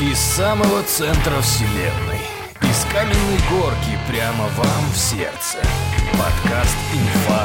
Из 0.00 0.18
самого 0.18 0.82
центра 0.84 1.42
вселенной. 1.42 2.20
Из 2.62 2.84
каменной 2.90 3.38
горки 3.50 3.98
прямо 4.08 4.44
вам 4.56 4.90
в 4.94 4.96
сердце. 4.96 5.58
Подкаст 6.12 6.74
«Инфа 6.94 7.44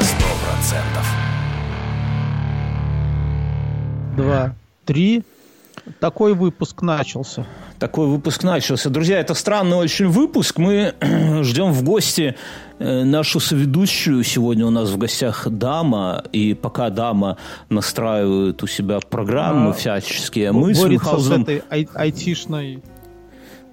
100%». 4.14 4.16
Два, 4.16 4.54
три. 4.86 5.22
Такой 6.00 6.32
выпуск 6.32 6.80
начался. 6.80 7.46
Такой 7.78 8.06
выпуск 8.06 8.42
начался. 8.42 8.88
Друзья, 8.88 9.20
это 9.20 9.34
странный 9.34 9.76
очень 9.76 10.08
выпуск. 10.08 10.58
Мы 10.58 10.94
ждем 11.42 11.72
в 11.72 11.82
гости 11.82 12.34
э, 12.78 13.04
нашу 13.04 13.38
соведущую. 13.38 14.24
Сегодня 14.24 14.64
у 14.66 14.70
нас 14.70 14.88
в 14.88 14.96
гостях 14.96 15.46
дама. 15.50 16.24
И 16.32 16.54
пока 16.54 16.88
дама 16.88 17.36
настраивает 17.68 18.62
у 18.62 18.66
себя 18.66 19.00
программы 19.00 19.70
а, 19.70 19.72
всяческие, 19.74 20.52
мы 20.52 20.74
с 20.74 20.82
Мюнхгаузеном... 20.82 21.40
с 21.40 21.42
этой 21.42 21.62
ай- 21.70 21.88
айтишной 21.94 22.82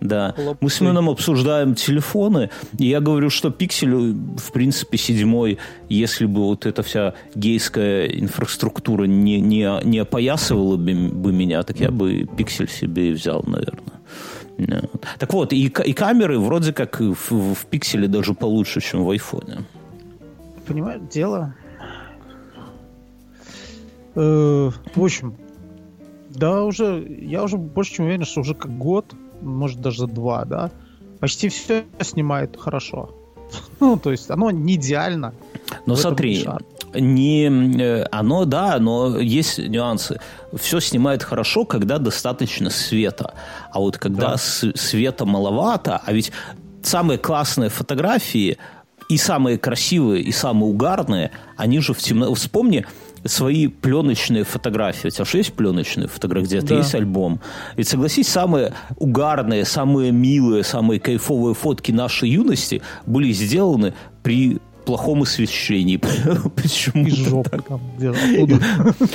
да. 0.03 0.35
Мы 0.59 0.69
с 0.69 0.81
Мином 0.81 1.09
обсуждаем 1.09 1.75
телефоны, 1.75 2.49
и 2.77 2.87
я 2.87 2.99
говорю, 2.99 3.29
что 3.29 3.51
пиксель, 3.51 3.93
в 3.93 4.51
принципе, 4.51 4.97
седьмой, 4.97 5.57
если 5.89 6.25
бы 6.25 6.41
вот 6.41 6.65
эта 6.65 6.83
вся 6.83 7.13
гейская 7.35 8.07
инфраструктура 8.07 9.05
не, 9.05 9.39
не, 9.39 9.69
не 9.83 9.99
опоясывала 9.99 10.75
бы, 10.75 10.93
бы 10.93 11.31
меня, 11.31 11.63
так 11.63 11.79
я 11.79 11.89
бы 11.89 12.27
пиксель 12.37 12.69
себе 12.69 13.11
и 13.11 13.13
взял, 13.13 13.43
наверное. 13.47 14.83
Так 15.19 15.33
вот, 15.33 15.53
и, 15.53 15.65
и 15.67 15.93
камеры 15.93 16.37
вроде 16.37 16.73
как 16.73 16.99
в, 16.99 17.53
в 17.53 17.65
пикселе 17.69 18.07
даже 18.07 18.33
получше, 18.33 18.81
чем 18.81 19.03
в 19.03 19.09
айфоне. 19.09 19.63
Понимаешь, 20.67 21.01
дело... 21.11 21.55
Э, 24.15 24.69
в 24.95 25.03
общем, 25.03 25.35
да, 26.29 26.63
уже 26.63 27.03
я 27.21 27.43
уже 27.43 27.57
больше 27.57 27.93
чем 27.93 28.05
уверен, 28.05 28.25
что 28.25 28.41
уже 28.41 28.53
как 28.53 28.77
год 28.77 29.15
может 29.43 29.81
даже 29.81 30.07
два, 30.07 30.45
да, 30.45 30.71
почти 31.19 31.49
все 31.49 31.83
снимает 32.01 32.57
хорошо. 32.59 33.09
Ну, 33.79 33.97
то 33.97 34.11
есть 34.11 34.31
оно 34.31 34.51
не 34.51 34.75
идеально. 34.75 35.33
Но 35.85 35.95
смотри, 35.95 36.45
не 36.95 37.47
э, 37.81 38.05
оно, 38.11 38.45
да, 38.45 38.79
но 38.79 39.19
есть 39.19 39.57
нюансы. 39.59 40.19
Все 40.53 40.79
снимает 40.79 41.23
хорошо, 41.23 41.65
когда 41.65 41.97
достаточно 41.97 42.69
света. 42.69 43.33
А 43.71 43.79
вот 43.79 43.97
когда 43.97 44.31
да. 44.31 44.37
света 44.37 45.25
маловато, 45.25 46.01
а 46.03 46.13
ведь 46.13 46.31
самые 46.81 47.17
классные 47.17 47.69
фотографии 47.69 48.57
и 49.09 49.17
самые 49.17 49.57
красивые, 49.57 50.23
и 50.23 50.31
самые 50.31 50.69
угарные, 50.69 51.31
они 51.57 51.79
же 51.79 51.93
в 51.93 51.99
темноте. 51.99 52.35
Вспомни, 52.35 52.85
свои 53.25 53.67
пленочные 53.67 54.43
фотографии. 54.43 55.07
У 55.07 55.09
тебя 55.09 55.25
же 55.25 55.37
есть 55.37 55.53
пленочные 55.53 56.07
фотографии, 56.07 56.45
где-то 56.45 56.67
да. 56.67 56.77
есть 56.77 56.95
альбом. 56.95 57.39
Ведь 57.77 57.87
согласись, 57.87 58.27
самые 58.27 58.73
угарные, 58.97 59.65
самые 59.65 60.11
милые, 60.11 60.63
самые 60.63 60.99
кайфовые 60.99 61.55
фотки 61.55 61.91
нашей 61.91 62.29
юности 62.29 62.81
были 63.05 63.31
сделаны 63.31 63.93
при 64.23 64.59
плохом 64.83 65.23
освещении. 65.23 65.97
Почему? 66.55 67.07
Из 67.07 67.15
жопы 67.15 67.61
там, 67.67 67.81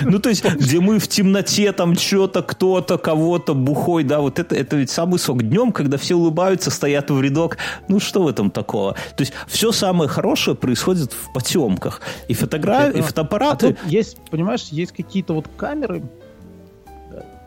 Ну, 0.03 0.19
то 0.19 0.29
есть, 0.29 0.45
где 0.45 0.81
мы 0.81 0.99
в 0.99 1.09
темноте, 1.09 1.73
там 1.73 1.95
что-то, 1.95 2.43
кто-то, 2.43 2.99
кого-то, 2.99 3.55
бухой, 3.55 4.05
да, 4.05 4.21
вот 4.21 4.39
это, 4.39 4.55
это 4.55 4.77
ведь 4.77 4.91
самый 4.91 5.19
сок. 5.19 5.43
Днем, 5.43 5.73
когда 5.73 5.97
все 5.97 6.15
улыбаются, 6.15 6.71
стоят 6.71 7.11
в 7.11 7.21
рядок, 7.21 7.59
ну, 7.89 8.01
что 8.01 8.23
в 8.23 8.29
этом 8.29 8.51
такого? 8.51 8.95
То 9.17 9.21
есть, 9.23 9.33
все 9.47 9.73
самое 9.73 10.09
хорошее 10.09 10.57
происходит 10.57 11.13
в 11.13 11.33
потемках. 11.33 12.01
И 12.29 12.35
фотографии, 12.35 12.99
и 12.99 13.03
фотоаппараты... 13.03 13.77
А 13.85 13.89
есть, 13.89 14.19
понимаешь, 14.31 14.69
есть 14.71 14.93
какие-то 14.93 15.35
вот 15.35 15.47
камеры, 15.57 16.03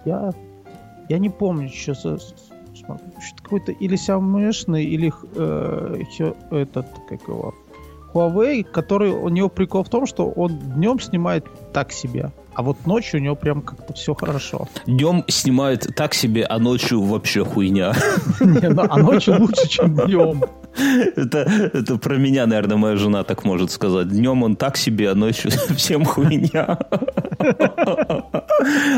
я, 0.05 0.31
я 1.09 1.17
не 1.17 1.29
помню, 1.29 1.69
сейчас 1.69 2.05
какой-то 3.43 3.71
или 3.71 3.97
Xiaomi, 3.97 4.81
или 4.81 5.13
э, 5.35 6.03
этот, 6.51 6.87
как 7.07 7.27
его, 7.27 7.53
Huawei, 8.13 8.63
который 8.63 9.11
у 9.11 9.29
него 9.29 9.49
прикол 9.49 9.83
в 9.83 9.89
том, 9.89 10.05
что 10.05 10.29
он 10.29 10.57
днем 10.59 10.99
снимает 10.99 11.45
так 11.73 11.91
себе, 11.91 12.31
а 12.53 12.63
вот 12.63 12.85
ночью 12.85 13.19
у 13.19 13.23
него 13.23 13.35
прям 13.35 13.61
как-то 13.61 13.93
все 13.93 14.13
хорошо. 14.13 14.67
Днем 14.85 15.23
снимает 15.27 15.95
так 15.95 16.13
себе, 16.13 16.43
а 16.43 16.59
ночью 16.59 17.01
вообще 17.01 17.45
хуйня. 17.45 17.93
Не, 18.41 18.69
ну, 18.69 18.83
а 18.89 18.97
ночью 18.97 19.39
лучше, 19.39 19.67
чем 19.69 19.95
днем. 19.95 20.43
Это, 20.77 21.39
это 21.73 21.97
про 21.97 22.15
меня, 22.15 22.45
наверное, 22.45 22.77
моя 22.77 22.95
жена 22.95 23.23
так 23.23 23.43
может 23.43 23.71
сказать. 23.71 24.09
Днем 24.09 24.43
он 24.43 24.55
так 24.55 24.77
себе, 24.77 25.11
а 25.11 25.15
ночью 25.15 25.51
всем 25.75 26.05
хуйня. 26.05 26.79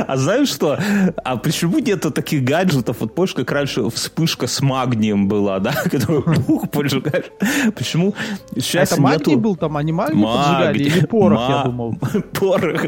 А 0.08 0.18
знаешь 0.18 0.50
что? 0.50 0.78
А 1.24 1.38
почему 1.38 1.80
нету 1.80 2.12
таких 2.12 2.44
гаджетов? 2.44 2.98
Вот 3.00 3.16
помнишь, 3.16 3.34
как 3.34 3.52
раньше 3.52 3.90
вспышка 3.90 4.48
с 4.48 4.62
магнием 4.62 5.28
была, 5.28 5.60
да? 5.60 5.74
Которую 5.92 6.40
бух 6.42 6.70
поджигаешь. 6.70 7.26
Почему 7.76 8.14
сейчас 8.56 8.92
Это 8.92 9.02
магний 9.02 9.36
был 9.36 9.56
там, 9.56 9.78
а 9.78 9.84
не 9.84 9.92
магний 9.92 10.24
поджигали? 10.24 10.84
Или 10.84 11.06
порох, 11.06 11.50
я 11.50 11.64
думал. 11.64 11.96
Порох. 12.34 12.82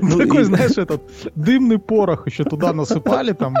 Ну, 0.00 0.18
такой, 0.18 0.44
знаешь, 0.44 0.76
этот 0.76 1.02
дымный 1.34 1.78
порох 1.78 2.26
еще 2.26 2.44
туда 2.44 2.72
насыпали 2.72 3.32
там. 3.32 3.54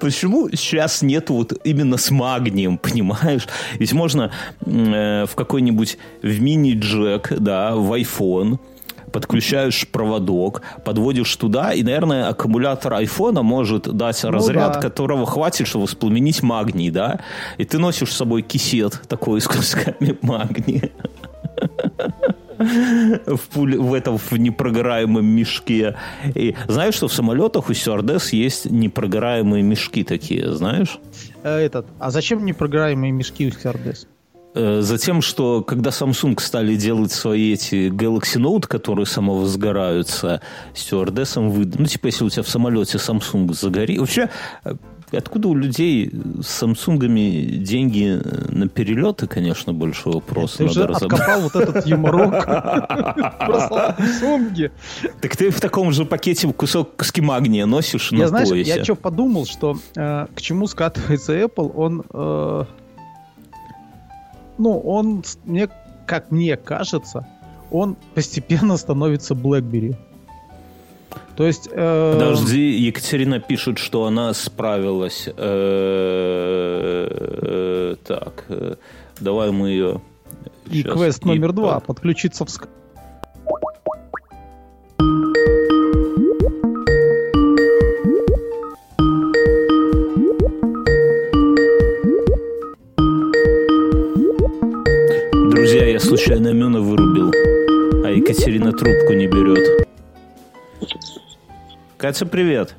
Почему 0.00 0.48
сейчас 0.50 1.02
нету 1.02 1.34
вот 1.34 1.52
именно 1.64 1.96
с 1.96 2.10
магнием, 2.10 2.78
понимаешь? 2.78 3.46
Ведь 3.78 3.92
можно 3.92 4.30
э, 4.64 5.26
в 5.26 5.34
какой-нибудь 5.34 5.98
в 6.22 6.40
мини-джек, 6.40 7.32
да, 7.38 7.74
в 7.74 7.92
iPhone 7.92 8.58
подключаешь 9.10 9.86
проводок, 9.88 10.62
подводишь 10.84 11.34
туда, 11.36 11.72
и, 11.72 11.82
наверное, 11.82 12.28
аккумулятор 12.28 12.94
айфона 12.94 13.42
может 13.42 13.94
дать 13.94 14.22
ну, 14.22 14.30
разряд, 14.30 14.74
да. 14.74 14.80
которого 14.80 15.26
хватит, 15.26 15.66
чтобы 15.66 15.84
воспламенить 15.84 16.42
магний, 16.42 16.90
да? 16.90 17.20
И 17.58 17.64
ты 17.64 17.78
носишь 17.78 18.12
с 18.12 18.16
собой 18.16 18.42
кисет 18.42 19.02
такой 19.08 19.40
с 19.40 19.46
кусками 19.46 20.16
магния 20.22 20.90
в, 22.60 23.40
пуле, 23.52 23.78
в 23.78 23.94
этом 23.94 24.18
в 24.18 24.32
непрогораемом 24.32 25.24
мешке. 25.24 25.96
И 26.34 26.54
знаешь, 26.68 26.94
что 26.94 27.08
в 27.08 27.12
самолетах 27.12 27.68
у 27.70 27.74
стюардесс 27.74 28.32
есть 28.32 28.70
непрогораемые 28.70 29.62
мешки 29.62 30.04
такие, 30.04 30.52
знаешь? 30.52 30.98
Э, 31.42 31.58
этот, 31.58 31.86
а 31.98 32.10
зачем 32.10 32.44
непрогораемые 32.44 33.12
мешки 33.12 33.46
у 33.46 33.50
стюардесс? 33.50 34.06
Э, 34.54 34.80
затем, 34.80 35.22
что 35.22 35.62
когда 35.62 35.90
Samsung 35.90 36.40
стали 36.40 36.74
делать 36.74 37.12
свои 37.12 37.52
эти 37.54 37.88
Galaxy 37.88 38.40
Note, 38.40 38.66
которые 38.66 39.06
самовозгораются, 39.06 40.40
стюардессам 40.74 41.50
выдали. 41.50 41.82
Ну, 41.82 41.86
типа, 41.86 42.06
если 42.06 42.24
у 42.24 42.30
тебя 42.30 42.42
в 42.42 42.48
самолете 42.48 42.98
Samsung 42.98 43.52
загори... 43.54 43.98
Вообще, 43.98 44.28
э, 44.64 44.74
Откуда 45.12 45.48
у 45.48 45.54
людей 45.54 46.10
с 46.40 46.46
самсунгами 46.46 47.56
деньги 47.56 48.20
на 48.48 48.68
перелеты, 48.68 49.26
конечно, 49.26 49.72
больше 49.72 50.08
вопрос. 50.08 50.54
Ты 50.56 50.64
уже 50.64 50.84
откопал 50.84 51.40
вот 51.40 51.56
этот 51.56 51.86
юморок 51.86 52.44
про 53.38 53.96
самсунги. 53.96 54.70
Так 55.20 55.36
ты 55.36 55.50
в 55.50 55.60
таком 55.60 55.92
же 55.92 56.04
пакете 56.04 56.52
кусок 56.52 56.96
куски 56.96 57.20
магния 57.20 57.66
носишь 57.66 58.12
на 58.12 58.28
знаешь, 58.28 58.50
Я 58.50 58.84
что 58.84 58.94
подумал, 58.94 59.46
что 59.46 59.76
э, 59.96 60.26
к 60.34 60.40
чему 60.40 60.66
скатывается 60.66 61.36
Apple, 61.38 61.72
он... 61.74 62.04
Э, 62.12 62.64
ну, 64.58 64.78
он, 64.78 65.24
мне, 65.44 65.68
как 66.06 66.30
мне 66.30 66.56
кажется, 66.56 67.26
он 67.70 67.96
постепенно 68.14 68.76
становится 68.76 69.34
BlackBerry. 69.34 69.96
То 71.36 71.46
есть... 71.46 71.68
Э... 71.72 72.12
Подожди, 72.12 72.70
Екатерина 72.70 73.40
пишет, 73.40 73.78
что 73.78 74.04
она 74.04 74.34
справилась. 74.34 75.26
Э, 75.26 75.32
э, 77.10 77.96
так, 78.06 78.44
э, 78.48 78.74
давай 79.20 79.50
мы 79.50 79.70
ее... 79.70 80.02
И 80.70 80.82
квест 80.82 81.24
номер 81.24 81.52
два. 81.52 81.80
Подключиться 81.80 82.44
в 82.44 82.50
Друзья, 95.50 95.86
я 95.86 95.98
случайно 96.00 96.52
Мюна 96.52 96.80
вырубил, 96.80 97.32
а 98.04 98.10
Екатерина 98.10 98.72
трубку 98.72 99.14
не 99.14 99.26
берет. 99.26 99.79
Катя, 102.00 102.24
привет. 102.24 102.74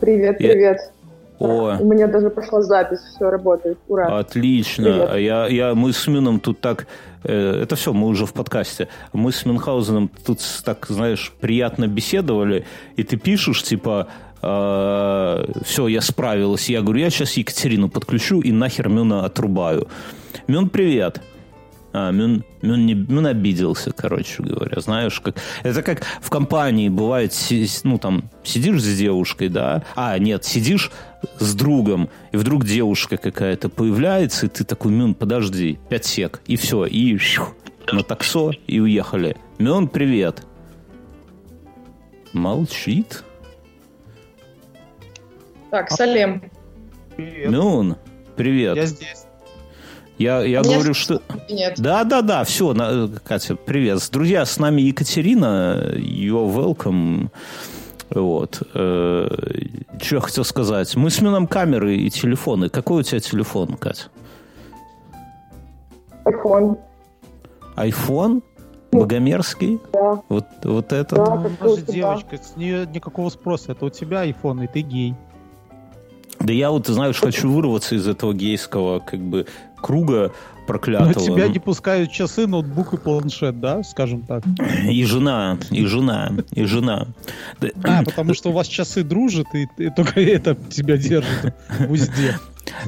Привет, 0.00 0.38
привет. 0.38 0.78
Я... 1.38 1.46
О. 1.46 1.76
У 1.78 1.84
меня 1.84 2.06
даже 2.06 2.30
пошла 2.30 2.62
запись, 2.62 3.00
все 3.00 3.28
работает. 3.28 3.76
Ура. 3.86 4.18
Отлично. 4.18 4.84
Привет. 4.84 5.08
А 5.10 5.18
я, 5.18 5.46
я, 5.48 5.74
мы 5.74 5.92
с 5.92 6.06
Мином 6.06 6.40
тут 6.40 6.62
так... 6.62 6.86
Э, 7.22 7.60
это 7.62 7.76
все, 7.76 7.92
мы 7.92 8.06
уже 8.06 8.24
в 8.24 8.32
подкасте. 8.32 8.88
Мы 9.12 9.30
с 9.30 9.44
Мюнхгаузеном 9.44 10.10
тут 10.24 10.40
так, 10.64 10.86
знаешь, 10.88 11.34
приятно 11.38 11.86
беседовали, 11.86 12.64
и 12.96 13.02
ты 13.02 13.18
пишешь, 13.18 13.62
типа, 13.62 14.08
э, 14.40 15.44
все, 15.64 15.88
я 15.88 16.00
справилась. 16.00 16.70
Я 16.70 16.80
говорю, 16.80 17.00
я 17.00 17.10
сейчас 17.10 17.34
Екатерину 17.34 17.90
подключу 17.90 18.40
и 18.40 18.52
нахер 18.52 18.88
Мюна 18.88 19.26
отрубаю. 19.26 19.88
Мюн, 20.46 20.70
привет. 20.70 21.20
А, 21.96 22.10
Мюн, 22.10 22.44
Мюн, 22.60 22.86
не, 22.86 22.94
Мюн 22.94 23.26
обиделся, 23.28 23.92
короче 23.92 24.42
говоря. 24.42 24.80
Знаешь, 24.80 25.20
как... 25.20 25.36
Это 25.62 25.80
как 25.80 26.02
в 26.20 26.28
компании 26.28 26.88
бывает, 26.88 27.32
ну, 27.84 27.98
там, 27.98 28.30
сидишь 28.42 28.82
с 28.82 28.98
девушкой, 28.98 29.48
да? 29.48 29.84
А, 29.94 30.18
нет, 30.18 30.44
сидишь 30.44 30.90
с 31.38 31.54
другом, 31.54 32.10
и 32.32 32.36
вдруг 32.36 32.64
девушка 32.64 33.16
какая-то 33.16 33.68
появляется, 33.68 34.46
и 34.46 34.48
ты 34.48 34.64
такой, 34.64 34.90
Мюн, 34.90 35.14
подожди, 35.14 35.78
пять 35.88 36.04
сек, 36.04 36.40
и 36.46 36.56
все, 36.56 36.84
и 36.84 37.16
шух, 37.16 37.54
на 37.92 38.02
таксо, 38.02 38.50
и 38.66 38.80
уехали. 38.80 39.36
Мюн, 39.60 39.86
привет. 39.86 40.42
Молчит. 42.32 43.22
Так, 45.70 45.92
Салем. 45.92 46.42
Привет. 47.14 47.50
Мюн, 47.52 47.94
привет. 48.34 48.74
Я 48.74 48.86
здесь. 48.86 49.23
Я, 50.18 50.42
я 50.42 50.62
говорю, 50.62 50.94
что... 50.94 51.20
Нет. 51.50 51.74
Да, 51.78 52.04
да, 52.04 52.22
да, 52.22 52.44
все, 52.44 52.74
Катя, 53.24 53.56
привет. 53.56 54.08
Друзья, 54.12 54.44
с 54.44 54.58
нами 54.58 54.82
Екатерина, 54.82 55.92
you're 55.96 56.52
welcome. 56.54 57.30
Вот. 58.10 58.62
Э, 58.74 59.28
что 60.00 60.14
я 60.14 60.20
хотел 60.20 60.44
сказать? 60.44 60.94
Мы 60.94 61.10
сменим 61.10 61.48
камеры 61.48 61.96
и 61.96 62.10
телефоны. 62.10 62.68
Какой 62.68 63.00
у 63.00 63.02
тебя 63.02 63.18
телефон, 63.18 63.76
Катя? 63.76 64.04
Айфон. 66.24 66.78
Айфон? 67.74 68.42
Богомерзкий? 68.92 69.80
Да. 69.92 70.22
Вот, 70.28 70.44
вот 70.62 70.92
это? 70.92 71.16
Да, 71.16 71.32
она 71.32 71.48
же 71.48 71.82
девочка, 71.82 72.36
с 72.36 72.56
нее 72.56 72.86
никакого 72.86 73.28
спроса. 73.30 73.72
Это 73.72 73.86
у 73.86 73.90
тебя 73.90 74.20
айфон, 74.20 74.62
и 74.62 74.68
ты 74.68 74.82
гей. 74.82 75.14
Да 76.44 76.52
я 76.52 76.70
вот, 76.70 76.86
знаешь, 76.86 77.18
хочу 77.18 77.50
вырваться 77.50 77.94
из 77.94 78.06
этого 78.06 78.34
гейского, 78.34 79.00
как 79.00 79.20
бы, 79.20 79.46
круга 79.76 80.32
проклятого. 80.66 81.08
Но 81.08 81.34
тебя 81.34 81.48
не 81.48 81.58
пускают 81.58 82.10
часы, 82.12 82.46
ноутбук 82.46 82.92
и 82.92 82.96
планшет, 82.98 83.60
да, 83.60 83.82
скажем 83.82 84.22
так? 84.22 84.44
И 84.84 85.04
жена, 85.04 85.58
и 85.70 85.86
жена, 85.86 86.32
и 86.52 86.64
жена. 86.64 87.08
А, 87.82 88.02
потому 88.02 88.34
что 88.34 88.50
у 88.50 88.52
вас 88.52 88.66
часы 88.66 89.02
дружат, 89.02 89.46
и, 89.54 89.68
и 89.78 89.90
только 89.90 90.20
это 90.20 90.54
тебя 90.54 90.98
держит 90.98 91.54
в 91.78 91.90
узде. 91.90 92.38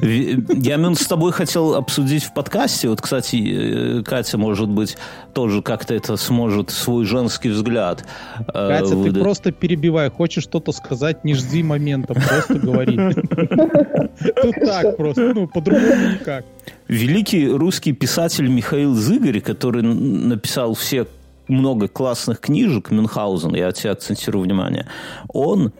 Я, 0.01 0.77
Мюн, 0.77 0.95
с 0.95 1.05
тобой 1.07 1.31
хотел 1.31 1.75
обсудить 1.75 2.23
в 2.23 2.33
подкасте. 2.33 2.89
Вот, 2.89 3.01
кстати, 3.01 3.99
э, 3.99 4.03
Катя, 4.03 4.37
может 4.37 4.69
быть, 4.69 4.97
тоже 5.33 5.61
как-то 5.61 5.93
это 5.95 6.17
сможет 6.17 6.69
свой 6.69 7.05
женский 7.05 7.49
взгляд. 7.49 8.05
Э, 8.47 8.67
Катя, 8.67 8.95
выдать. 8.95 9.13
ты 9.13 9.19
просто 9.21 9.51
перебивай. 9.51 10.09
Хочешь 10.09 10.43
что-то 10.43 10.71
сказать, 10.71 11.23
не 11.23 11.33
жди 11.33 11.63
момента, 11.63 12.13
просто 12.13 12.55
говори. 12.55 12.97
Тут 14.41 14.55
так 14.65 14.97
просто, 14.97 15.33
ну, 15.33 15.47
по-другому 15.47 16.09
никак. 16.13 16.45
Великий 16.87 17.47
русский 17.49 17.93
писатель 17.93 18.47
Михаил 18.47 18.93
Зыгорь, 18.93 19.41
который 19.41 19.83
написал 19.83 20.73
все 20.73 21.07
много 21.47 21.87
классных 21.87 22.39
книжек 22.39 22.91
Мюнхгаузен, 22.91 23.55
я 23.55 23.71
тебе 23.71 23.91
акцентирую 23.91 24.43
внимание, 24.43 24.87
он, 25.29 25.71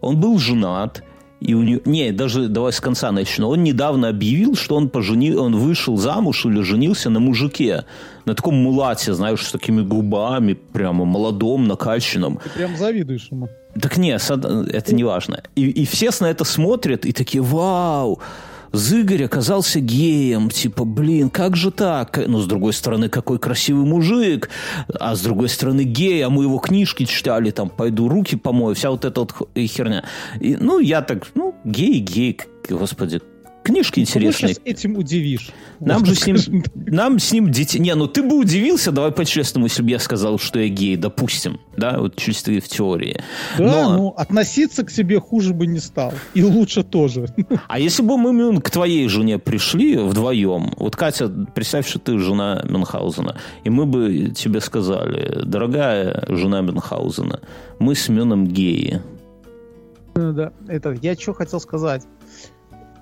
он 0.00 0.20
был 0.20 0.38
женат, 0.38 1.02
и 1.42 1.54
у 1.54 1.62
него... 1.62 1.80
Не, 1.84 2.12
даже 2.12 2.48
давай 2.48 2.72
с 2.72 2.80
конца 2.80 3.12
начну. 3.12 3.48
Он 3.48 3.62
недавно 3.62 4.08
объявил, 4.08 4.54
что 4.54 4.76
он, 4.76 4.88
пожени... 4.88 5.32
он 5.32 5.56
вышел 5.56 5.96
замуж 5.96 6.46
или 6.46 6.62
женился 6.62 7.10
на 7.10 7.20
мужике. 7.20 7.84
На 8.24 8.34
таком 8.34 8.54
мулате, 8.54 9.12
знаешь, 9.12 9.44
с 9.44 9.50
такими 9.50 9.82
губами, 9.82 10.54
прямо 10.54 11.04
молодом, 11.04 11.66
накачанном. 11.66 12.38
Ты 12.44 12.50
прям 12.50 12.76
завидуешь 12.76 13.28
ему. 13.30 13.48
Так 13.80 13.96
нет, 13.96 14.22
это 14.30 14.94
не 14.94 15.04
важно. 15.04 15.42
И, 15.56 15.68
и 15.68 15.84
все 15.84 16.10
на 16.20 16.26
это 16.26 16.44
смотрят 16.44 17.04
и 17.04 17.12
такие, 17.12 17.42
вау, 17.42 18.20
Зыгорь 18.72 19.24
оказался 19.24 19.80
геем. 19.80 20.50
Типа, 20.50 20.84
блин, 20.84 21.30
как 21.30 21.56
же 21.56 21.70
так? 21.70 22.18
Ну, 22.26 22.40
с 22.40 22.46
другой 22.46 22.72
стороны, 22.72 23.08
какой 23.08 23.38
красивый 23.38 23.84
мужик. 23.84 24.48
А 24.88 25.14
с 25.14 25.20
другой 25.20 25.48
стороны, 25.48 25.82
гей. 25.82 26.24
А 26.24 26.30
мы 26.30 26.44
его 26.44 26.58
книжки 26.58 27.04
читали, 27.04 27.50
там, 27.50 27.68
пойду 27.68 28.08
руки 28.08 28.36
помою. 28.36 28.74
Вся 28.74 28.90
вот 28.90 29.04
эта 29.04 29.20
вот 29.20 29.32
херня. 29.56 30.04
И, 30.40 30.56
ну, 30.56 30.78
я 30.78 31.02
так, 31.02 31.26
ну, 31.34 31.54
гей, 31.64 32.00
гей, 32.00 32.40
господи, 32.68 33.20
Книжки 33.62 34.00
интересные. 34.00 34.54
Кого 34.54 34.66
этим 34.66 34.96
удивишь? 34.96 35.50
Нам 35.78 36.04
же 36.04 36.14
с 36.14 36.26
ним, 36.26 36.64
нам 36.74 37.18
с 37.18 37.32
ним 37.32 37.50
дети... 37.50 37.78
Не, 37.78 37.94
ну 37.94 38.08
ты 38.08 38.22
бы 38.22 38.36
удивился, 38.36 38.90
давай 38.90 39.12
по-честному, 39.12 39.66
если 39.66 39.82
бы 39.82 39.90
я 39.90 39.98
сказал, 39.98 40.38
что 40.38 40.58
я 40.58 40.68
гей, 40.68 40.96
допустим. 40.96 41.60
Да, 41.76 41.98
вот 41.98 42.16
чисто 42.16 42.50
в 42.52 42.68
теории. 42.68 43.20
Да, 43.58 43.64
Но... 43.64 43.96
ну 43.96 44.08
относиться 44.16 44.84
к 44.84 44.90
себе 44.90 45.20
хуже 45.20 45.54
бы 45.54 45.66
не 45.66 45.78
стал. 45.78 46.12
И 46.34 46.42
лучше 46.42 46.82
тоже. 46.82 47.26
А 47.68 47.78
если 47.78 48.02
бы 48.02 48.18
мы 48.18 48.60
к 48.60 48.70
твоей 48.70 49.08
жене 49.08 49.38
пришли 49.38 49.96
вдвоем, 49.96 50.72
вот 50.76 50.96
Катя, 50.96 51.28
представь, 51.28 51.88
что 51.88 51.98
ты 51.98 52.18
жена 52.18 52.64
Мюнхгаузена, 52.68 53.36
и 53.64 53.70
мы 53.70 53.86
бы 53.86 54.32
тебе 54.34 54.60
сказали, 54.60 55.44
дорогая 55.44 56.24
жена 56.28 56.62
Мюнхгаузена, 56.62 57.40
мы 57.78 57.94
с 57.94 58.08
Мюном 58.08 58.46
геи. 58.46 59.00
Да, 60.14 60.52
это 60.68 60.96
я 61.00 61.14
что 61.14 61.32
хотел 61.32 61.60
сказать. 61.60 62.02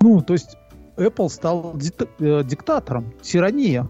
Ну, 0.01 0.21
то 0.21 0.33
есть 0.33 0.57
Apple 0.97 1.29
стал 1.29 1.75
э, 2.19 2.43
диктатором, 2.43 3.13
тирания. 3.21 3.87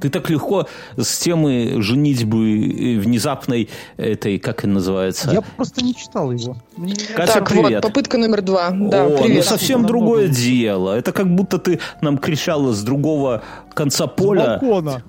Ты 0.00 0.10
так 0.10 0.28
легко 0.30 0.66
с 0.96 1.18
темы 1.18 1.76
женитьбы 1.78 2.96
э, 2.96 2.98
внезапной 2.98 3.68
этой, 3.96 4.38
как 4.38 4.60
это 4.60 4.68
называется? 4.68 5.30
Я 5.32 5.42
просто 5.42 5.82
не 5.82 5.94
читал 5.94 6.30
его. 6.32 6.56
Мне... 6.76 6.94
Катя, 7.16 7.34
так, 7.34 7.48
привет. 7.48 7.82
вот, 7.82 7.82
попытка 7.82 8.18
номер 8.18 8.42
два. 8.42 8.70
Да, 8.70 9.06
О, 9.06 9.08
ну 9.10 9.18
привет. 9.18 9.36
Ну, 9.36 9.42
совсем 9.42 9.82
Намного. 9.82 9.88
другое 9.88 10.28
дело. 10.28 10.96
Это 10.96 11.12
как 11.12 11.34
будто 11.34 11.58
ты 11.58 11.80
нам 12.00 12.18
кричала 12.18 12.72
с 12.72 12.82
другого 12.82 13.42
конца 13.74 14.06
поля. 14.06 14.58
С 14.58 14.60
балкона. 14.60 15.02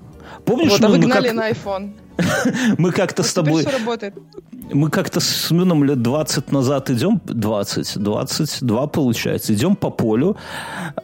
Помнишь, 0.44 0.70
вот, 0.70 0.80
мы, 0.80 0.98
мы 0.98 1.10
как... 1.10 1.32
на 1.32 1.50
iPhone. 1.50 1.92
мы 2.78 2.92
как-то 2.92 3.22
с 3.22 3.32
тобой... 3.32 3.64
Мы 4.72 4.90
как-то 4.90 5.20
с 5.20 5.50
Мюном 5.50 5.84
лет 5.84 6.02
20 6.02 6.52
назад 6.52 6.90
идем, 6.90 7.20
20, 7.24 7.98
22 7.98 8.86
получается, 8.88 9.54
идем 9.54 9.76
по 9.76 9.90
полю 9.90 10.36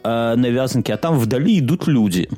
э, 0.03 0.35
на 0.35 0.47
вязанке, 0.47 0.93
а 0.93 0.97
там 0.97 1.17
вдали 1.17 1.59
идут 1.59 1.87
люди. 1.87 2.29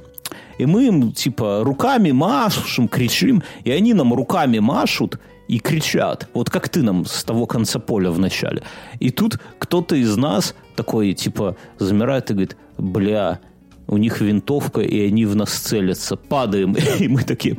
И 0.58 0.66
мы 0.66 0.88
им, 0.88 1.12
типа, 1.12 1.62
руками 1.64 2.12
машем, 2.12 2.88
кричим, 2.88 3.44
и 3.64 3.72
они 3.72 3.94
нам 3.94 4.14
руками 4.14 4.60
машут 4.60 5.20
и 5.48 5.60
кричат. 5.60 6.28
Вот 6.34 6.50
как 6.50 6.70
ты 6.70 6.82
нам 6.82 7.06
с 7.06 7.24
того 7.24 7.46
конца 7.46 7.80
поля 7.80 8.12
в 8.12 8.20
начале. 8.20 8.64
И 9.00 9.12
тут 9.12 9.40
кто-то 9.60 9.96
из 9.96 10.16
нас 10.18 10.56
такой, 10.76 11.14
типа, 11.14 11.56
замирает 11.78 12.30
и 12.32 12.34
говорит, 12.34 12.58
бля, 12.78 13.40
у 13.88 13.98
них 13.98 14.22
винтовка, 14.22 14.82
и 14.82 15.08
они 15.08 15.26
в 15.26 15.36
нас 15.36 15.52
целятся. 15.52 16.16
Падаем. 16.16 16.76
И 17.00 17.08
мы 17.08 17.24
такие 17.24 17.56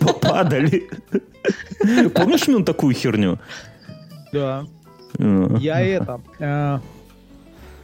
попадали. 0.00 0.88
Помнишь 2.14 2.48
мне 2.48 2.64
такую 2.64 2.94
херню? 2.94 3.38
Да. 4.32 4.66
Я 5.18 5.80
это... 5.80 6.20
Э, 6.38 6.78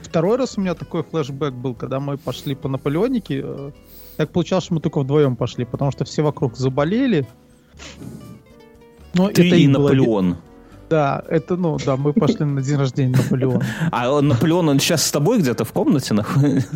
второй 0.01 0.37
раз 0.37 0.57
у 0.57 0.61
меня 0.61 0.75
такой 0.75 1.03
флешбэк 1.03 1.55
был, 1.55 1.75
когда 1.75 2.01
мы 2.01 2.17
пошли 2.17 2.55
по 2.55 2.69
Наполеонике. 2.69 3.43
Э, 3.45 3.71
так 4.17 4.31
получалось, 4.31 4.65
что 4.65 4.75
мы 4.75 4.81
только 4.81 5.01
вдвоем 5.01 5.37
пошли, 5.37 5.65
потому 5.65 5.93
что 5.93 6.05
все 6.05 6.23
вокруг 6.23 6.57
заболели. 6.57 7.27
Но 9.15 9.29
Ты 9.29 9.47
это 9.47 9.57
и 9.57 9.67
Наполеон. 9.67 10.31
Было... 10.31 10.39
Да, 10.89 11.23
это, 11.29 11.57
ну, 11.57 11.79
да, 11.85 11.97
мы 11.97 12.13
пошли 12.13 12.45
на 12.45 12.63
день 12.63 12.77
рождения 12.77 13.17
Наполеона. 13.17 13.65
А 13.91 14.21
Наполеон, 14.21 14.69
он 14.69 14.79
сейчас 14.79 15.05
с 15.05 15.11
тобой 15.11 15.39
где-то 15.39 15.65
в 15.65 15.73
комнате 15.73 16.15
находится? 16.15 16.69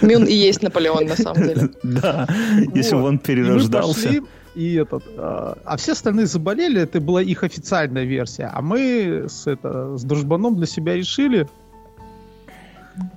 Мюн 0.00 0.24
и 0.24 0.32
есть 0.32 0.62
Наполеон, 0.62 1.06
на 1.06 1.16
самом 1.16 1.42
деле. 1.42 1.70
Да, 1.82 2.26
если 2.74 2.94
бы 2.94 3.02
он 3.04 3.18
перерождался. 3.18 4.22
И 4.56 4.74
этот, 4.74 5.04
а, 5.16 5.56
а 5.64 5.76
все 5.76 5.92
остальные 5.92 6.26
заболели, 6.26 6.82
это 6.82 7.00
была 7.00 7.22
их 7.22 7.44
официальная 7.44 8.04
версия. 8.04 8.50
А 8.52 8.60
мы 8.60 9.26
с, 9.28 9.46
это, 9.46 9.96
с 9.96 10.02
дружбаном 10.02 10.56
для 10.56 10.66
себя 10.66 10.96
решили, 10.96 11.48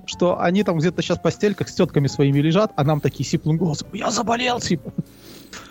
что 0.06 0.40
они 0.40 0.64
там 0.64 0.78
где-то 0.78 1.02
сейчас 1.02 1.18
в 1.18 1.24
постельках 1.24 1.70
с 1.70 1.74
тетками 1.74 2.06
своими 2.08 2.40
лежат, 2.40 2.72
а 2.76 2.84
нам 2.84 3.00
такие 3.00 3.28
сиплым 3.28 3.58
голосом, 3.58 3.88
я 3.94 4.12
заболел, 4.12 4.60
типа. 4.60 4.94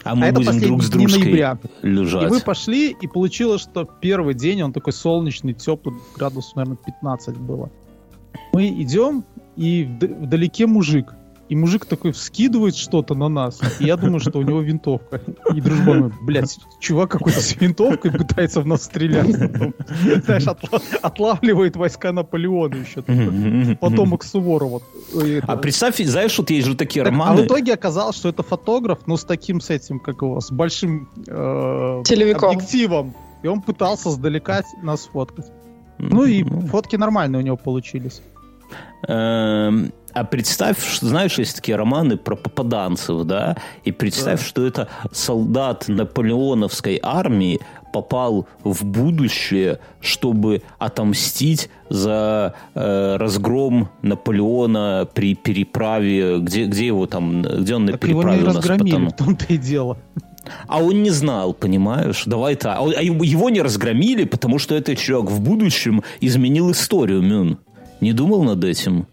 А 0.05 0.15
мы 0.15 0.29
а 0.29 0.33
будем 0.33 0.61
друг 0.61 0.83
с 0.83 0.89
дружкой 0.89 1.23
ноября. 1.23 1.59
лежать. 1.83 2.31
И 2.31 2.35
мы 2.35 2.41
пошли, 2.41 2.97
и 3.01 3.07
получилось, 3.07 3.63
что 3.63 3.85
первый 3.85 4.35
день 4.35 4.63
он 4.63 4.73
такой 4.73 4.93
солнечный, 4.93 5.55
теплый, 5.55 5.97
градусов, 6.17 6.57
наверное, 6.57 6.79
15 6.85 7.37
было. 7.37 7.71
Мы 8.53 8.69
идем, 8.83 9.25
и 9.57 9.85
вдалеке 9.85 10.67
мужик. 10.67 11.15
И 11.53 11.55
мужик 11.55 11.85
такой 11.85 12.13
вскидывает 12.13 12.75
что-то 12.75 13.15
на 13.15 13.29
нас. 13.29 13.61
И 13.79 13.85
я 13.85 13.99
думаю, 13.99 14.21
что 14.21 14.39
у 14.39 14.43
него 14.43 14.63
винтовка. 14.63 15.21
И 15.55 15.61
дружба 15.61 15.93
мой, 15.93 16.13
блядь, 16.23 16.59
чувак 16.81 17.11
какой-то 17.11 17.43
с 17.43 17.55
винтовкой 17.61 18.11
пытается 18.11 18.63
в 18.63 18.67
нас 18.67 18.85
стрелять. 18.85 19.37
Знаешь, 20.25 20.47
отла- 20.47 20.81
отлавливает 21.03 21.77
войска 21.77 22.11
Наполеона 22.11 22.77
еще. 22.77 23.03
Потомок 23.77 24.25
Суворова. 24.25 24.81
А 25.43 25.57
представь, 25.59 25.99
знаешь, 25.99 26.39
вот 26.39 26.49
есть 26.49 26.67
же 26.67 26.75
такие 26.75 27.05
так, 27.05 27.13
романы. 27.13 27.41
А 27.41 27.43
в 27.43 27.47
итоге 27.47 27.75
оказалось, 27.75 28.17
что 28.17 28.31
это 28.31 28.43
фотограф, 28.43 29.01
ну, 29.05 29.19
с 29.19 29.25
таким, 29.25 29.61
с 29.61 29.69
этим, 29.69 30.01
как 30.01 30.23
его, 30.23 30.41
с 30.41 30.51
большим 30.51 31.11
э, 31.27 32.03
объективом. 32.33 33.15
И 33.43 33.47
он 33.47 33.61
пытался 33.61 34.09
сдалека 34.09 34.63
нас 34.83 35.05
фоткать. 35.13 35.53
Ну 35.99 36.25
и 36.25 36.43
фотки 36.45 36.97
нормальные 36.97 37.43
у 37.43 37.45
него 37.45 37.59
получились. 37.59 38.23
А 40.15 40.25
представь, 40.25 40.79
знаешь, 41.01 41.39
есть 41.39 41.57
такие 41.57 41.77
романы 41.77 42.17
про 42.17 42.37
попаданцев, 42.37 43.25
да, 43.25 43.57
и 43.85 43.93
представь, 43.93 44.41
да. 44.41 44.47
что 44.47 44.67
это 44.67 44.89
солдат 45.11 45.89
наполеоновской 45.89 47.01
армии 47.03 47.61
попал 47.93 48.47
в 48.65 48.85
будущее, 48.85 49.79
чтобы 50.01 50.63
отомстить 50.79 51.71
за 51.89 52.55
э, 52.75 53.17
разгром 53.17 53.91
Наполеона 54.01 55.07
при 55.13 55.35
переправе, 55.35 56.39
где, 56.39 56.65
где 56.65 56.87
его 56.87 57.07
там, 57.07 57.43
где 57.43 57.75
он 57.75 57.85
на 57.85 57.93
так 57.93 58.01
переправе 58.01 58.39
его 58.41 58.47
не 58.47 58.51
у 58.51 58.55
нас 58.55 58.67
потом. 58.67 59.09
в 59.09 59.17
том-то 59.17 59.45
и 59.49 59.59
дело. 59.59 59.99
А 60.67 60.83
он 60.83 61.03
не 61.03 61.11
знал, 61.11 61.53
понимаешь? 61.53 62.25
Давай 62.27 62.57
так. 62.57 62.79
А, 62.79 62.85
а 62.85 63.03
его 63.03 63.51
не 63.51 63.61
разгромили, 63.61 64.25
потому 64.25 64.59
что 64.59 64.75
этот 64.75 64.99
человек 64.99 65.31
в 65.31 65.41
будущем 65.41 66.03
изменил 66.21 66.71
историю, 66.73 67.23
Мюн. 67.23 67.59
Не 68.01 68.13
думал 68.13 68.43
над 68.43 68.65
этим? 68.65 69.07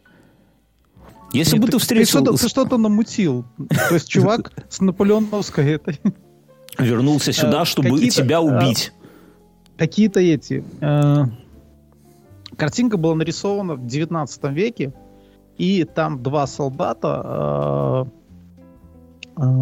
Если 1.34 1.54
Нет, 1.54 1.62
бы 1.62 1.68
ты, 1.68 1.74
ты 1.74 1.80
встретил... 1.80 2.24
Ты, 2.26 2.38
ты 2.38 2.50
что-то 2.50 2.78
намутил. 2.78 3.46
То 3.90 3.96
есть 3.96 4.08
чувак 4.10 4.52
с 4.70 4.82
наполеоновской 4.82 5.74
этой... 5.74 6.00
Вернулся 6.78 7.34
сюда, 7.34 7.64
э, 7.64 7.66
чтобы 7.66 8.00
тебя 8.10 8.38
э, 8.38 8.40
убить. 8.40 8.94
Какие-то 9.78 10.20
эти... 10.20 10.64
Э, 10.82 11.26
картинка 12.56 12.98
была 12.98 13.16
нарисована 13.16 13.76
в 13.76 13.86
19 13.86 14.44
веке, 14.52 14.94
и 15.58 15.84
там 15.84 16.24
два 16.24 16.48
солдата 16.48 18.08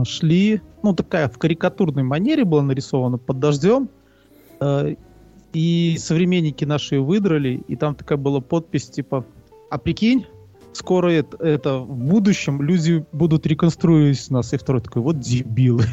шли, 0.06 0.62
ну 0.82 0.94
такая 0.94 1.30
в 1.30 1.38
карикатурной 1.38 2.02
манере 2.02 2.46
была 2.46 2.64
нарисована 2.64 3.20
под 3.20 3.40
дождем, 3.40 3.90
и 5.54 5.98
современники 6.00 6.66
наши 6.66 7.00
выдрали, 7.00 7.64
и 7.68 7.76
там 7.76 7.94
такая 7.94 8.18
была 8.18 8.42
подпись 8.42 8.90
типа 8.90 9.24
«А 9.70 9.78
прикинь, 9.78 10.26
скоро 10.78 11.10
это, 11.10 11.38
это 11.38 11.80
в 11.80 11.96
будущем 11.96 12.62
люди 12.62 13.04
будут 13.12 13.46
реконструировать 13.46 14.30
нас. 14.30 14.54
И 14.54 14.58
второй 14.58 14.82
такой, 14.82 15.02
вот 15.02 15.20
дебилы. 15.20 15.86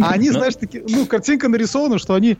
А 0.00 0.10
они, 0.10 0.30
знаешь, 0.30 0.54
такие, 0.54 0.84
ну, 0.88 1.06
картинка 1.06 1.48
нарисована, 1.48 1.98
что 1.98 2.14
они 2.14 2.36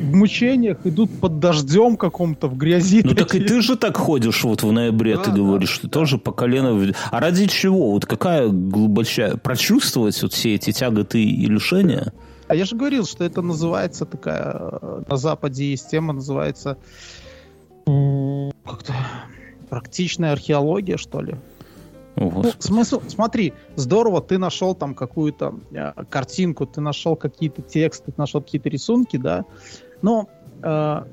в 0.00 0.14
мучениях 0.14 0.78
идут 0.84 1.10
под 1.20 1.38
дождем 1.38 1.96
каком-то 1.96 2.48
в 2.48 2.56
грязи. 2.56 3.02
Ну, 3.04 3.14
так 3.14 3.34
и 3.34 3.40
ты 3.40 3.60
же 3.60 3.76
так 3.76 3.96
ходишь 3.96 4.44
вот 4.44 4.62
в 4.62 4.72
ноябре, 4.72 5.18
ты 5.18 5.30
говоришь, 5.30 5.70
что 5.70 5.88
тоже 5.88 6.18
по 6.18 6.32
колено... 6.32 6.80
А 7.10 7.20
ради 7.20 7.46
чего? 7.46 7.92
Вот 7.92 8.06
какая 8.06 8.48
глубочайшая... 8.48 9.36
Прочувствовать 9.36 10.20
вот 10.22 10.32
все 10.32 10.54
эти 10.54 10.72
тяготы 10.72 11.22
и 11.22 11.46
лишения? 11.46 12.12
А 12.48 12.54
я 12.54 12.64
же 12.64 12.76
говорил, 12.76 13.04
что 13.06 13.24
это 13.24 13.42
называется 13.42 14.06
такая... 14.06 14.80
На 15.08 15.16
Западе 15.16 15.70
есть 15.70 15.90
тема, 15.90 16.12
называется... 16.12 16.78
Как-то 17.86 18.94
практичная 19.70 20.32
археология, 20.32 20.96
что 20.96 21.22
ли. 21.22 21.36
ну, 22.16 22.52
смысл, 22.58 23.00
смотри, 23.08 23.54
здорово, 23.76 24.20
ты 24.20 24.36
нашел 24.36 24.74
там 24.74 24.94
какую-то 24.94 25.54
э, 25.72 25.92
картинку, 26.10 26.66
ты 26.66 26.80
нашел 26.80 27.16
какие-то 27.16 27.62
тексты, 27.62 28.12
ты 28.12 28.20
нашел 28.20 28.42
какие-то 28.42 28.68
рисунки, 28.68 29.16
да, 29.16 29.44
но 30.02 30.28
э, 30.62 31.04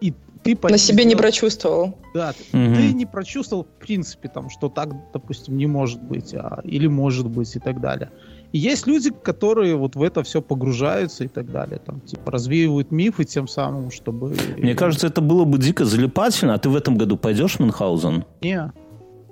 и 0.00 0.14
ты 0.42 0.58
на 0.62 0.78
себе 0.78 1.04
не 1.04 1.16
прочувствовал. 1.16 1.98
Да, 2.14 2.30
угу. 2.30 2.74
ты 2.74 2.92
не 2.92 3.04
прочувствовал 3.04 3.64
в 3.64 3.84
принципе 3.84 4.28
там, 4.28 4.48
что 4.48 4.68
так, 4.68 4.90
допустим, 5.12 5.56
не 5.56 5.66
может 5.66 6.02
быть, 6.02 6.34
а, 6.34 6.60
или 6.64 6.86
может 6.86 7.28
быть 7.28 7.54
и 7.56 7.58
так 7.58 7.80
далее. 7.80 8.10
И 8.52 8.58
есть 8.58 8.86
люди, 8.86 9.10
которые 9.10 9.76
вот 9.76 9.96
в 9.96 10.02
это 10.02 10.22
все 10.22 10.42
погружаются 10.42 11.24
и 11.24 11.28
так 11.28 11.50
далее, 11.50 11.78
там, 11.78 12.00
типа, 12.00 12.30
развеивают 12.30 12.90
мифы 12.90 13.24
тем 13.24 13.48
самым, 13.48 13.90
чтобы... 13.90 14.34
Мне 14.58 14.74
кажется, 14.74 15.06
это 15.06 15.22
было 15.22 15.44
бы 15.44 15.58
дико 15.58 15.86
залипательно. 15.86 16.54
А 16.54 16.58
ты 16.58 16.68
в 16.68 16.76
этом 16.76 16.96
году 16.98 17.16
пойдешь 17.16 17.56
в 17.56 17.60
Мюнхгаузен? 17.60 18.24
Не. 18.42 18.72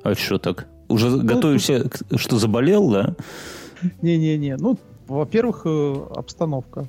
А 0.03 0.15
что 0.15 0.39
так? 0.39 0.67
Уже 0.89 1.11
ну, 1.11 1.23
готовишься, 1.23 1.91
что 2.17 2.39
заболел, 2.39 2.91
да? 2.91 3.15
Не-не-не. 4.01 4.57
Ну, 4.57 4.79
во-первых, 5.07 5.63
э, 5.67 6.07
обстановка 6.15 6.89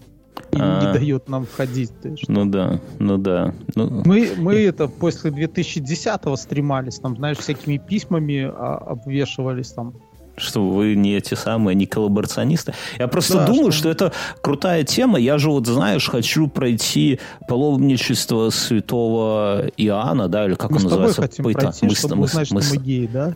а, 0.54 0.86
не 0.86 1.00
дает 1.00 1.28
нам 1.30 1.46
входить. 1.46 1.92
Ну 2.28 2.46
да, 2.46 2.80
ну 3.00 3.18
да. 3.18 3.54
Ну... 3.76 4.04
Мы, 4.06 4.32
мы 4.38 4.56
это 4.56 4.88
после 4.88 5.32
2010-го 5.32 6.36
стремались, 6.36 7.00
там, 7.00 7.16
знаешь, 7.18 7.38
всякими 7.38 7.78
письмами 7.78 8.44
а, 8.44 8.78
обвешивались 8.78 9.72
там 9.72 9.94
что 10.38 10.68
вы 10.68 10.96
не 10.96 11.16
эти 11.16 11.34
самые, 11.34 11.76
не 11.76 11.86
коллаборационисты. 11.86 12.74
Я 12.98 13.08
просто 13.08 13.36
да, 13.36 13.48
думаю, 13.48 13.72
что... 13.72 13.82
что 13.82 13.90
это 13.90 14.14
крутая 14.42 14.84
тема. 14.84 15.20
Я 15.20 15.38
же 15.38 15.50
вот, 15.50 15.68
знаешь, 15.68 16.08
хочу 16.08 16.48
пройти 16.48 17.20
паломничество 17.48 18.50
святого 18.50 19.66
Иоанна, 19.78 20.28
да, 20.28 20.46
или 20.46 20.56
как 20.56 20.72
мы 20.72 20.78
он 20.78 20.84
называется? 20.84 21.22
Хотим 21.22 21.46
пройти, 21.52 21.86
мы, 21.86 21.96
чтобы 21.96 22.16
мы, 22.16 22.24
узнать, 22.24 22.52
мы, 22.52 22.62
что 22.62 22.76
мы 22.76 22.82
геи, 22.84 23.10
да? 23.12 23.34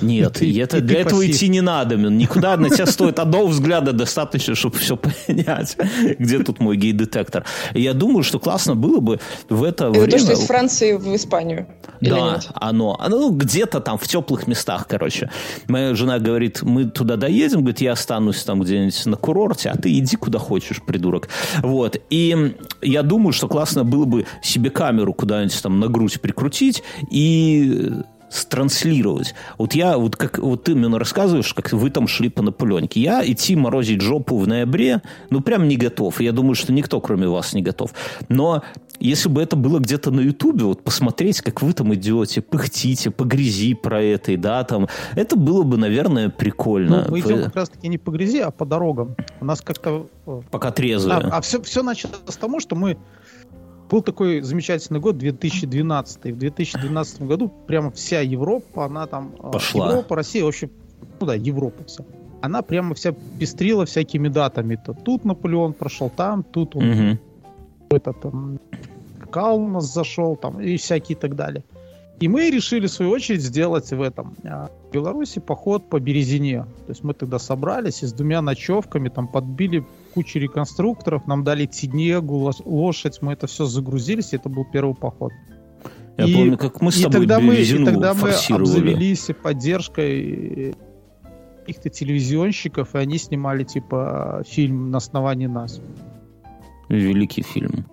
Нет, 0.00 0.34
ты, 0.34 0.60
это, 0.60 0.80
для 0.80 1.00
этого 1.00 1.20
пассив. 1.20 1.36
идти 1.36 1.48
не 1.48 1.60
надо. 1.60 1.96
Никуда 1.96 2.56
на 2.56 2.70
тебя 2.70 2.86
стоит 2.86 3.18
одного 3.18 3.48
взгляда 3.48 3.92
достаточно, 3.92 4.54
чтобы 4.54 4.76
все 4.78 4.96
понять, 4.96 5.76
где 6.18 6.38
тут 6.40 6.60
мой 6.60 6.76
гей-детектор. 6.76 7.44
И 7.74 7.82
я 7.82 7.94
думаю, 7.94 8.22
что 8.22 8.38
классно 8.38 8.74
было 8.74 9.00
бы 9.00 9.20
в 9.48 9.62
это, 9.64 9.86
это 9.86 9.90
время... 9.90 10.10
то, 10.10 10.18
что 10.18 10.32
из 10.32 10.40
Франции 10.40 10.92
в 10.92 11.14
Испанию? 11.14 11.66
Да, 12.00 12.40
оно. 12.54 12.96
Оно 13.00 13.18
ну, 13.18 13.30
где-то 13.30 13.80
там 13.80 13.98
в 13.98 14.06
теплых 14.06 14.46
местах, 14.46 14.86
короче. 14.88 15.30
Моя 15.66 15.94
жена 15.94 16.18
говорит, 16.18 16.62
мы 16.62 16.84
туда 16.84 17.16
доедем, 17.16 17.60
говорит, 17.60 17.80
я 17.80 17.92
останусь 17.92 18.42
там 18.44 18.60
где-нибудь 18.60 19.06
на 19.06 19.16
курорте, 19.16 19.70
а 19.70 19.76
ты 19.76 19.96
иди 19.98 20.16
куда 20.16 20.38
хочешь, 20.38 20.82
придурок. 20.82 21.28
Вот. 21.62 22.00
И 22.10 22.54
я 22.82 23.02
думаю, 23.02 23.32
что 23.32 23.48
классно 23.48 23.84
было 23.84 24.04
бы 24.04 24.26
себе 24.42 24.70
камеру 24.70 25.12
куда-нибудь 25.12 25.62
там 25.62 25.80
на 25.80 25.88
грудь 25.88 26.20
прикрутить 26.20 26.82
и 27.10 27.92
транслировать. 28.48 29.34
Вот 29.58 29.74
я, 29.74 29.96
вот 29.96 30.16
как 30.16 30.38
вот 30.38 30.64
ты 30.64 30.74
мне 30.74 30.96
рассказываешь, 30.96 31.52
как 31.54 31.72
вы 31.72 31.90
там 31.90 32.06
шли 32.08 32.28
по 32.28 32.42
Наполеонке. 32.42 33.00
Я 33.00 33.24
идти 33.24 33.56
морозить 33.56 34.00
жопу 34.00 34.38
в 34.38 34.46
ноябре, 34.46 35.02
ну, 35.30 35.40
прям 35.40 35.68
не 35.68 35.76
готов. 35.76 36.20
Я 36.20 36.32
думаю, 36.32 36.54
что 36.54 36.72
никто, 36.72 37.00
кроме 37.00 37.28
вас, 37.28 37.52
не 37.54 37.62
готов. 37.62 37.92
Но 38.28 38.62
если 39.00 39.28
бы 39.28 39.42
это 39.42 39.56
было 39.56 39.78
где-то 39.78 40.10
на 40.10 40.20
Ютубе, 40.20 40.64
вот 40.64 40.82
посмотреть, 40.82 41.40
как 41.40 41.62
вы 41.62 41.72
там 41.72 41.94
идете, 41.94 42.40
пыхтите, 42.40 43.10
по 43.10 43.24
грязи 43.24 43.74
про 43.74 44.02
это, 44.02 44.36
да, 44.36 44.64
там, 44.64 44.88
это 45.14 45.36
было 45.36 45.62
бы, 45.62 45.76
наверное, 45.76 46.28
прикольно. 46.28 47.04
Ну, 47.04 47.12
мы 47.12 47.20
идем 47.20 47.44
как 47.44 47.56
раз-таки 47.56 47.88
не 47.88 47.98
по 47.98 48.10
грязи, 48.10 48.38
а 48.38 48.50
по 48.50 48.64
дорогам. 48.64 49.14
У 49.40 49.44
нас 49.44 49.60
как-то... 49.60 50.08
Э, 50.26 50.40
Пока 50.50 50.70
трезвые. 50.70 51.18
А, 51.18 51.38
а 51.38 51.40
все, 51.40 51.62
все 51.62 51.82
началось 51.82 52.18
с 52.26 52.36
того, 52.36 52.60
что 52.60 52.74
мы 52.74 52.98
был 53.90 54.02
такой 54.02 54.42
замечательный 54.42 55.00
год, 55.00 55.18
2012. 55.18 56.24
В 56.24 56.38
2012 56.38 57.22
году 57.22 57.52
прямо 57.66 57.90
вся 57.90 58.20
Европа, 58.20 58.84
она 58.84 59.06
там... 59.06 59.34
А, 59.38 59.50
Пошла. 59.50 59.90
Европа, 59.90 60.16
Россия, 60.16 60.44
вообще, 60.44 60.70
ну 61.20 61.26
да, 61.26 61.34
Европа 61.34 61.84
вся. 61.84 62.04
Она 62.40 62.62
прямо 62.62 62.94
вся 62.94 63.14
пестрила 63.38 63.84
всякими 63.84 64.28
датами. 64.28 64.76
То 64.76 64.94
тут 64.94 65.24
Наполеон 65.24 65.72
прошел, 65.72 66.10
там, 66.10 66.42
тут 66.42 66.76
он... 66.76 66.90
Угу. 66.90 67.18
Это 67.90 68.12
там... 68.12 68.60
Кал 69.30 69.58
у 69.60 69.68
нас 69.68 69.92
зашел, 69.92 70.36
там, 70.36 70.60
и 70.60 70.76
всякие 70.76 71.16
и 71.16 71.20
так 71.20 71.34
далее. 71.34 71.62
И 72.20 72.28
мы 72.28 72.50
решили, 72.50 72.86
в 72.86 72.90
свою 72.90 73.12
очередь, 73.12 73.42
сделать 73.42 73.90
в 73.90 74.02
этом 74.02 74.34
а, 74.44 74.70
в 74.88 74.92
Беларуси 74.92 75.38
поход 75.38 75.88
по 75.88 76.00
Березине. 76.00 76.62
То 76.86 76.90
есть 76.90 77.04
мы 77.04 77.14
тогда 77.14 77.38
собрались 77.38 78.02
и 78.02 78.06
с 78.06 78.12
двумя 78.12 78.42
ночевками 78.42 79.08
там 79.08 79.28
подбили 79.28 79.84
кучу 80.14 80.38
реконструкторов, 80.38 81.26
нам 81.26 81.44
дали 81.44 81.66
тенегу, 81.66 82.50
лошадь, 82.64 83.18
мы 83.20 83.32
это 83.32 83.46
все 83.46 83.64
загрузились, 83.64 84.32
и 84.32 84.36
это 84.36 84.48
был 84.48 84.64
первый 84.64 84.94
поход. 84.94 85.32
Я 86.16 86.24
и, 86.24 86.34
помню, 86.34 86.58
как 86.58 86.80
мы 86.80 86.90
с 86.90 87.00
тобой 87.00 87.10
и 87.10 87.12
тогда 87.20 87.40
мы, 87.40 87.54
и 87.54 87.84
тогда 87.84 88.14
мы 88.14 88.32
обзавелись 88.50 89.30
поддержкой 89.40 90.74
каких-то 91.60 91.90
телевизионщиков, 91.90 92.94
и 92.94 92.98
они 92.98 93.18
снимали 93.18 93.62
типа 93.62 94.42
фильм 94.48 94.90
на 94.90 94.98
основании 94.98 95.46
нас. 95.46 95.80
Великий 96.88 97.42
фильм. 97.42 97.86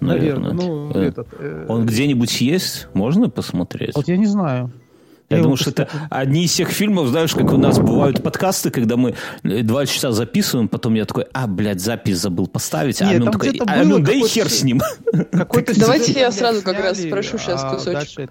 Наверное. 0.00 0.52
Наверное. 0.52 0.90
Ну, 0.90 0.90
э, 0.92 1.06
этот, 1.06 1.28
э, 1.38 1.66
Он 1.68 1.86
где-нибудь 1.86 2.40
есть? 2.40 2.88
Можно 2.94 3.30
посмотреть? 3.30 3.94
Вот 3.94 4.08
я 4.08 4.16
не 4.16 4.26
знаю. 4.26 4.72
Я, 5.30 5.36
я 5.36 5.42
думаю, 5.44 5.56
что 5.56 5.70
это 5.70 5.88
одни 6.10 6.44
из 6.44 6.52
тех 6.52 6.70
фильмов, 6.70 7.06
знаешь, 7.06 7.32
как 7.32 7.52
у 7.52 7.56
нас 7.56 7.78
бывают 7.78 8.20
подкасты, 8.20 8.70
когда 8.70 8.96
мы 8.96 9.14
э, 9.44 9.62
два 9.62 9.86
часа 9.86 10.10
записываем, 10.10 10.66
потом 10.66 10.94
я 10.94 11.04
такой, 11.04 11.26
а, 11.32 11.46
блядь, 11.46 11.80
запись 11.80 12.18
забыл 12.18 12.48
поставить, 12.48 13.00
а 13.00 13.04
Нет, 13.04 13.28
а 13.28 13.30
такой, 13.30 13.60
а, 13.64 13.84
ну, 13.84 14.00
да 14.00 14.12
и 14.12 14.22
хер 14.22 14.50
с 14.50 14.64
ним. 14.64 14.82
Давайте 15.76 16.12
я 16.18 16.32
сразу 16.32 16.62
как 16.62 16.80
раз 16.80 17.00
спрошу 17.00 17.38
сейчас 17.38 17.62
а 17.62 17.74
кусочек. 17.74 18.28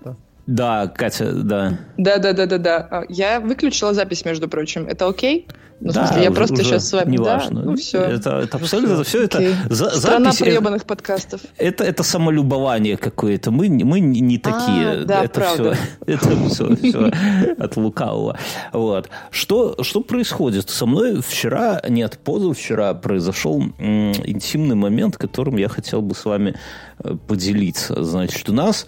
Да, 0.50 0.88
Катя, 0.88 1.32
да. 1.32 1.78
Да, 1.98 2.18
да, 2.18 2.34
да, 2.34 2.48
да, 2.48 2.58
да. 2.58 3.04
Я 3.08 3.40
выключила 3.40 3.94
запись, 3.94 4.26
между 4.26 4.50
прочим. 4.50 4.88
Это 4.88 5.08
окей? 5.08 5.48
Ну, 5.80 5.94
да, 5.94 6.06
в 6.06 6.08
смысле, 6.08 6.24
я 6.24 6.32
просто 6.32 6.56
уже 6.56 6.64
сейчас 6.64 6.90
с 6.90 6.94
вами. 6.94 7.12
Не 7.12 7.18
да? 7.18 7.48
Ну, 7.52 7.76
все. 7.76 8.00
Это, 8.00 8.40
это 8.40 8.58
абсолютно 8.58 8.94
это 8.96 9.04
все 9.04 9.24
это 9.24 9.40
за, 9.70 9.92
Страна 9.92 10.32
запись, 10.32 10.40
проебанных 10.40 10.86
подкастов. 10.86 11.42
Это, 11.58 11.84
это 11.84 12.02
самолюбование 12.02 12.98
какое-то. 12.98 13.52
Мы, 13.52 13.70
мы 13.70 14.00
не 14.00 14.40
такие. 14.40 14.90
А, 14.90 15.06
да, 15.06 15.24
это 15.24 15.40
правда. 15.40 15.76
Все, 15.76 15.88
это 16.14 16.50
все, 16.50 16.76
все 16.76 17.12
от 17.60 17.78
лукавого. 17.78 18.40
Вот. 18.74 19.08
Что, 19.30 19.76
что 19.84 20.02
происходит? 20.02 20.72
Со 20.72 20.88
мной 20.88 21.22
вчера, 21.22 21.80
нет, 21.88 22.18
позавчера 22.24 22.96
произошел 22.96 23.62
интимный 23.62 24.76
момент, 24.76 25.16
которым 25.16 25.58
я 25.58 25.70
хотел 25.70 26.02
бы 26.02 26.16
с 26.16 26.26
вами 26.26 26.56
э, 27.04 27.16
поделиться. 27.28 28.04
Значит, 28.04 28.50
у 28.50 28.54
нас 28.54 28.88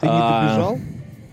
ты 0.00 0.06
не 0.06 0.12
добежал? 0.12 0.78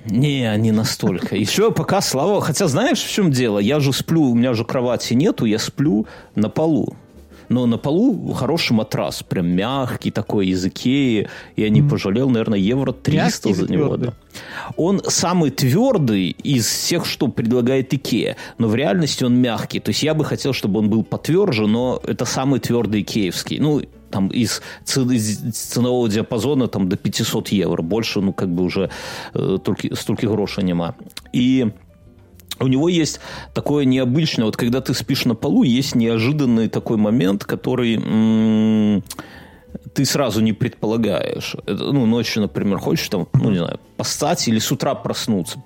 Не, 0.09 0.55
не 0.57 0.71
настолько. 0.71 1.35
Еще 1.35 1.71
пока, 1.71 2.01
слава... 2.01 2.41
Хотя 2.41 2.67
знаешь, 2.67 3.01
в 3.01 3.11
чем 3.11 3.31
дело? 3.31 3.59
Я 3.59 3.79
же 3.79 3.91
сплю, 3.91 4.23
у 4.23 4.35
меня 4.35 4.53
же 4.53 4.63
кровати 4.63 5.13
нету, 5.13 5.45
я 5.45 5.57
сплю 5.57 6.05
на 6.35 6.49
полу. 6.49 6.95
Но 7.49 7.65
на 7.65 7.77
полу 7.77 8.33
хороший 8.33 8.73
матрас, 8.73 9.23
прям 9.23 9.47
мягкий 9.47 10.11
такой, 10.11 10.47
из 10.47 10.65
Икеи. 10.65 11.29
Я 11.55 11.69
не 11.69 11.81
пожалел, 11.81 12.29
наверное, 12.29 12.59
евро 12.59 12.91
300 12.91 13.17
мягкий 13.17 13.53
за 13.53 13.71
него. 13.71 13.97
Да. 13.97 14.13
Он 14.77 15.01
самый 15.05 15.51
твердый 15.51 16.29
из 16.29 16.65
всех, 16.67 17.05
что 17.05 17.27
предлагает 17.27 17.93
Икея. 17.93 18.35
Но 18.57 18.67
в 18.67 18.75
реальности 18.75 19.23
он 19.23 19.39
мягкий. 19.39 19.79
То 19.79 19.89
есть 19.89 20.03
я 20.03 20.13
бы 20.13 20.25
хотел, 20.25 20.53
чтобы 20.53 20.79
он 20.79 20.89
был 20.89 21.03
потверже, 21.03 21.67
но 21.67 22.01
это 22.05 22.25
самый 22.25 22.59
твердый 22.59 23.01
икеевский. 23.01 23.59
Ну, 23.59 23.81
там 24.15 24.29
из, 24.29 24.61
из 24.85 25.39
ценового 25.51 26.07
диапазона 26.07 26.69
там 26.69 26.87
до 26.87 26.95
500 26.95 27.49
евро. 27.49 27.81
Больше, 27.81 28.21
ну, 28.21 28.31
как 28.31 28.49
бы 28.49 28.63
уже 28.63 28.89
э, 29.33 29.57
только, 29.61 29.93
столько 29.93 30.27
грошей 30.27 30.63
нема. 30.63 30.95
И 31.33 31.67
у 32.61 32.67
него 32.67 32.87
есть 32.87 33.19
такое 33.53 33.83
необычное, 33.83 34.45
вот 34.45 34.55
когда 34.55 34.79
ты 34.79 34.93
спишь 34.93 35.25
на 35.25 35.35
полу, 35.35 35.63
есть 35.63 35.95
неожиданный 35.95 36.69
такой 36.69 36.95
момент, 36.95 37.43
который 37.43 37.95
м- 37.95 39.03
ты 39.93 40.05
сразу 40.05 40.41
не 40.41 40.53
предполагаешь. 40.53 41.55
Ну, 41.67 42.05
ночью, 42.05 42.41
например, 42.41 42.77
хочешь 42.77 43.07
там, 43.09 43.27
ну, 43.33 43.51
не 43.51 43.57
знаю, 43.57 43.79
постать 43.97 44.47
или 44.47 44.59
с 44.59 44.71
утра 44.71 44.95
проснуться, 44.95 45.61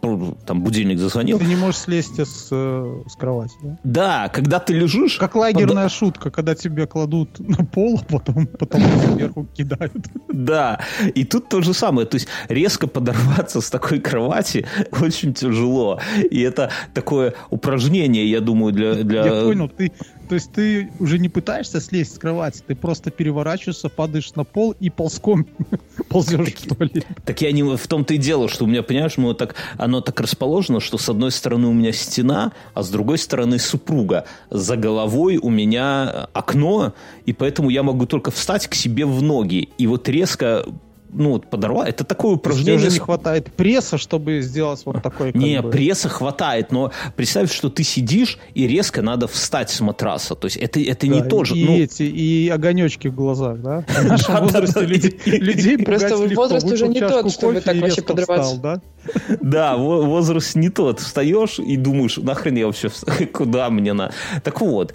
там 0.45 0.61
будильник 0.61 0.99
зазвонил. 0.99 1.39
Ты 1.39 1.45
не 1.45 1.55
можешь 1.55 1.81
слезть 1.81 2.19
с, 2.19 2.47
э, 2.51 3.03
с 3.07 3.15
кровати, 3.15 3.55
да? 3.63 3.77
Да, 3.83 4.29
когда 4.29 4.59
ты 4.59 4.73
лежишь... 4.73 5.17
Как 5.17 5.35
лагерная 5.35 5.85
под... 5.85 5.93
шутка, 5.93 6.31
когда 6.31 6.55
тебя 6.55 6.85
кладут 6.85 7.39
на 7.39 7.65
пол, 7.65 7.99
а 8.01 8.05
потом, 8.11 8.47
потом 8.47 8.81
сверху 9.15 9.47
кидают. 9.55 9.93
Да, 10.39 10.79
и 11.15 11.25
тут 11.25 11.49
то 11.49 11.61
же 11.61 11.73
самое. 11.73 12.07
То 12.07 12.15
есть 12.15 12.27
резко 12.47 12.87
подорваться 12.87 13.61
с 13.61 13.69
такой 13.69 13.99
кровати 13.99 14.65
очень 15.01 15.33
тяжело. 15.33 15.99
И 16.31 16.39
это 16.39 16.71
такое 16.93 17.33
упражнение, 17.49 18.29
я 18.29 18.39
думаю, 18.39 18.71
для... 18.71 18.93
для... 18.95 19.25
Я 19.25 19.43
понял, 19.43 19.67
ты 19.67 19.91
то 20.29 20.35
есть 20.35 20.51
ты 20.51 20.91
уже 20.99 21.17
не 21.17 21.27
пытаешься 21.27 21.81
слезть 21.81 22.15
с 22.15 22.19
кровати, 22.19 22.61
ты 22.65 22.75
просто 22.75 23.09
переворачиваешься, 23.09 23.89
падаешь 23.89 24.35
на 24.35 24.43
пол 24.43 24.75
и 24.79 24.91
ползком 24.91 25.47
ползешь 26.09 26.53
в 26.53 26.75
туалет. 26.75 27.07
Так 27.25 27.41
я 27.41 27.51
не 27.51 27.63
в 27.63 27.87
том-то 27.87 28.13
и 28.13 28.17
дело, 28.17 28.47
что 28.47 28.65
у 28.65 28.67
меня, 28.67 28.83
понимаешь, 28.83 29.17
мы 29.17 29.29
вот 29.29 29.39
так, 29.39 29.55
оно 29.79 30.01
так 30.01 30.21
расположено, 30.21 30.79
что 30.79 30.99
с 30.99 31.09
одной 31.09 31.31
стороны 31.31 31.67
у 31.67 31.73
меня 31.73 31.91
стена, 31.91 32.51
а 32.75 32.83
с 32.83 32.89
другой 32.91 33.17
стороны 33.17 33.57
супруга. 33.57 34.25
За 34.51 34.77
головой 34.77 35.37
у 35.37 35.49
меня 35.49 36.27
окно, 36.33 36.93
и 37.25 37.33
поэтому 37.33 37.71
я 37.71 37.81
могу 37.81 38.05
только 38.05 38.29
встать 38.29 38.67
к 38.67 38.75
себе 38.75 39.07
в 39.07 39.23
ноги. 39.23 39.69
И 39.79 39.87
вот 39.87 40.07
резко 40.07 40.63
ну, 41.11 41.31
вот 41.31 41.49
подорвала. 41.49 41.87
Это 41.87 42.03
такое 42.03 42.35
упражнение. 42.35 42.75
Уже 42.75 42.89
не 42.89 42.99
хватает 42.99 43.51
пресса, 43.51 43.97
чтобы 43.97 44.41
сделать 44.41 44.81
вот 44.85 45.01
такой. 45.01 45.31
Не, 45.33 45.61
бы... 45.61 45.69
пресса 45.69 46.09
хватает, 46.09 46.71
но 46.71 46.91
представь, 47.15 47.51
что 47.51 47.69
ты 47.69 47.83
сидишь 47.83 48.37
и 48.53 48.67
резко 48.67 49.01
надо 49.01 49.27
встать 49.27 49.69
с 49.69 49.81
матраса. 49.81 50.35
То 50.35 50.45
есть 50.45 50.57
это, 50.57 50.79
это 50.79 51.07
да, 51.07 51.13
не 51.13 51.23
то 51.23 51.43
же. 51.43 51.55
И 51.55 51.65
ну... 51.65 51.77
эти, 51.77 52.03
и 52.03 52.49
огонечки 52.49 53.07
в 53.07 53.15
глазах, 53.15 53.59
да? 53.59 53.85
В 53.87 54.05
нашем 54.05 54.39
возрасте 54.41 54.85
людей 54.85 55.77
Просто 55.77 56.15
возраст 56.17 56.71
уже 56.71 56.87
не 56.87 56.99
тот, 56.99 57.31
чтобы 57.31 57.61
так 57.61 57.77
вообще 57.77 58.01
подрываться. 58.01 58.57
Да, 58.57 58.81
да 59.41 59.77
возраст 59.77 60.55
не 60.55 60.69
тот. 60.69 60.99
Встаешь 60.99 61.59
и 61.59 61.75
думаешь, 61.75 62.17
нахрен 62.17 62.55
я 62.55 62.67
вообще, 62.67 62.89
куда 63.33 63.69
мне 63.69 63.93
на... 63.93 64.11
Так 64.43 64.61
вот, 64.61 64.93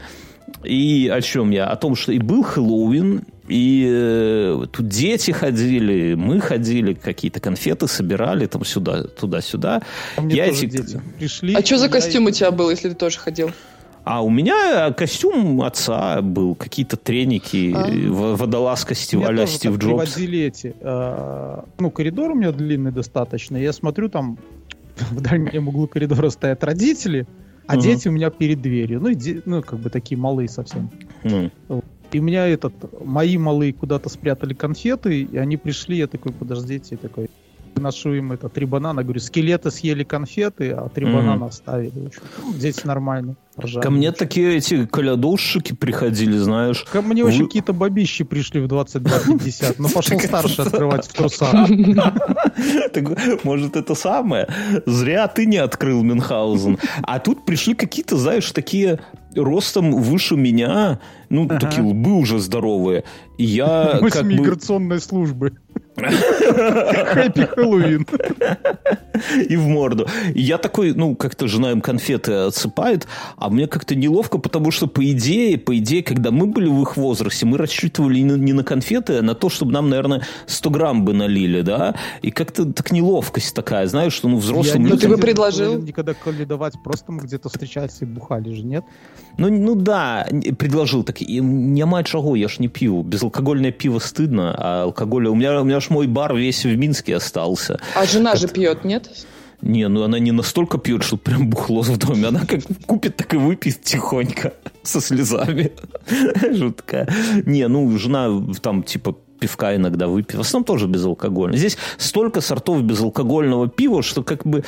и 0.63 1.11
о 1.13 1.21
чем 1.21 1.51
я? 1.51 1.67
О 1.67 1.77
том, 1.77 1.97
что 1.97 2.13
и 2.13 2.19
был 2.19 2.43
Хэллоуин, 2.43 3.25
и 3.49 3.87
э, 3.91 4.67
тут 4.73 4.89
дети 4.89 5.31
ходили, 5.31 6.15
мы 6.15 6.41
ходили, 6.41 6.95
какие-то 6.95 7.41
конфеты 7.41 7.87
собирали 7.87 8.47
там 8.47 8.65
сюда, 8.65 9.05
туда-сюда. 9.05 9.83
А 10.17 10.23
я 10.25 10.47
эти... 10.47 10.67
дети 10.67 11.01
пришли. 11.19 11.55
А 11.55 11.65
что 11.65 11.77
за 11.77 11.89
костюм 11.89 12.25
я... 12.25 12.29
у 12.29 12.33
тебя 12.33 12.51
был, 12.51 12.71
если 12.71 12.89
ты 12.89 12.95
тоже 12.95 13.19
ходил? 13.19 13.51
А 14.05 14.23
у 14.23 14.31
меня 14.31 14.93
костюм 14.93 15.63
отца 15.63 16.21
был, 16.21 16.55
какие-то 16.55 16.97
треники, 16.97 17.73
а? 17.75 18.35
водолазка 18.35 18.95
Стиваля 18.95 19.47
Стив 19.47 19.73
Джобс. 19.79 19.85
приводили 19.85 20.41
эти, 20.41 20.75
э, 20.79 21.61
ну, 21.79 21.91
коридор 21.91 22.31
у 22.31 22.35
меня 22.35 22.53
длинный 22.53 22.93
достаточно, 22.93 23.57
я 23.57 23.73
смотрю, 23.73 24.09
там 24.09 24.39
в 25.11 25.21
дальнем 25.21 25.69
углу 25.69 25.87
коридора 25.87 26.31
стоят 26.31 26.65
родители, 26.65 27.27
а 27.67 27.75
угу. 27.75 27.83
дети 27.83 28.09
у 28.09 28.13
меня 28.13 28.31
перед 28.31 28.61
дверью. 28.61 29.01
Ну, 29.01 29.13
де, 29.13 29.43
ну, 29.45 29.63
как 29.63 29.79
бы 29.79 29.91
такие 29.91 30.19
малые 30.19 30.49
совсем. 30.49 30.91
Угу. 31.25 31.83
И 32.15 32.21
у 32.21 32.23
меня 32.23 32.47
этот, 32.47 32.73
мои 33.05 33.37
малые 33.37 33.73
куда-то 33.73 34.09
спрятали 34.09 34.55
конфеты, 34.55 35.23
и 35.23 35.37
они 35.37 35.57
пришли, 35.57 35.97
я 35.97 36.07
такой, 36.07 36.31
подождите, 36.31 36.91
я 36.93 36.97
такой, 36.97 37.29
ношу 37.75 38.15
им 38.15 38.31
это 38.31 38.49
три 38.49 38.67
банана, 38.67 39.03
говорю, 39.03 39.19
скелеты 39.19 39.73
съели 39.73 40.05
конфеты, 40.05 40.71
а 40.71 40.89
три 40.89 41.07
mm-hmm. 41.07 41.13
банана 41.13 41.47
оставили. 41.47 42.13
Здесь 42.53 42.85
нормально. 42.85 43.35
Ржали. 43.61 43.83
Ко 43.83 43.91
мне 43.91 44.11
такие 44.13 44.57
эти 44.57 44.85
колядушки 44.87 45.75
приходили, 45.75 46.37
знаешь. 46.37 46.85
Ко 46.91 47.03
мне 47.03 47.23
Вы... 47.23 47.31
вообще 47.31 47.45
какие-то 47.45 47.73
бабищи 47.73 48.25
пришли 48.25 48.61
в 48.61 48.67
22.50, 48.67 49.77
но 49.79 49.89
пошел 49.89 50.19
старше 50.21 50.63
открывать 50.63 51.07
в 51.07 51.13
трусах. 51.13 51.55
Может, 53.45 53.77
это 53.77 53.95
самое? 53.95 54.49
Зря 54.87 55.29
ты 55.29 55.47
не 55.47 55.59
открыл 55.59 56.03
Мюнхгаузен. 56.03 56.79
А 57.03 57.19
тут 57.21 57.45
пришли 57.45 57.75
какие-то, 57.75 58.17
знаешь, 58.17 58.51
такие 58.51 58.99
ростом 59.37 59.93
выше 59.93 60.37
меня, 60.37 61.01
ну, 61.29 61.47
ага. 61.47 61.59
такие 61.59 61.83
лбы 61.83 62.15
уже 62.15 62.39
здоровые. 62.39 63.05
И 63.39 63.45
я 63.45 63.99
как 64.13 64.23
миграционной 64.23 64.97
бы... 64.97 65.03
службы. 65.03 65.53
Хэппи 65.97 67.47
Хэллоуин. 67.55 68.07
И 69.49 69.57
в 69.57 69.67
морду. 69.69 70.09
Я 70.35 70.59
такой, 70.59 70.93
ну, 70.93 71.15
как-то 71.15 71.47
жена 71.47 71.71
им 71.73 71.81
конфеты 71.81 72.33
отсыпает, 72.33 73.07
а 73.45 73.51
мне 73.51 73.67
как-то 73.67 73.95
неловко, 73.95 74.39
потому 74.39 74.71
что, 74.71 74.87
по 74.87 75.05
идее, 75.05 75.59
по 75.59 75.77
идее, 75.77 76.03
когда 76.03 76.31
мы 76.31 76.47
были 76.47 76.69
в 76.69 76.81
их 76.83 76.97
возрасте, 76.97 77.45
мы 77.45 77.59
рассчитывали 77.59 78.21
не 78.21 78.53
на 78.53 78.65
конфеты, 78.65 79.19
а 79.19 79.23
на 79.23 79.35
то, 79.35 79.51
чтобы 79.51 79.73
нам, 79.73 79.91
наверное, 79.91 80.23
100 80.47 80.71
грамм 80.71 81.05
бы 81.05 81.13
налили, 81.13 81.61
да? 81.61 81.95
И 82.23 82.31
как-то 82.31 82.65
так 82.73 82.91
неловкость 82.91 83.55
такая, 83.55 83.87
знаешь, 83.87 84.15
что, 84.15 84.29
ну, 84.29 84.39
взрослым... 84.39 84.85
Ну, 84.85 84.97
ты 84.97 85.09
бы 85.09 85.19
предложил? 85.19 85.81
Никогда 85.81 86.15
давать, 86.47 86.75
просто 86.83 87.13
мы 87.13 87.23
где-то 87.23 87.49
встречались 87.49 87.99
и 88.01 88.07
бухали 88.07 88.55
же, 88.55 88.63
нет? 88.63 88.85
Ну, 89.37 89.51
ну 89.51 89.75
да, 89.75 90.27
предложил 90.59 91.05
так. 91.05 91.21
Няма 91.21 92.03
чаго, 92.05 92.35
я 92.35 92.49
ж 92.49 92.61
не 92.61 92.69
пью. 92.69 93.03
Безалкогольное 93.03 93.73
пиво 93.73 93.99
стыдно, 93.99 94.55
а 94.57 94.83
алкоголя... 94.85 95.31
У 95.31 95.35
меня, 95.35 95.61
у 95.61 95.65
меня 95.65 95.81
ж 95.81 95.91
мой 95.91 96.07
бар 96.07 96.35
весь 96.35 96.65
в 96.65 96.77
Минске 96.77 97.17
остался. 97.17 97.79
А 97.95 98.07
жена 98.07 98.33
как... 98.33 98.41
же 98.41 98.49
пьет, 98.49 98.85
нет? 98.85 99.11
Не, 99.65 99.89
ну 99.89 100.03
она 100.03 100.19
не 100.19 100.31
настолько 100.31 100.77
пьет, 100.77 101.03
что 101.03 101.17
прям 101.17 101.49
бухло 101.49 101.83
в 101.83 101.97
доме. 101.97 102.29
Она 102.29 102.45
как 102.45 102.61
купит, 102.87 103.17
так 103.17 103.33
и 103.33 103.39
выпьет 103.39 103.83
тихонько 103.83 104.53
со 104.83 105.01
слезами. 105.01 105.73
Жуткая. 106.53 107.09
Не, 107.47 107.67
ну 107.69 107.99
жена 107.99 108.29
там 108.61 108.83
типа 108.83 109.17
пивка 109.41 109.75
иногда 109.75 110.07
выпить. 110.07 110.37
В 110.37 110.41
основном 110.41 110.65
тоже 110.65 110.87
безалкогольно. 110.87 111.57
Здесь 111.57 111.79
столько 111.97 112.43
сортов 112.43 112.83
безалкогольного 112.83 113.69
пива, 113.69 114.03
что 114.03 114.23
как 114.23 114.47
бы 114.47 114.65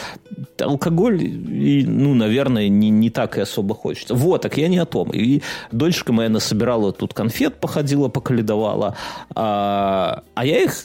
алкоголь, 0.59 1.23
и, 1.23 1.85
ну, 1.87 2.15
наверное, 2.15 2.69
не, 2.69 2.91
не 2.91 3.11
так 3.11 3.37
и 3.37 3.43
особо 3.43 3.75
хочется. 3.75 4.15
Вот, 4.15 4.43
так 4.43 4.57
я 4.57 4.69
не 4.69 4.79
о 4.79 4.87
том. 4.87 5.11
И 5.11 5.43
дочка 5.73 6.13
моя 6.13 6.31
насобирала 6.31 6.93
тут 6.93 7.13
конфет, 7.13 7.57
походила, 7.57 8.09
поколедовала, 8.09 8.97
а, 9.35 10.23
а 10.35 10.47
я 10.47 10.63
их 10.63 10.85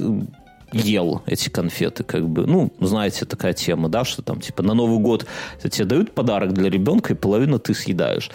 ел 0.72 1.22
эти 1.26 1.50
конфеты, 1.50 2.04
как 2.04 2.28
бы, 2.28 2.46
ну, 2.46 2.72
знаете, 2.80 3.26
такая 3.26 3.54
тема, 3.54 3.90
да, 3.90 4.04
что 4.04 4.22
там, 4.22 4.40
типа, 4.40 4.64
на 4.64 4.74
Новый 4.74 5.00
год 5.00 5.26
тебе 5.70 5.86
дают 5.86 6.14
подарок 6.14 6.54
для 6.54 6.70
ребенка, 6.70 7.14
и 7.14 7.16
половину 7.16 7.60
ты 7.60 7.74
съедаешь. 7.74 8.32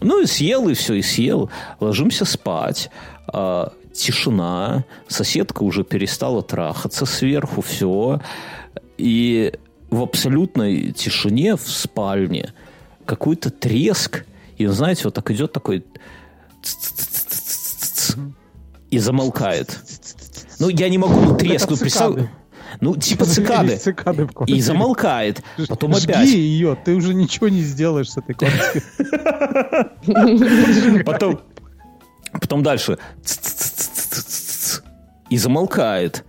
Ну, 0.00 0.22
и 0.22 0.26
съел, 0.26 0.68
и 0.68 0.74
все, 0.74 0.94
и 0.94 1.02
съел. 1.02 1.50
Ложимся 1.80 2.24
спать. 2.24 2.90
А, 3.26 3.72
тишина, 3.92 4.84
соседка 5.08 5.62
уже 5.62 5.84
перестала 5.84 6.42
трахаться 6.42 7.06
сверху, 7.06 7.60
все. 7.60 8.20
И 8.98 9.52
в 9.90 10.02
абсолютной 10.02 10.92
тишине 10.92 11.56
в 11.56 11.68
спальне 11.68 12.52
какой-то 13.04 13.50
треск, 13.50 14.24
и, 14.56 14.66
знаете, 14.66 15.02
вот 15.04 15.14
так 15.14 15.30
идет 15.30 15.52
такой 15.52 15.84
и 18.90 18.98
замолкает. 18.98 19.80
Ну, 20.60 20.68
я 20.68 20.88
не 20.88 20.98
могу 20.98 21.20
ну, 21.20 21.36
треск, 21.36 21.68
ну, 21.70 21.76
представь... 21.76 22.28
Ну, 22.80 22.94
типа 22.96 23.24
цикады. 23.24 23.76
цикады 23.76 24.28
и 24.46 24.60
замолкает. 24.60 25.42
Потом 25.68 25.96
Жги 25.96 26.12
опять. 26.12 26.28
ее, 26.28 26.78
ты 26.84 26.94
уже 26.94 27.14
ничего 27.14 27.48
не 27.48 27.62
сделаешь 27.62 28.10
с 28.10 28.16
этой 28.16 28.34
комнатой. 28.34 28.82
Потом, 31.04 31.40
потом 32.32 32.62
дальше. 32.62 32.98
И 35.30 35.36
замолкает. 35.36 36.24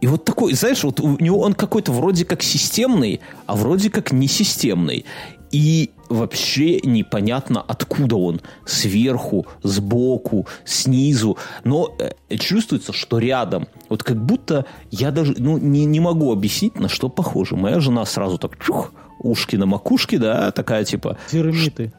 И 0.00 0.06
вот 0.06 0.24
такой, 0.24 0.52
знаешь, 0.52 0.84
вот 0.84 1.00
у 1.00 1.16
него 1.18 1.40
он 1.40 1.54
какой-то 1.54 1.90
вроде 1.92 2.24
как 2.24 2.42
системный, 2.42 3.20
а 3.46 3.56
вроде 3.56 3.90
как 3.90 4.12
не 4.12 4.28
системный. 4.28 5.04
И 5.50 5.90
вообще 6.08 6.80
непонятно, 6.80 7.62
откуда 7.66 8.16
он. 8.16 8.40
Сверху, 8.64 9.46
сбоку, 9.62 10.46
снизу. 10.64 11.38
Но 11.64 11.94
э, 11.98 12.36
чувствуется, 12.36 12.92
что 12.92 13.18
рядом. 13.18 13.68
Вот 13.88 14.02
как 14.02 14.16
будто 14.16 14.66
я 14.90 15.10
даже 15.10 15.34
ну, 15.38 15.58
не, 15.58 15.84
не 15.84 16.00
могу 16.00 16.32
объяснить, 16.32 16.78
на 16.78 16.88
что 16.88 17.08
похоже. 17.08 17.56
Моя 17.56 17.80
жена 17.80 18.04
сразу 18.04 18.38
так 18.38 18.58
чух, 18.58 18.92
ушки 19.18 19.56
на 19.56 19.66
макушке, 19.66 20.18
да, 20.18 20.50
такая 20.50 20.84
типа... 20.84 21.18
Термиты. 21.30 21.92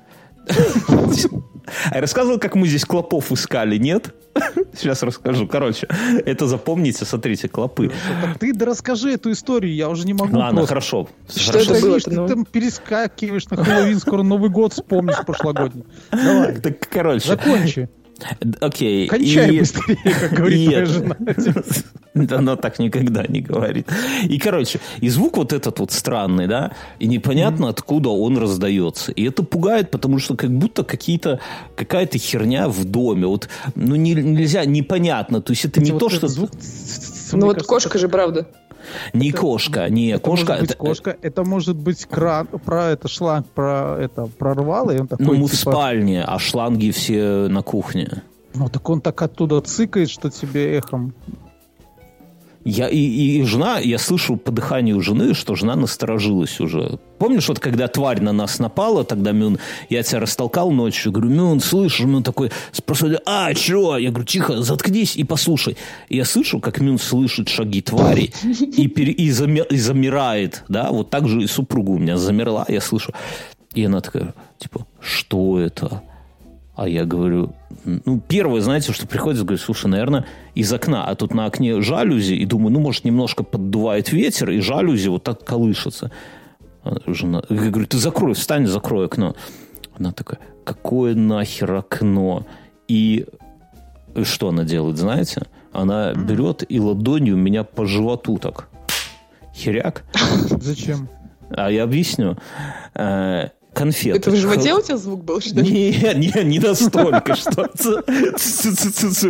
А 1.92 1.96
я 1.96 2.02
рассказывал, 2.02 2.40
как 2.40 2.56
мы 2.56 2.68
здесь 2.68 2.86
клопов 2.86 3.32
искали, 3.32 3.78
нет? 3.78 4.14
Сейчас 4.74 5.04
расскажу. 5.04 5.48
Короче, 5.48 5.88
это 6.26 6.48
запомните, 6.48 7.06
смотрите, 7.06 7.48
клопы. 7.48 7.92
Так 8.22 8.40
ты 8.40 8.54
да 8.54 8.66
расскажи 8.66 9.14
эту 9.14 9.32
историю, 9.32 9.74
я 9.74 9.90
уже 9.90 10.06
не 10.06 10.14
могу 10.14 10.38
Ладно, 10.38 10.66
хорошо. 10.66 11.10
Что 11.28 11.60
это 11.60 11.82
было? 11.82 12.00
Ты 12.00 12.12
там 12.12 12.46
перескакиваешь 12.46 13.48
на 13.50 13.64
Хэллоуин, 13.64 14.00
скоро 14.00 14.24
Новый 14.24 14.50
год 14.50 14.74
вспомнишь 14.74 15.18
прошлогодний. 15.26 15.84
Давай. 16.12 16.56
Так, 16.60 16.88
короче. 16.90 17.28
Закончи. 17.28 17.90
Окей. 18.60 19.08
Кончай 19.08 19.56
и... 19.56 19.60
быстрее, 19.60 19.98
как 20.20 20.34
говорит 20.34 20.60
и 20.60 20.66
твоя 20.66 20.86
жена. 20.86 21.16
Она 22.38 22.56
так 22.56 22.80
никогда 22.80 23.24
не 23.28 23.42
говорит. 23.42 23.88
И, 24.24 24.38
короче, 24.40 24.80
и 25.00 25.10
звук 25.10 25.38
вот 25.38 25.54
этот 25.54 25.80
вот 25.80 25.92
странный, 25.92 26.48
да, 26.48 26.72
и 27.00 27.08
непонятно, 27.08 27.66
mm-hmm. 27.66 27.70
откуда 27.70 28.10
он 28.10 28.38
раздается. 28.38 29.12
И 29.12 29.28
это 29.28 29.44
пугает, 29.44 29.92
потому 29.92 30.20
что 30.20 30.36
как 30.36 30.52
будто 30.52 30.84
какие-то, 30.84 31.40
какая-то 31.76 32.18
херня 32.18 32.68
в 32.68 32.84
доме. 32.86 33.28
Вот, 33.28 33.48
ну, 33.76 33.96
не, 33.96 34.14
нельзя, 34.14 34.66
непонятно. 34.66 35.42
То 35.42 35.52
есть 35.54 35.66
это 35.66 35.82
не 35.82 35.92
вот 35.92 36.00
то, 36.00 36.10
что... 36.10 36.28
Звук... 36.28 36.52
Ну, 37.32 37.46
вот 37.46 37.64
кошка 37.64 37.98
же, 37.98 38.10
правда. 38.10 38.48
Не 39.14 39.30
это, 39.30 39.38
кошка, 39.38 39.90
не 39.90 40.08
это 40.08 40.20
кошка. 40.20 40.54
Может 40.54 40.62
быть 40.62 40.70
это 40.70 40.78
кошка, 40.78 41.18
это 41.22 41.44
может 41.44 41.76
быть 41.76 42.06
кран, 42.06 42.48
про 42.48 42.86
это 42.90 43.08
шланг, 43.08 43.48
про 43.48 43.98
это 44.00 44.26
прорвало, 44.26 44.92
и 44.92 45.00
он 45.00 45.08
такой. 45.08 45.26
Ну, 45.26 45.34
мы 45.34 45.50
типа... 45.50 45.56
в 45.56 45.56
спальне, 45.56 46.24
а 46.24 46.40
шланги 46.40 46.92
все 46.92 47.48
на 47.50 47.62
кухне. 47.62 48.24
Ну, 48.54 48.68
так 48.70 48.90
он 48.90 49.02
так 49.02 49.22
оттуда 49.22 49.62
цыкает, 49.62 50.10
что 50.10 50.30
тебе 50.30 50.78
эхом 50.78 51.14
я, 52.66 52.90
и, 52.90 52.98
и 52.98 53.44
жена, 53.44 53.80
я 53.80 53.98
слышу 53.98 54.36
по 54.36 54.52
дыханию 54.52 55.02
жены, 55.02 55.34
что 55.34 55.56
жена 55.56 55.76
насторожилась 55.76 56.60
уже. 56.60 57.00
Помнишь, 57.18 57.48
вот 57.48 57.60
когда 57.60 57.88
тварь 57.88 58.22
на 58.22 58.34
нас 58.34 58.60
напала, 58.60 59.04
тогда 59.04 59.32
Мюн, 59.32 59.60
я 59.90 60.04
тебя 60.04 60.20
растолкал 60.20 60.72
ночью, 60.72 61.12
говорю, 61.12 61.30
Мюн, 61.30 61.62
слышишь? 61.62 62.06
Мюн 62.06 62.24
такой 62.24 62.52
спрашивает, 62.72 63.22
а, 63.26 63.54
что? 63.54 63.98
Я 63.98 64.10
говорю, 64.10 64.26
тихо, 64.26 64.62
заткнись 64.62 65.16
и 65.16 65.24
послушай. 65.24 65.78
И 66.10 66.18
я 66.18 66.26
слышу, 66.26 66.60
как 66.60 66.80
Мюн 66.80 67.00
слышит 67.00 67.50
шаги 67.50 67.82
твари 67.82 68.32
и, 68.44 68.88
пере, 68.88 69.14
и, 69.14 69.32
замер, 69.32 69.66
и 69.66 69.78
замирает, 69.78 70.64
да, 70.68 70.92
вот 70.92 71.10
так 71.10 71.28
же 71.28 71.42
и 71.42 71.48
супруга 71.48 71.92
у 71.92 71.98
меня 71.98 72.18
замерла, 72.18 72.66
я 72.68 72.82
слышу. 72.82 73.14
И 73.74 73.86
она 73.86 74.02
такая, 74.02 74.34
типа, 74.58 74.86
что 75.00 75.60
это? 75.60 76.02
А 76.80 76.88
я 76.88 77.04
говорю, 77.04 77.52
ну, 77.84 78.22
первое, 78.26 78.62
знаете, 78.62 78.94
что 78.94 79.06
приходится, 79.06 79.44
говорю, 79.44 79.62
слушай, 79.62 79.88
наверное, 79.88 80.26
из 80.56 80.72
окна, 80.72 81.04
а 81.04 81.14
тут 81.14 81.34
на 81.34 81.46
окне 81.46 81.82
жалюзи, 81.82 82.36
и 82.36 82.46
думаю, 82.46 82.72
ну, 82.72 82.80
может, 82.80 83.04
немножко 83.04 83.44
поддувает 83.44 84.14
ветер, 84.14 84.50
и 84.52 84.62
жалюзи 84.62 85.10
вот 85.10 85.26
так 85.26 85.44
колышется. 85.44 86.10
Жена, 87.06 87.44
я 87.50 87.70
говорю, 87.70 87.86
ты 87.86 87.98
закрой, 87.98 88.34
встань, 88.34 88.66
закрой 88.66 89.08
окно. 89.08 89.36
Она 89.98 90.14
такая, 90.14 90.40
какое 90.64 91.16
нахер 91.16 91.74
окно? 91.74 92.48
И 92.88 93.26
что 94.24 94.48
она 94.48 94.64
делает, 94.64 94.98
знаете? 94.98 95.42
Она 95.74 96.14
берет 96.14 96.64
и 96.66 96.80
ладонью 96.80 97.36
меня 97.36 97.66
по 97.66 97.86
животу 97.86 98.38
так. 98.38 98.70
Херяк. 99.54 100.06
Зачем? 100.62 101.10
А 101.50 101.70
я 101.70 101.84
объясню. 101.84 102.38
Э, 103.72 103.76
конфеты. 103.78 104.18
Это 104.18 104.32
в 104.32 104.36
животе 104.36 104.74
у 104.74 104.82
тебя 104.82 104.98
звук 104.98 105.24
был, 105.24 105.42
что 105.42 105.60
ли? 105.62 105.72
Не, 105.72 106.14
не, 106.16 106.44
не 106.44 106.60
настолько, 106.60 107.36
что 107.36 107.70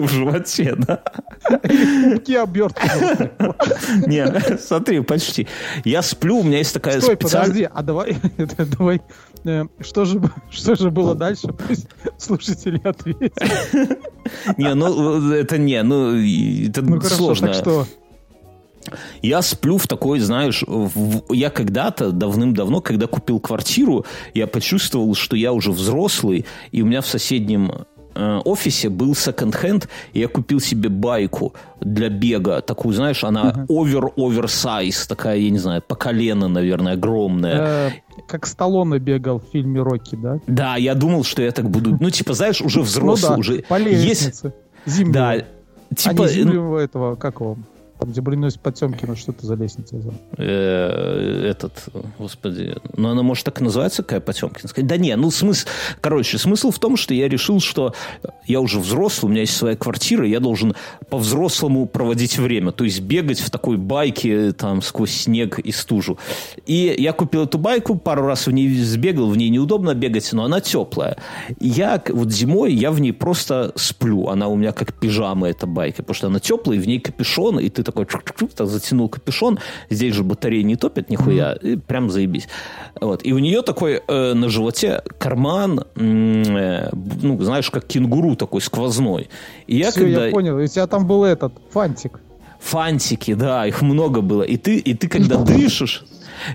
в 0.01 0.07
животе, 0.09 0.75
да. 0.77 1.01
Пупки 1.43 2.33
обертки. 2.33 2.81
Не, 4.07 4.57
смотри, 4.57 5.01
почти. 5.01 5.47
Я 5.83 6.01
сплю, 6.01 6.39
у 6.39 6.43
меня 6.43 6.59
есть 6.59 6.73
такая 6.73 6.99
Стой, 7.01 7.17
подожди, 7.17 7.69
а 7.71 7.81
давай, 7.83 8.17
давай, 8.77 9.01
э, 9.45 9.65
что 9.81 10.05
же, 10.05 10.21
что 10.49 10.75
же 10.75 10.89
было 10.89 11.15
дальше? 11.15 11.47
Пусть 11.47 11.87
слушатели 12.17 12.81
ответят. 12.83 13.33
Не, 14.57 14.73
ну, 14.75 15.31
это 15.31 15.57
не, 15.57 15.81
ну, 15.83 16.15
это 16.67 16.81
ну, 16.81 17.01
сложно. 17.01 17.47
так 17.47 17.55
что? 17.55 17.87
Я 19.21 19.41
сплю 19.41 19.77
в 19.77 19.87
такой, 19.87 20.19
знаешь, 20.19 20.63
в... 20.67 21.33
я 21.33 21.49
когда-то, 21.49 22.11
давным-давно, 22.11 22.81
когда 22.81 23.07
купил 23.07 23.39
квартиру, 23.39 24.05
я 24.33 24.47
почувствовал, 24.47 25.15
что 25.15 25.35
я 25.35 25.53
уже 25.53 25.71
взрослый, 25.71 26.45
и 26.71 26.81
у 26.81 26.85
меня 26.85 27.01
в 27.01 27.07
соседнем 27.07 27.71
э, 28.15 28.39
офисе 28.45 28.89
был 28.89 29.15
секонд-хенд, 29.15 29.87
и 30.13 30.19
я 30.19 30.27
купил 30.27 30.59
себе 30.59 30.89
байку 30.89 31.53
для 31.79 32.09
бега, 32.09 32.61
такую, 32.61 32.93
знаешь, 32.93 33.23
она 33.23 33.65
овер-оверсайз, 33.69 35.07
такая, 35.07 35.37
я 35.37 35.49
не 35.49 35.59
знаю, 35.59 35.81
по 35.81 35.95
колено, 35.95 36.47
наверное, 36.47 36.93
огромная. 36.93 37.89
Э, 37.89 37.91
как 38.27 38.45
Сталлоне 38.45 38.99
бегал 38.99 39.39
в 39.39 39.51
фильме 39.51 39.81
«Рокки», 39.81 40.15
да? 40.15 40.39
Да, 40.47 40.75
я 40.75 40.95
думал, 40.95 41.23
что 41.23 41.41
я 41.41 41.51
так 41.51 41.69
буду, 41.69 41.97
ну, 41.99 42.09
типа, 42.09 42.33
знаешь, 42.33 42.61
уже 42.61 42.81
взрослый, 42.81 43.29
ну, 43.29 43.35
да, 43.35 43.39
уже... 43.39 43.63
по 43.63 43.77
лестнице. 43.77 44.53
Зимнего. 44.85 45.13
Да, 45.13 45.35
типа... 45.95 46.23
А 46.23 46.27
не 46.27 46.33
зимнего 46.33 46.77
этого, 46.77 47.15
как 47.15 47.39
его? 47.39 47.57
Там, 47.99 48.11
где 48.11 48.21
Бронёс 48.21 48.55
Потемкина, 48.55 49.17
что 49.17 49.33
это 49.33 49.45
за 49.45 49.55
лестница? 49.55 49.97
Э, 50.37 51.49
этот, 51.49 51.89
господи, 52.17 52.77
ну 52.95 53.09
она 53.09 53.23
может 53.23 53.43
так 53.43 53.59
и 53.59 53.63
называется, 53.63 54.03
какая 54.03 54.21
Потемкинская? 54.21 54.85
Да 54.85 54.95
не, 54.95 55.13
ну 55.17 55.29
смысл, 55.31 55.67
короче, 55.99 56.37
смысл 56.37 56.71
в 56.71 56.79
том, 56.79 56.95
что 56.95 57.13
я 57.13 57.27
решил, 57.27 57.59
что 57.59 57.93
я 58.47 58.61
уже 58.61 58.79
взрослый, 58.79 59.27
у 59.27 59.31
меня 59.31 59.41
есть 59.41 59.57
своя 59.57 59.75
квартира, 59.75 60.25
я 60.25 60.39
должен 60.39 60.75
по-взрослому 61.09 61.87
проводить 61.87 62.39
время, 62.39 62.71
то 62.71 62.85
есть 62.85 63.01
бегать 63.01 63.41
в 63.41 63.49
такой 63.49 63.75
байке 63.75 64.53
там 64.53 64.81
сквозь 64.81 65.11
снег 65.11 65.59
и 65.59 65.73
стужу. 65.73 66.17
И 66.65 66.95
я 66.97 67.11
купил 67.11 67.43
эту 67.43 67.57
байку, 67.57 67.97
пару 67.97 68.25
раз 68.25 68.47
в 68.47 68.51
ней 68.51 68.81
сбегал, 68.81 69.29
в 69.29 69.35
ней 69.35 69.49
неудобно 69.49 69.93
бегать, 69.93 70.31
но 70.31 70.45
она 70.45 70.61
теплая. 70.61 71.17
Я 71.59 72.01
вот 72.07 72.31
зимой, 72.31 72.73
я 72.73 72.91
в 72.91 73.01
ней 73.01 73.11
просто 73.11 73.73
сплю, 73.75 74.27
она 74.29 74.47
у 74.47 74.55
меня 74.55 74.71
как 74.71 74.93
пижама, 74.93 75.49
эта 75.49 75.67
байка, 75.67 76.01
потому 76.01 76.15
что 76.15 76.27
она 76.27 76.39
теплая, 76.39 76.77
и 76.77 76.81
в 76.81 76.87
ней 76.87 77.01
капюшон, 77.01 77.59
и 77.59 77.67
ты 77.67 77.88
такой 77.91 78.05
так 78.55 78.67
затянул 78.67 79.09
капюшон, 79.09 79.59
здесь 79.89 80.13
же 80.13 80.23
батареи 80.23 80.61
не 80.61 80.75
топят 80.75 81.09
нихуя, 81.09 81.53
mm-hmm. 81.53 81.73
и 81.73 81.75
прям 81.77 82.09
заебись. 82.09 82.47
Вот. 82.99 83.25
И 83.25 83.33
у 83.33 83.39
нее 83.39 83.61
такой 83.61 84.01
э, 84.07 84.33
на 84.33 84.49
животе 84.49 85.01
карман, 85.17 85.85
э, 85.95 86.89
ну, 87.21 87.41
знаешь, 87.41 87.69
как 87.69 87.85
кенгуру 87.85 88.35
такой 88.35 88.61
сквозной. 88.61 89.29
И 89.67 89.77
я 89.77 89.91
Все, 89.91 90.01
когда... 90.01 90.25
я 90.25 90.31
понял. 90.31 90.57
У 90.57 90.67
тебя 90.67 90.87
там 90.87 91.07
был 91.07 91.23
этот, 91.23 91.53
фантик. 91.71 92.19
Фантики, 92.59 93.33
да, 93.33 93.65
их 93.65 93.81
много 93.81 94.21
было. 94.21 94.43
И 94.43 94.57
ты, 94.57 94.77
и 94.77 94.93
ты 94.93 95.07
когда 95.07 95.37
дышишь, 95.43 96.03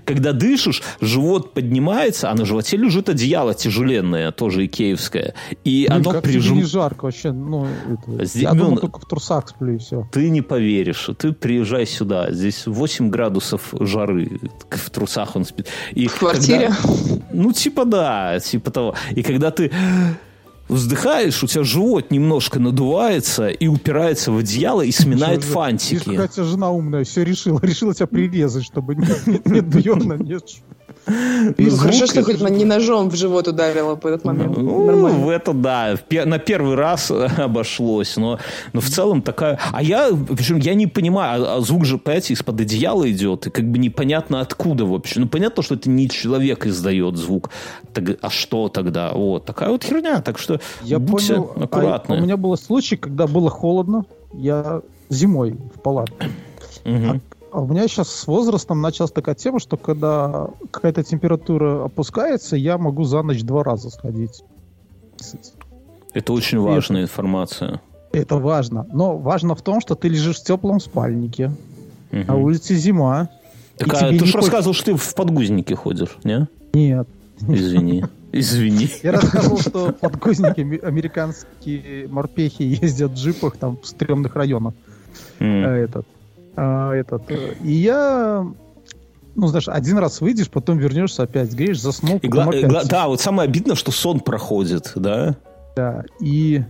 когда 0.04 0.32
дышишь, 0.32 0.82
живот 1.00 1.54
поднимается, 1.54 2.30
а 2.30 2.34
на 2.34 2.44
животе 2.44 2.76
лежит 2.76 3.08
одеяло 3.08 3.54
тяжеленное, 3.54 4.32
тоже 4.32 4.66
икеевское. 4.66 5.34
И 5.64 5.86
Блин, 5.88 6.08
оно 6.08 6.20
прижим... 6.20 6.56
не 6.56 6.64
жарко 6.64 7.04
вообще. 7.06 7.32
Ну, 7.32 7.66
это... 7.66 8.24
Здесь, 8.24 8.42
я 8.42 8.54
ну, 8.54 8.64
думал, 8.64 8.78
только 8.78 9.00
в 9.00 9.06
трусах 9.06 9.48
сплю 9.48 9.74
и 9.74 9.78
все. 9.78 10.08
Ты 10.12 10.30
не 10.30 10.42
поверишь. 10.42 11.08
Ты 11.18 11.32
приезжай 11.32 11.86
сюда. 11.86 12.30
Здесь 12.30 12.66
8 12.66 13.08
градусов 13.10 13.74
жары. 13.80 14.40
В 14.70 14.90
трусах 14.90 15.36
он 15.36 15.44
спит. 15.44 15.68
И 15.92 16.06
в 16.06 16.18
квартире? 16.18 16.72
Когда... 16.82 17.24
Ну, 17.32 17.52
типа 17.52 17.84
да, 17.84 18.38
типа 18.40 18.70
того. 18.70 18.94
И 19.12 19.22
когда 19.22 19.50
ты 19.50 19.70
вздыхаешь, 20.68 21.42
у 21.42 21.46
тебя 21.46 21.64
живот 21.64 22.10
немножко 22.10 22.58
надувается 22.58 23.48
и 23.48 23.66
упирается 23.66 24.32
в 24.32 24.38
одеяло 24.38 24.82
и 24.82 24.92
сминает 24.92 25.42
Слушай, 25.42 25.54
фантики. 25.54 26.08
Видишь, 26.08 26.28
какая 26.28 26.44
жена 26.44 26.70
умная, 26.70 27.04
все 27.04 27.22
решила. 27.22 27.60
Решила 27.62 27.94
тебя 27.94 28.06
прирезать, 28.06 28.64
чтобы 28.64 28.94
не 28.94 29.60
дуёно, 29.60 30.14
нет. 30.14 30.44
Ну, 31.06 31.76
хорошо, 31.76 32.06
что 32.06 32.22
хоть 32.22 32.40
не 32.50 32.64
ножом 32.64 33.10
в 33.10 33.14
живот 33.14 33.48
ударила 33.48 33.94
в 33.94 34.06
этот 34.06 34.24
момент. 34.24 34.56
Ну, 34.56 35.30
это 35.30 35.52
да. 35.52 35.98
На 36.24 36.38
первый 36.38 36.74
раз 36.74 37.10
обошлось. 37.36 38.16
Но, 38.16 38.38
но 38.72 38.80
в 38.80 38.88
целом 38.88 39.22
такая... 39.22 39.58
А 39.72 39.82
я, 39.82 40.10
причем 40.36 40.58
я 40.58 40.74
не 40.74 40.86
понимаю, 40.86 41.44
а, 41.44 41.56
а 41.56 41.60
звук 41.60 41.84
же, 41.84 41.98
понимаете, 41.98 42.34
из-под 42.34 42.60
одеяла 42.60 43.10
идет, 43.10 43.46
и 43.46 43.50
как 43.50 43.70
бы 43.70 43.78
непонятно 43.78 44.40
откуда 44.40 44.84
вообще. 44.84 45.20
Ну, 45.20 45.28
понятно, 45.28 45.62
что 45.62 45.74
это 45.74 45.90
не 45.90 46.08
человек 46.08 46.66
издает 46.66 47.16
звук. 47.16 47.50
Так, 47.92 48.18
а 48.20 48.30
что 48.30 48.68
тогда? 48.68 49.12
Вот, 49.12 49.44
такая 49.44 49.70
вот 49.70 49.84
херня. 49.84 50.20
Так 50.22 50.38
что 50.38 50.60
я 50.82 50.98
будьте 50.98 51.34
понял, 51.34 51.52
аккуратны. 51.64 52.14
А, 52.14 52.18
у 52.18 52.22
меня 52.22 52.36
был 52.36 52.56
случай, 52.56 52.96
когда 52.96 53.26
было 53.26 53.50
холодно, 53.50 54.06
я 54.32 54.80
зимой 55.10 55.56
в 55.74 55.80
палатке. 55.80 56.30
Угу. 56.84 57.20
А 57.54 57.60
у 57.60 57.68
меня 57.68 57.86
сейчас 57.86 58.10
с 58.10 58.26
возрастом 58.26 58.80
началась 58.80 59.12
такая 59.12 59.36
тема, 59.36 59.60
что 59.60 59.76
когда 59.76 60.48
какая-то 60.72 61.04
температура 61.04 61.84
опускается, 61.84 62.56
я 62.56 62.78
могу 62.78 63.04
за 63.04 63.22
ночь 63.22 63.42
два 63.42 63.62
раза 63.62 63.90
сходить. 63.90 64.42
Это 66.12 66.32
очень 66.32 66.58
важная 66.58 67.02
это, 67.02 67.12
информация. 67.12 67.80
Это 68.10 68.38
важно. 68.38 68.88
Но 68.92 69.16
важно 69.16 69.54
в 69.54 69.62
том, 69.62 69.80
что 69.80 69.94
ты 69.94 70.08
лежишь 70.08 70.40
в 70.40 70.44
теплом 70.44 70.80
спальнике, 70.80 71.52
угу. 72.10 72.24
на 72.26 72.34
улице 72.34 72.74
зима. 72.74 73.28
Так 73.76 73.94
а 74.02 74.08
ты 74.08 74.24
же 74.24 74.36
рассказывал, 74.36 74.74
что 74.74 74.86
ты 74.86 74.96
в 74.96 75.14
подгузнике 75.14 75.76
ходишь, 75.76 76.18
не? 76.24 76.48
Нет. 76.72 77.06
Извини. 77.46 78.04
Извини. 78.32 78.90
Я 79.04 79.12
рассказывал, 79.12 79.60
что 79.60 79.92
подгузники 80.00 80.84
американские 80.84 82.08
морпехи 82.08 82.62
ездят 82.62 83.12
в 83.12 83.14
джипах 83.14 83.56
там 83.58 83.78
в 83.80 83.86
стрёмных 83.86 84.34
районах. 84.34 84.74
Mm. 85.38 85.64
Этот, 85.64 86.04
этот. 86.56 87.30
Э, 87.30 87.54
и 87.62 87.72
я 87.72 88.46
ну, 89.36 89.48
знаешь, 89.48 89.68
один 89.68 89.98
раз 89.98 90.20
выйдешь, 90.20 90.48
потом 90.48 90.78
вернешься 90.78 91.24
опять, 91.24 91.52
греешь, 91.52 91.80
заснул. 91.80 92.18
И 92.18 92.28
гла- 92.28 92.44
опять... 92.44 92.68
гла- 92.68 92.84
да, 92.84 93.08
вот 93.08 93.20
самое 93.20 93.48
обидное, 93.48 93.74
что 93.74 93.90
сон 93.90 94.20
проходит, 94.20 94.92
да? 94.94 95.36
Да, 95.76 96.04
и 96.20 96.62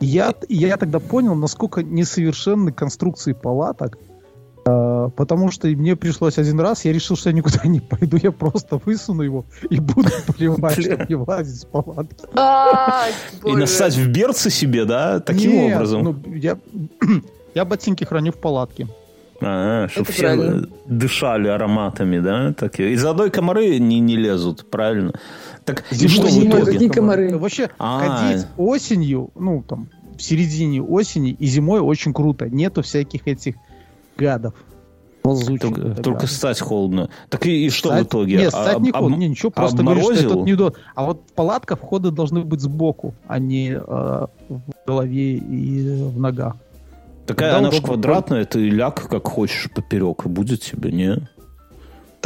я, 0.00 0.34
я 0.48 0.76
тогда 0.76 0.98
понял, 0.98 1.34
насколько 1.34 1.82
несовершенны 1.82 2.72
конструкции 2.72 3.34
палаток, 3.34 3.98
э, 4.66 5.08
потому 5.14 5.50
что 5.50 5.68
мне 5.68 5.94
пришлось 5.94 6.38
один 6.38 6.60
раз, 6.60 6.86
я 6.86 6.92
решил, 6.92 7.16
что 7.16 7.28
я 7.28 7.36
никуда 7.36 7.60
не 7.64 7.80
пойду, 7.80 8.16
я 8.22 8.32
просто 8.32 8.80
высуну 8.82 9.22
его 9.22 9.44
и 9.68 9.78
буду 9.78 10.08
поливать, 10.26 10.80
чтобы 10.80 11.06
не 11.08 11.14
влазить 11.16 11.60
с 11.60 11.64
палатки. 11.66 12.24
И 13.46 13.52
насать 13.52 13.94
в 13.94 14.08
берцы 14.08 14.50
себе, 14.50 14.86
да, 14.86 15.20
таким 15.20 15.64
образом? 15.64 16.02
Ну, 16.02 16.16
я 17.54 17.64
ботинки 17.64 18.04
храню 18.04 18.32
в 18.32 18.36
палатке. 18.36 18.88
А, 19.40 19.88
чтобы 19.88 20.12
все 20.12 20.22
правильно. 20.22 20.68
дышали 20.86 21.48
ароматами, 21.48 22.18
да? 22.18 22.52
Так, 22.52 22.80
и 22.80 22.96
заодно 22.96 23.26
и 23.26 23.30
комары 23.30 23.78
не, 23.78 24.00
не 24.00 24.16
лезут, 24.16 24.70
правильно? 24.70 25.12
Так 25.64 25.84
зимой, 25.90 26.10
что 26.10 26.26
в 26.26 26.46
итоге? 26.46 26.90
Комары? 26.90 27.36
Вообще, 27.36 27.70
а 27.78 28.28
ходить 28.28 28.46
осенью, 28.56 29.30
ну, 29.34 29.62
там, 29.62 29.88
в 30.16 30.22
середине 30.22 30.82
осени 30.82 31.30
и 31.30 31.46
зимой 31.46 31.80
очень 31.80 32.12
круто. 32.12 32.48
Нету 32.48 32.82
всяких 32.82 33.26
этих 33.26 33.54
гадов. 34.16 34.54
Только, 35.60 36.02
только 36.02 36.26
стать 36.28 36.60
холодно. 36.60 37.10
Так 37.28 37.46
и, 37.46 37.66
и 37.66 37.70
что 37.70 37.88
стать, 37.88 38.04
в 38.04 38.06
итоге? 38.06 38.36
Нет, 38.36 38.50
стать 38.50 38.76
а, 38.76 38.80
не 38.80 38.92
холодно. 38.92 39.16
Не, 39.16 39.28
ничего, 39.28 39.50
просто 39.50 39.82
говоришь, 39.82 40.04
что 40.04 40.12
это 40.12 40.34
не 40.36 40.56
А 40.94 41.04
вот 41.04 41.22
палатка, 41.34 41.74
входы 41.74 42.12
должны 42.12 42.42
быть 42.42 42.60
сбоку, 42.60 43.12
а 43.26 43.40
не 43.40 43.72
э, 43.72 43.80
в 43.80 44.62
голове 44.86 45.34
и 45.34 46.04
в 46.04 46.20
ногах. 46.20 46.56
Такая 47.26 47.56
она 47.56 47.70
же 47.70 47.82
квадратная, 47.82 48.44
ты 48.44 48.68
ляг 48.68 49.08
как 49.08 49.26
хочешь 49.26 49.68
поперек, 49.74 50.24
и 50.24 50.28
будет 50.28 50.62
тебе, 50.62 50.92
не? 50.92 51.28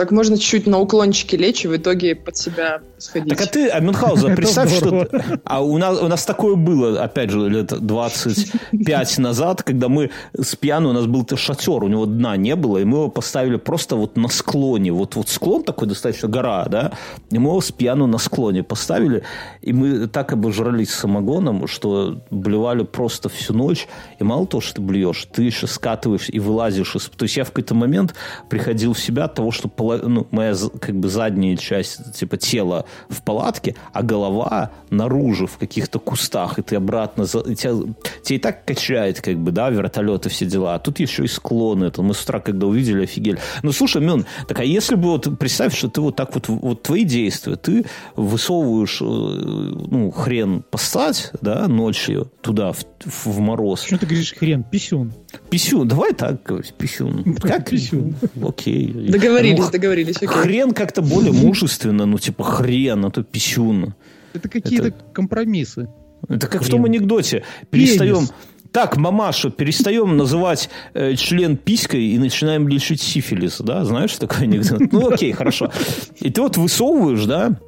Так 0.00 0.12
можно 0.12 0.38
чуть-чуть 0.38 0.66
на 0.66 0.78
уклончике 0.78 1.36
лечь 1.36 1.66
и 1.66 1.68
в 1.68 1.76
итоге 1.76 2.14
под 2.14 2.34
себя 2.34 2.80
сходить. 2.96 3.28
Так 3.28 3.42
а 3.42 3.46
ты, 3.46 3.68
а 3.68 3.80
Мюнхгауза, 3.80 4.28
представь, 4.36 4.74
что... 4.74 5.06
А 5.44 5.62
у 5.62 5.76
нас, 5.76 6.00
у 6.00 6.08
нас 6.08 6.24
такое 6.24 6.54
было, 6.54 7.02
опять 7.02 7.28
же, 7.28 7.50
лет 7.50 7.66
25 7.66 9.18
назад, 9.18 9.62
когда 9.62 9.90
мы 9.90 10.10
с 10.34 10.56
пьяну, 10.56 10.88
у 10.88 10.92
нас 10.94 11.04
был 11.04 11.28
шатер, 11.36 11.84
у 11.84 11.88
него 11.88 12.06
дна 12.06 12.38
не 12.38 12.56
было, 12.56 12.78
и 12.78 12.84
мы 12.84 12.96
его 12.96 13.08
поставили 13.10 13.56
просто 13.56 13.96
вот 13.96 14.16
на 14.16 14.28
склоне. 14.28 14.90
Вот, 14.90 15.16
вот 15.16 15.28
склон 15.28 15.64
такой 15.64 15.86
достаточно, 15.86 16.28
гора, 16.28 16.64
да, 16.64 16.92
и 17.30 17.38
мы 17.38 17.50
его 17.50 17.60
с 17.60 17.70
пьяну 17.70 18.06
на 18.06 18.16
склоне 18.16 18.62
поставили, 18.62 19.22
и 19.60 19.74
мы 19.74 20.06
так 20.06 20.32
обожрались 20.32 20.94
самогоном, 20.94 21.66
что 21.66 22.22
блевали 22.30 22.84
просто 22.84 23.28
всю 23.28 23.52
ночь, 23.52 23.86
и 24.18 24.24
мало 24.24 24.46
того, 24.46 24.62
что 24.62 24.76
ты 24.76 24.80
блюешь, 24.80 25.26
ты 25.30 25.42
еще 25.42 25.66
скатываешь 25.66 26.30
и 26.30 26.38
вылазишь 26.38 26.96
из... 26.96 27.10
То 27.10 27.24
есть 27.24 27.36
я 27.36 27.44
в 27.44 27.48
какой-то 27.48 27.74
момент 27.74 28.14
приходил 28.48 28.94
в 28.94 28.98
себя 28.98 29.24
от 29.24 29.34
того, 29.34 29.50
что 29.50 29.68
ну, 29.98 30.26
моя 30.30 30.54
как 30.80 30.96
бы 30.96 31.08
задняя 31.08 31.56
часть, 31.56 32.14
типа 32.14 32.36
тела 32.36 32.84
в 33.08 33.22
палатке, 33.22 33.76
а 33.92 34.02
голова 34.02 34.70
наружу 34.90 35.46
в 35.46 35.58
каких-то 35.58 35.98
кустах, 35.98 36.58
и 36.58 36.62
ты 36.62 36.76
обратно... 36.76 37.24
За... 37.24 37.42
Тебя, 37.42 37.94
тебя 38.22 38.36
и 38.36 38.38
так 38.38 38.64
качает, 38.64 39.20
как 39.20 39.36
бы, 39.36 39.50
да, 39.52 39.70
вертолеты, 39.70 40.28
все 40.28 40.46
дела. 40.46 40.74
А 40.74 40.78
тут 40.78 41.00
еще 41.00 41.24
и 41.24 41.28
склоны. 41.28 41.86
Это 41.86 42.02
мы 42.02 42.14
с 42.14 42.22
утра, 42.22 42.40
когда 42.40 42.66
увидели, 42.66 43.04
офигели. 43.04 43.38
Ну, 43.62 43.72
слушай, 43.72 44.02
Мюн, 44.02 44.26
так 44.48 44.60
а 44.60 44.64
если 44.64 44.94
бы 44.94 45.10
вот 45.10 45.38
представь, 45.38 45.76
что 45.76 45.88
ты 45.88 46.00
вот 46.00 46.16
так 46.16 46.34
вот, 46.34 46.48
вот 46.48 46.82
твои 46.82 47.04
действия, 47.04 47.56
ты 47.56 47.84
высовываешь, 48.16 49.00
э, 49.00 49.04
ну, 49.04 50.10
хрен 50.10 50.62
постать, 50.70 51.30
да, 51.40 51.68
ночью 51.68 52.30
туда, 52.40 52.72
в, 52.72 52.84
в 53.04 53.38
мороз. 53.40 53.82
Что 53.82 53.98
ты 53.98 54.06
говоришь 54.06 54.34
хрен? 54.34 54.62
Писюн. 54.62 55.12
Писюн, 55.50 55.88
давай 55.88 56.12
так 56.12 56.42
говорить, 56.42 56.74
писюн. 56.74 57.36
Как 57.36 57.68
писюн? 57.70 58.14
Окей. 58.42 59.08
Договорились, 59.08 59.58
ну, 59.58 59.70
договорились. 59.70 60.16
Окей. 60.16 60.28
Хрен 60.28 60.72
как-то 60.72 61.02
более 61.02 61.32
мужественно, 61.32 62.06
ну 62.06 62.18
типа 62.18 62.44
хрен, 62.44 63.04
а 63.04 63.10
то 63.10 63.22
писюн. 63.22 63.94
Это 64.32 64.48
какие-то 64.48 64.88
это... 64.88 65.04
компромиссы. 65.12 65.88
Это 66.28 66.46
как 66.46 66.60
хрен. 66.60 66.68
в 66.68 66.70
том 66.70 66.84
анекдоте. 66.84 67.44
Перестаем... 67.70 68.16
Пенис. 68.16 68.32
Так, 68.72 68.96
мамаша, 68.96 69.50
перестаем 69.50 70.16
называть 70.16 70.70
э, 70.94 71.16
член 71.16 71.56
писькой 71.56 72.04
и 72.04 72.18
начинаем 72.18 72.68
лечить 72.68 73.00
сифилис, 73.00 73.58
да? 73.58 73.84
Знаешь 73.84 74.14
такой 74.14 74.44
анекдот? 74.44 74.92
Ну, 74.92 75.12
окей, 75.12 75.32
хорошо. 75.32 75.72
И 76.20 76.30
ты 76.30 76.40
вот 76.40 76.56
высовываешь, 76.56 77.24
да, 77.24 77.58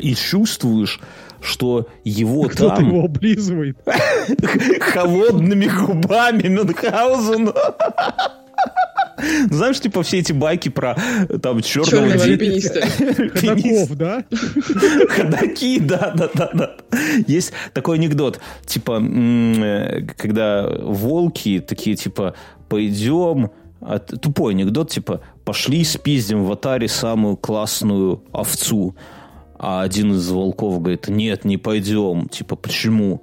и 0.00 0.14
чувствуешь, 0.14 1.00
что 1.40 1.88
его 2.04 2.42
Кто-то 2.44 2.76
там... 2.76 2.88
его 2.88 3.04
облизывает. 3.04 3.78
Холодными 4.80 5.66
губами 5.66 6.48
Мюнхгаузен. 6.48 7.52
Знаешь, 9.50 9.80
типа 9.80 10.02
все 10.02 10.18
эти 10.18 10.32
байки 10.32 10.68
про 10.68 10.96
там 11.42 11.60
черного 11.62 12.22
альпиниста. 12.22 12.80
Ходаков, 13.38 13.96
да? 13.96 14.24
Ходаки, 15.08 15.80
да, 15.80 16.12
да, 16.14 16.30
да, 16.32 16.50
да. 16.54 16.76
Есть 17.26 17.52
такой 17.72 17.96
анекдот, 17.98 18.40
типа, 18.64 19.02
когда 20.16 20.68
волки 20.68 21.60
такие, 21.66 21.96
типа, 21.96 22.34
пойдем, 22.68 23.50
а, 23.80 23.98
тупой 23.98 24.54
анекдот, 24.54 24.90
типа, 24.90 25.20
пошли 25.44 25.84
спиздим 25.84 26.44
в 26.44 26.52
Атаре 26.52 26.88
самую 26.88 27.36
классную 27.36 28.22
овцу. 28.32 28.94
А 29.58 29.82
один 29.82 30.12
из 30.12 30.30
волков 30.30 30.80
говорит, 30.80 31.08
нет, 31.08 31.44
не 31.44 31.56
пойдем. 31.56 32.28
Типа, 32.28 32.56
почему? 32.56 33.22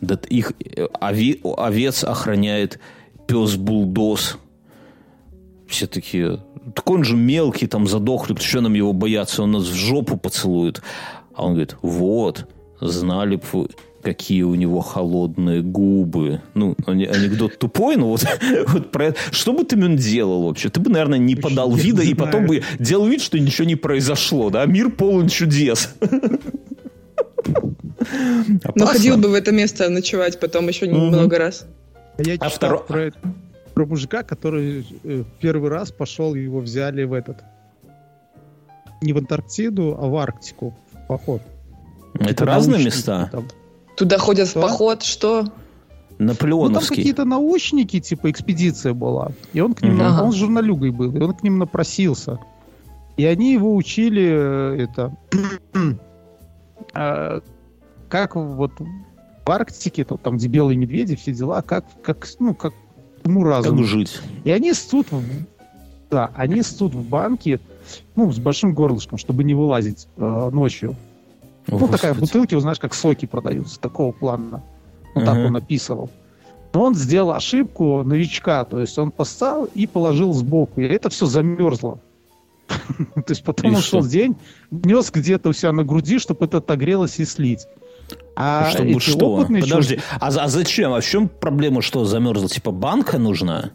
Да 0.00 0.18
их 0.28 0.52
ови, 1.00 1.40
овец 1.42 2.04
охраняет 2.04 2.78
пес 3.26 3.56
Булдос. 3.56 4.38
Все 5.66 5.86
такие, 5.88 6.44
так 6.74 6.88
он 6.88 7.02
же 7.02 7.16
мелкий, 7.16 7.66
там 7.66 7.88
задохли, 7.88 8.36
что 8.36 8.60
нам 8.60 8.74
его 8.74 8.92
бояться, 8.92 9.42
он 9.42 9.52
нас 9.52 9.64
в 9.64 9.74
жопу 9.74 10.16
поцелует. 10.16 10.82
А 11.34 11.44
он 11.44 11.52
говорит, 11.52 11.76
вот, 11.82 12.48
знали 12.80 13.36
бы 13.36 13.42
вы, 13.52 13.68
какие 14.06 14.42
у 14.42 14.54
него 14.54 14.82
холодные 14.82 15.62
губы. 15.62 16.40
Ну, 16.54 16.76
анекдот 16.86 17.58
тупой, 17.58 17.96
но 17.96 18.10
вот, 18.10 18.24
вот 18.68 18.92
про 18.92 19.06
это. 19.06 19.18
Что 19.32 19.52
бы 19.52 19.64
ты 19.64 19.74
Мюн 19.74 19.96
делал 19.96 20.44
вообще? 20.46 20.68
Ты 20.68 20.78
бы, 20.78 20.90
наверное, 20.90 21.18
не 21.18 21.34
подал 21.34 21.74
вида 21.74 22.02
и 22.02 22.14
потом 22.14 22.46
бы 22.46 22.62
делал 22.78 23.08
вид, 23.08 23.20
что 23.20 23.36
ничего 23.36 23.66
не 23.66 23.74
произошло, 23.74 24.48
да? 24.50 24.64
Мир 24.64 24.90
полон 24.90 25.26
чудес. 25.26 25.92
Но 28.76 28.86
ходил 28.86 29.16
бы 29.16 29.28
в 29.28 29.34
это 29.34 29.50
место 29.50 29.88
ночевать 29.88 30.38
потом 30.38 30.68
еще 30.68 30.86
много 30.88 31.36
раз. 31.38 31.66
А 32.16 32.22
я 32.22 32.36
а 32.38 32.48
читал 32.48 32.84
про, 32.84 33.12
про 33.74 33.86
мужика, 33.86 34.22
который 34.22 34.86
э, 35.02 35.24
первый 35.40 35.68
раз 35.68 35.90
пошел, 35.90 36.36
его 36.36 36.60
взяли 36.60 37.02
в 37.02 37.12
этот 37.12 37.38
не 39.02 39.12
в 39.12 39.18
Антарктиду, 39.18 39.98
а 40.00 40.06
в 40.06 40.16
Арктику 40.16 40.76
в 40.92 41.06
поход. 41.08 41.42
Это 42.20 42.44
разные 42.44 42.84
места? 42.84 43.28
Там. 43.32 43.48
Туда 43.96 44.18
ходят 44.18 44.48
что? 44.48 44.60
в 44.60 44.62
поход, 44.62 45.02
что? 45.02 45.46
Наполеоновский. 46.18 46.74
Ну, 46.74 46.80
там 46.80 46.96
какие-то 46.96 47.24
научники, 47.24 48.00
типа, 48.00 48.30
экспедиция 48.30 48.94
была. 48.94 49.32
И 49.52 49.60
он 49.60 49.74
к 49.74 49.82
ним, 49.82 50.00
ага. 50.00 50.22
он 50.22 50.32
журналюгой 50.32 50.90
был, 50.90 51.14
и 51.14 51.20
он 51.20 51.34
к 51.34 51.42
ним 51.42 51.58
напросился. 51.58 52.38
И 53.16 53.24
они 53.24 53.52
его 53.52 53.74
учили, 53.74 54.22
э, 54.22 54.84
это, 54.84 55.16
а, 56.94 57.40
как 58.08 58.36
вот 58.36 58.72
в 58.78 59.50
Арктике, 59.50 60.04
там, 60.04 60.36
где 60.36 60.48
белые 60.48 60.76
медведи, 60.76 61.16
все 61.16 61.32
дела, 61.32 61.62
как, 61.62 61.84
как, 62.02 62.26
ну, 62.38 62.54
как 62.54 62.74
ну, 63.24 63.44
разум. 63.44 63.78
Как 63.78 63.86
жить. 63.86 64.20
И 64.44 64.50
они 64.50 64.72
ссут, 64.72 65.10
в, 65.10 65.22
да, 66.10 66.30
они 66.34 66.62
ссут 66.62 66.94
в 66.94 67.08
банке, 67.08 67.60
ну, 68.14 68.32
с 68.32 68.38
большим 68.38 68.74
горлышком, 68.74 69.18
чтобы 69.18 69.44
не 69.44 69.54
вылазить 69.54 70.08
э, 70.16 70.50
ночью. 70.52 70.96
О, 71.68 71.78
ну, 71.78 71.88
такая 71.88 72.14
бутылки, 72.14 72.58
знаешь, 72.58 72.78
как 72.78 72.94
соки 72.94 73.26
продаются, 73.26 73.80
такого 73.80 74.12
плана. 74.12 74.62
Вот 75.14 75.22
uh-huh. 75.22 75.26
так 75.26 75.36
он 75.36 75.56
описывал. 75.56 76.10
Но 76.72 76.82
он 76.82 76.94
сделал 76.94 77.32
ошибку 77.32 78.02
новичка, 78.04 78.64
то 78.64 78.80
есть 78.80 78.98
он 78.98 79.10
поставил 79.10 79.64
и 79.74 79.86
положил 79.86 80.32
сбоку, 80.34 80.80
и 80.80 80.84
это 80.84 81.08
все 81.08 81.24
замерзло. 81.24 82.00
То 82.68 83.24
есть 83.28 83.44
потом 83.44 83.76
он 83.76 83.80
шел 83.80 84.04
день, 84.04 84.36
нес 84.70 85.10
где-то 85.10 85.48
у 85.48 85.52
себя 85.52 85.72
на 85.72 85.84
груди, 85.84 86.18
чтобы 86.18 86.44
это 86.44 86.58
отогрелось 86.58 87.18
и 87.18 87.24
слить. 87.24 87.66
А 88.34 88.70
чтобы 88.70 89.00
что? 89.00 89.46
Подожди, 89.48 90.00
а, 90.20 90.28
а 90.28 90.48
зачем? 90.48 90.92
А 90.92 91.00
в 91.00 91.04
чем 91.04 91.28
проблема, 91.28 91.80
что 91.80 92.04
замерзло? 92.04 92.48
Типа 92.48 92.70
банка 92.70 93.18
нужна? 93.18 93.70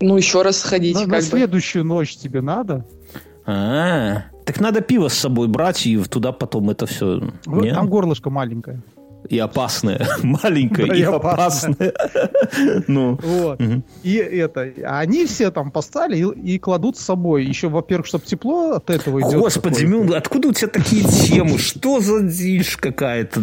Ну, 0.00 0.16
еще 0.16 0.42
раз 0.42 0.58
сходить. 0.58 0.96
На, 0.96 1.06
на 1.06 1.22
следующую 1.22 1.84
ночь 1.84 2.16
тебе 2.16 2.42
надо. 2.42 2.86
А, 3.46 4.24
так 4.44 4.60
надо 4.60 4.80
пиво 4.80 5.08
с 5.08 5.14
собой 5.14 5.48
брать 5.48 5.86
и 5.86 5.96
туда 6.04 6.32
потом 6.32 6.70
это 6.70 6.86
все. 6.86 7.22
Вот, 7.46 7.70
там 7.70 7.88
горлышко 7.88 8.30
маленькое. 8.30 8.82
И 9.28 9.38
опасная. 9.38 10.06
Маленькая 10.22 10.86
да, 10.86 10.94
и, 10.94 11.02
опасная. 11.02 11.92
ну. 12.86 13.18
Вот. 13.22 13.60
Угу. 13.60 13.82
И 14.04 14.14
это, 14.14 14.72
они 14.84 15.26
все 15.26 15.50
там 15.50 15.70
поставили 15.70 16.18
и, 16.18 16.54
и 16.54 16.58
кладут 16.58 16.96
с 16.96 17.00
собой. 17.00 17.44
Еще, 17.44 17.68
во-первых, 17.68 18.06
чтобы 18.06 18.24
тепло 18.24 18.72
от 18.72 18.90
этого 18.90 19.20
идет. 19.20 19.40
Господи, 19.40 19.84
Мюн, 19.84 20.14
откуда 20.14 20.48
у 20.48 20.52
тебя 20.52 20.68
такие 20.68 21.04
темы? 21.04 21.58
Что 21.58 22.00
за 22.00 22.22
дичь 22.22 22.76
какая-то? 22.76 23.40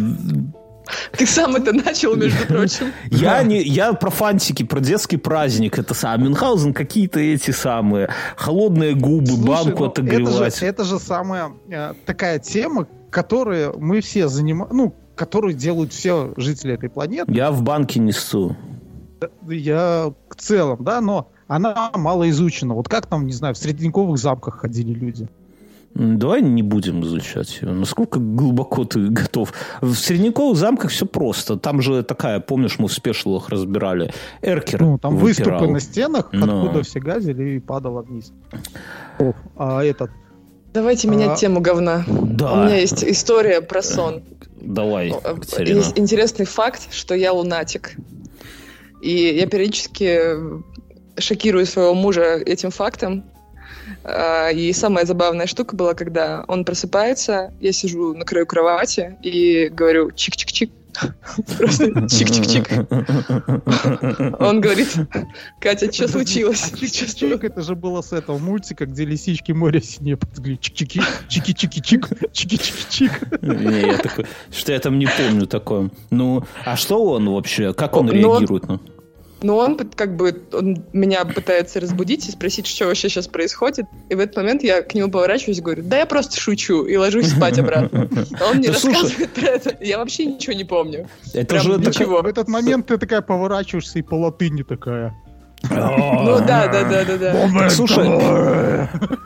Ты 1.12 1.26
сам 1.26 1.56
это 1.56 1.72
начал, 1.72 2.16
между 2.16 2.46
прочим. 2.46 2.92
Я, 3.10 3.42
не, 3.42 3.62
я 3.62 3.92
про 3.92 4.10
фантики, 4.10 4.62
про 4.64 4.80
детский 4.80 5.16
праздник. 5.16 5.78
Это 5.78 5.94
сам 5.94 6.24
Мюнхгаузен 6.24 6.74
какие-то 6.74 7.20
эти 7.20 7.50
самые 7.50 8.10
холодные 8.36 8.94
губы, 8.94 9.26
Слушай, 9.26 9.46
банку 9.46 9.84
ну, 9.84 9.90
отогревать. 9.90 10.54
Это 10.54 10.60
же, 10.60 10.66
это 10.66 10.84
же 10.84 10.98
самая 10.98 11.52
э, 11.68 11.94
такая 12.04 12.38
тема, 12.38 12.86
которую 13.10 13.78
мы 13.78 14.00
все 14.00 14.28
занимаем, 14.28 14.76
ну, 14.76 14.94
которую 15.14 15.54
делают 15.54 15.92
все 15.92 16.32
жители 16.36 16.74
этой 16.74 16.90
планеты. 16.90 17.32
Я 17.32 17.50
в 17.50 17.62
банке 17.62 18.00
несу. 18.00 18.56
Я 19.48 20.12
в 20.28 20.34
целом, 20.36 20.84
да, 20.84 21.00
но 21.00 21.30
она 21.46 21.90
мало 21.94 22.28
изучена. 22.30 22.74
Вот 22.74 22.88
как 22.88 23.06
там, 23.06 23.26
не 23.26 23.32
знаю, 23.32 23.54
в 23.54 23.58
средневековых 23.58 24.18
замках 24.18 24.60
ходили 24.60 24.92
люди. 24.92 25.28
Давай 25.94 26.42
не 26.42 26.62
будем 26.62 27.04
изучать 27.04 27.60
ее. 27.62 27.70
Насколько 27.70 28.18
глубоко 28.18 28.84
ты 28.84 29.08
готов? 29.08 29.52
В 29.80 29.94
средневековых 29.94 30.56
замках 30.56 30.90
все 30.90 31.06
просто. 31.06 31.56
Там 31.56 31.80
же 31.80 32.02
такая, 32.02 32.40
помнишь, 32.40 32.78
мы 32.78 32.88
в 32.88 32.92
спешлах 32.92 33.48
разбирали. 33.48 34.12
Эркер 34.42 34.80
Ну, 34.80 34.98
там 34.98 35.16
выпирал. 35.16 35.52
выступы 35.52 35.72
на 35.72 35.80
стенах, 35.80 36.28
Но... 36.32 36.62
откуда 36.62 36.82
все 36.82 36.98
газили 36.98 37.56
и 37.56 37.58
падало 37.60 38.02
вниз. 38.02 38.32
О, 39.20 39.32
а 39.56 39.84
этот... 39.84 40.10
Давайте 40.72 41.06
менять 41.06 41.30
а... 41.30 41.36
тему 41.36 41.60
говна. 41.60 42.04
Да. 42.08 42.52
У 42.52 42.56
меня 42.64 42.76
есть 42.76 43.04
история 43.04 43.60
про 43.60 43.80
сон. 43.80 44.24
Давай, 44.60 45.10
э, 45.10 45.34
Катерина. 45.34 45.76
Есть 45.76 45.96
интересный 45.96 46.46
факт, 46.46 46.92
что 46.92 47.14
я 47.14 47.32
лунатик. 47.32 47.96
И 49.00 49.36
я 49.36 49.46
периодически 49.46 50.20
шокирую 51.18 51.66
своего 51.66 51.94
мужа 51.94 52.36
этим 52.38 52.70
фактом, 52.70 53.24
и 54.06 54.72
самая 54.72 55.06
забавная 55.06 55.46
штука 55.46 55.76
была, 55.76 55.94
когда 55.94 56.44
он 56.48 56.64
просыпается, 56.64 57.52
я 57.60 57.72
сижу 57.72 58.14
на 58.14 58.24
краю 58.24 58.46
кровати 58.46 59.16
и 59.22 59.68
говорю 59.68 60.10
чик-чик-чик. 60.10 60.70
Просто 61.58 61.86
чик-чик-чик. 61.86 62.86
Он 64.38 64.60
говорит, 64.60 64.94
Катя, 65.60 65.92
что 65.92 66.08
случилось? 66.08 66.72
Чик-чик, 66.72 67.44
это 67.44 67.62
же 67.62 67.74
было 67.74 68.02
с 68.02 68.12
этого 68.12 68.38
мультика, 68.38 68.86
где 68.86 69.04
лисички 69.04 69.52
море 69.52 69.82
синее 69.82 70.16
подгли. 70.16 70.56
Чик-чики, 70.56 71.00
чики-чики-чик, 71.28 72.30
чики-чики-чик. 72.32 73.38
Не, 73.42 73.88
я 73.88 73.98
такой, 73.98 74.26
что 74.52 74.72
я 74.72 74.78
там 74.78 74.98
не 74.98 75.06
помню 75.06 75.46
такое. 75.46 75.90
Ну, 76.10 76.44
а 76.64 76.76
что 76.76 77.04
он 77.04 77.28
вообще, 77.28 77.72
как 77.72 77.96
он 77.96 78.10
реагирует? 78.10 78.64
Ну? 79.44 79.54
Но 79.54 79.58
он 79.58 79.76
как 79.76 80.16
бы 80.16 80.42
он 80.52 80.84
меня 80.94 81.24
пытается 81.26 81.78
разбудить 81.78 82.26
и 82.28 82.32
спросить, 82.32 82.66
что 82.66 82.86
вообще 82.86 83.10
сейчас 83.10 83.28
происходит. 83.28 83.84
И 84.08 84.14
в 84.14 84.20
этот 84.20 84.36
момент 84.36 84.62
я 84.62 84.80
к 84.80 84.94
нему 84.94 85.10
поворачиваюсь 85.10 85.58
и 85.58 85.60
говорю, 85.60 85.82
да 85.84 85.98
я 85.98 86.06
просто 86.06 86.40
шучу, 86.40 86.84
и 86.84 86.96
ложусь 86.96 87.28
спать 87.28 87.58
обратно. 87.58 88.08
А 88.40 88.50
он 88.50 88.56
мне 88.56 88.70
рассказывает 88.70 89.30
про 89.32 89.48
это. 89.48 89.76
Я 89.80 89.98
вообще 89.98 90.24
ничего 90.24 90.54
не 90.54 90.64
помню. 90.64 91.08
Это 91.34 91.60
же 91.60 91.72
ничего. 91.72 92.22
В 92.22 92.26
этот 92.26 92.48
момент 92.48 92.86
ты 92.86 92.96
такая 92.96 93.20
поворачиваешься 93.20 93.98
и 93.98 94.02
по 94.02 94.14
латыни 94.14 94.62
такая. 94.62 95.14
Ну 95.70 96.38
да, 96.46 96.68
да, 96.68 96.84
да, 96.84 97.04
да, 97.04 97.16
да. 97.16 97.70
Слушай, 97.70 98.06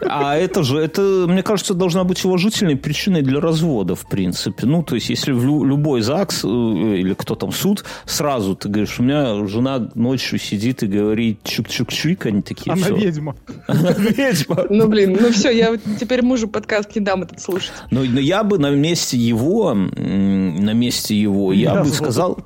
а 0.08 0.36
это 0.36 0.62
же, 0.62 0.78
это, 0.78 1.26
мне 1.28 1.42
кажется, 1.42 1.74
должна 1.74 2.04
быть 2.04 2.24
уважительной 2.24 2.76
причиной 2.76 3.22
для 3.22 3.40
развода, 3.40 3.94
в 3.94 4.08
принципе. 4.08 4.66
Ну, 4.66 4.82
то 4.82 4.94
есть, 4.94 5.10
если 5.10 5.32
в 5.32 5.64
любой 5.64 6.00
ЗАГС 6.00 6.44
э, 6.44 6.48
или 6.48 7.14
кто 7.14 7.34
там 7.34 7.52
суд, 7.52 7.84
сразу 8.06 8.56
ты 8.56 8.68
говоришь, 8.68 8.98
у 8.98 9.02
меня 9.02 9.46
жена 9.46 9.88
ночью 9.94 10.38
сидит 10.38 10.82
и 10.82 10.86
говорит 10.86 11.40
чук-чук-чук, 11.44 12.26
они 12.26 12.42
такие, 12.42 12.72
Она 12.72 12.88
ведьма. 12.88 13.36
Она 13.66 13.90
ведьма. 13.98 14.64
Ну, 14.70 14.88
блин, 14.88 15.18
ну 15.20 15.30
все, 15.32 15.50
я 15.50 15.76
теперь 16.00 16.22
мужу 16.22 16.48
подкаст 16.48 16.94
не 16.94 17.02
дам 17.02 17.22
этот 17.22 17.40
слушать. 17.40 17.72
Но 17.90 18.02
я 18.02 18.42
бы 18.44 18.58
на 18.58 18.70
месте 18.70 19.16
его, 19.16 19.74
на 19.74 20.72
месте 20.72 21.14
его, 21.14 21.52
я 21.52 21.82
бы 21.82 21.88
сказал... 21.90 22.38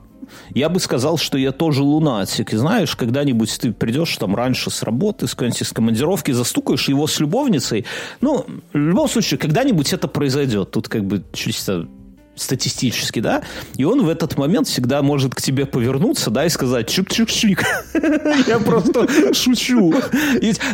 Я 0.54 0.68
бы 0.68 0.80
сказал, 0.80 1.16
что 1.18 1.38
я 1.38 1.52
тоже 1.52 1.82
лунатик. 1.82 2.52
И 2.52 2.56
знаешь, 2.56 2.94
когда-нибудь 2.96 3.58
ты 3.60 3.72
придешь 3.72 4.16
там 4.16 4.34
раньше 4.34 4.70
с 4.70 4.82
работы, 4.82 5.26
с 5.26 5.30
какой-нибудь 5.30 5.62
из 5.62 5.72
командировки, 5.72 6.30
застукаешь 6.32 6.88
его 6.88 7.06
с 7.06 7.18
любовницей. 7.20 7.84
Ну, 8.20 8.46
в 8.72 8.76
любом 8.76 9.08
случае, 9.08 9.38
когда-нибудь 9.38 9.92
это 9.92 10.08
произойдет. 10.08 10.70
Тут 10.70 10.88
как 10.88 11.04
бы 11.04 11.24
чисто 11.32 11.88
статистически, 12.34 13.20
да, 13.20 13.42
и 13.76 13.84
он 13.84 14.04
в 14.04 14.08
этот 14.08 14.36
момент 14.38 14.66
всегда 14.66 15.02
может 15.02 15.34
к 15.34 15.40
тебе 15.40 15.66
повернуться, 15.66 16.30
да, 16.30 16.46
и 16.46 16.48
сказать 16.48 16.88
чик-чик-чик. 16.88 17.62
Я 18.48 18.58
просто 18.58 19.06
шучу. 19.34 19.94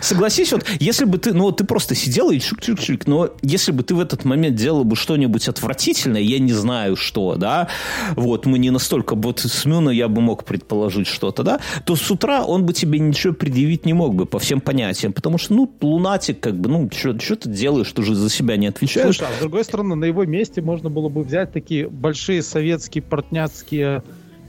Согласись, 0.01 0.53
вот, 0.53 0.65
если 0.79 1.05
бы 1.05 1.19
ты, 1.19 1.35
ну, 1.35 1.45
вот 1.45 1.59
ты 1.59 1.65
просто 1.65 1.95
сидел 1.95 2.31
и 2.31 2.39
чик-чик-чик, 2.39 3.03
но 3.07 3.31
если 3.43 3.73
бы 3.73 3.83
ты 3.83 3.95
в 3.95 4.01
этот 4.01 4.25
момент 4.25 4.57
делал 4.57 4.85
бы 4.85 4.97
что-нибудь 4.97 5.49
отвратительное, 5.49 6.21
я 6.21 6.39
не 6.39 6.53
знаю 6.53 6.97
что, 6.97 7.35
да, 7.37 7.69
вот, 8.15 8.47
мы 8.47 8.59
не 8.59 8.71
настолько, 8.71 9.15
вот 9.15 9.41
с 9.41 9.65
Мюна 9.65 9.91
я 9.91 10.09
бы 10.09 10.21
мог 10.21 10.45
предположить 10.45 11.09
что-то, 11.09 11.43
да, 11.43 11.61
то 11.85 11.97
с 11.97 12.11
утра 12.11 12.45
он 12.45 12.65
бы 12.65 12.73
тебе 12.73 12.99
ничего 12.99 13.33
предъявить 13.33 13.85
не 13.85 13.93
мог 13.93 14.15
бы 14.15 14.27
по 14.27 14.39
всем 14.39 14.61
понятиям, 14.61 15.13
потому 15.13 15.39
что, 15.39 15.55
ну, 15.55 15.73
лунатик, 15.81 16.41
как 16.41 16.59
бы, 16.59 16.69
ну, 16.69 16.89
что 16.93 17.15
ты 17.15 17.49
делаешь, 17.49 17.93
ты 17.93 18.03
же 18.03 18.15
за 18.15 18.31
себя 18.31 18.57
не 18.57 18.69
отвечаешь. 18.69 19.17
Слушай, 19.17 19.33
а 19.33 19.37
с 19.37 19.41
другой 19.41 19.65
стороны, 19.65 19.95
на 19.95 20.05
его 20.05 20.25
месте 20.25 20.63
можно 20.63 20.91
было 20.91 21.09
бы 21.09 21.23
взять 21.23 21.48
такие 21.49 21.89
большие 21.89 22.43
советские 22.43 23.03
портняцкие 23.03 24.03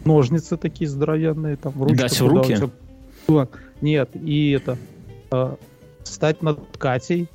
ножницы 0.05 0.57
такие 0.57 0.89
здоровенные, 0.89 1.55
там 1.55 1.73
в 1.73 1.83
ручку. 1.83 1.97
Дать 1.97 2.19
в 2.19 2.27
руки? 2.27 2.55
Нет, 3.81 4.09
и 4.13 4.51
это 4.51 4.77
э, 5.31 5.55
стать 6.03 6.41
над 6.41 6.59
Катей 6.77 7.29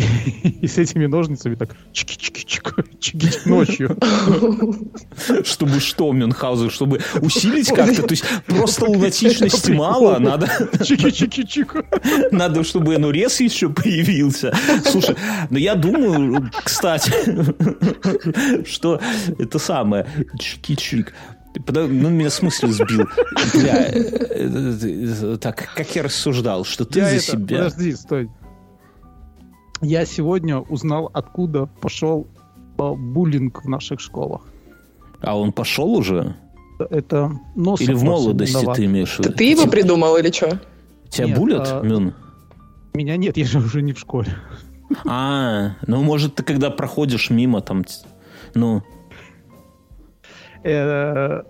и 0.60 0.66
с 0.66 0.78
этими 0.78 1.06
ножницами 1.06 1.54
так 1.54 1.76
чики-чики-чики 1.92 3.48
ночью. 3.48 3.96
Чтобы 5.44 5.80
что, 5.80 6.12
Мюнхгаузен, 6.12 6.70
чтобы 6.70 7.00
усилить 7.20 7.68
как-то? 7.68 8.02
То 8.02 8.12
есть 8.12 8.24
просто 8.46 8.86
лунатичности 8.86 9.72
мало, 9.72 10.18
надо... 10.18 10.46
Чики-чики-чик. 10.80 11.84
Надо, 12.32 12.64
чтобы 12.64 12.98
НУРЕС 12.98 13.40
еще 13.40 13.68
появился. 13.70 14.52
Слушай, 14.84 15.16
но 15.50 15.58
я 15.58 15.74
думаю, 15.74 16.50
кстати, 16.64 17.12
что 18.68 19.00
это 19.38 19.58
самое, 19.58 20.06
чики-чик, 20.38 21.12
ну, 21.66 22.10
меня 22.10 22.30
смысл 22.30 22.68
сбил. 22.68 23.08
Бля, 23.54 23.88
э, 23.92 24.04
э, 24.32 25.36
так, 25.40 25.68
как 25.74 25.96
я 25.96 26.04
рассуждал, 26.04 26.64
что 26.64 26.84
ты 26.84 27.04
за 27.04 27.18
себя... 27.18 27.64
Подожди, 27.64 27.92
стой 27.94 28.30
я 29.80 30.04
сегодня 30.04 30.58
узнал, 30.58 31.10
откуда 31.12 31.66
пошел 31.66 32.26
э, 32.78 32.92
буллинг 32.92 33.64
в 33.64 33.68
наших 33.68 34.00
школах. 34.00 34.42
А 35.20 35.38
он 35.38 35.52
пошел 35.52 35.92
уже? 35.92 36.36
Это 36.78 37.32
нос. 37.54 37.80
Или 37.80 37.92
в 37.92 38.02
молодости 38.02 38.52
виноват. 38.56 38.76
ты 38.76 38.84
имеешь 38.86 39.16
в 39.16 39.18
виду? 39.20 39.32
Ты 39.32 39.44
его 39.44 39.66
придумал 39.66 40.16
или 40.16 40.30
что? 40.30 40.60
Тебя 41.08 41.26
нет, 41.26 41.38
булят, 41.38 41.68
а... 41.70 41.82
Мюн? 41.82 42.14
Меня 42.94 43.16
нет, 43.16 43.36
я 43.36 43.44
же 43.44 43.58
уже 43.58 43.82
не 43.82 43.92
в 43.92 43.98
школе. 43.98 44.34
А, 45.06 45.76
ну 45.86 46.02
может 46.02 46.34
ты 46.34 46.42
когда 46.42 46.70
проходишь 46.70 47.30
мимо 47.30 47.60
там, 47.60 47.84
ну... 48.54 48.82
Э, 50.64 51.42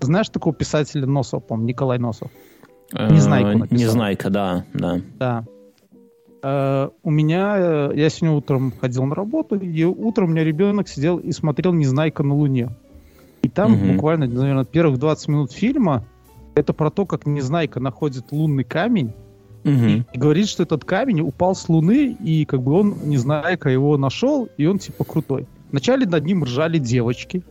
знаешь 0.00 0.28
такого 0.28 0.54
писателя 0.54 1.06
Носова, 1.06 1.40
по 1.40 1.54
Николай 1.54 1.98
Носов? 1.98 2.30
Незнайка 2.92 3.58
написал. 3.58 3.86
Незнайка, 3.86 4.30
да, 4.30 4.64
да. 4.74 5.00
Да. 5.18 5.44
Uh, 6.40 6.92
у 7.02 7.10
меня, 7.10 7.58
uh, 7.58 7.98
я 7.98 8.08
сегодня 8.10 8.36
утром 8.36 8.72
ходил 8.80 9.04
на 9.04 9.14
работу, 9.14 9.56
и 9.56 9.84
утром 9.84 10.28
у 10.28 10.32
меня 10.32 10.44
ребенок 10.44 10.88
сидел 10.88 11.18
и 11.18 11.32
смотрел 11.32 11.72
«Незнайка 11.72 12.22
на 12.22 12.34
Луне». 12.34 12.70
И 13.42 13.48
там 13.48 13.74
угу. 13.74 13.94
буквально, 13.94 14.28
наверное, 14.28 14.64
первых 14.64 14.98
20 14.98 15.28
минут 15.28 15.52
фильма 15.52 16.04
это 16.54 16.72
про 16.72 16.90
то, 16.90 17.06
как 17.06 17.26
Незнайка 17.26 17.80
находит 17.80 18.30
лунный 18.30 18.64
камень 18.64 19.12
угу. 19.64 19.72
и, 19.72 20.02
и 20.12 20.18
говорит, 20.18 20.48
что 20.48 20.64
этот 20.64 20.84
камень 20.84 21.20
упал 21.20 21.54
с 21.54 21.68
Луны, 21.68 22.16
и 22.20 22.44
как 22.44 22.62
бы 22.62 22.72
он, 22.72 22.96
Незнайка, 23.04 23.68
его 23.68 23.96
нашел, 23.96 24.48
и 24.56 24.66
он 24.66 24.78
типа 24.78 25.04
крутой. 25.04 25.46
Вначале 25.70 26.06
над 26.06 26.24
ним 26.24 26.44
ржали 26.44 26.78
девочки, 26.78 27.42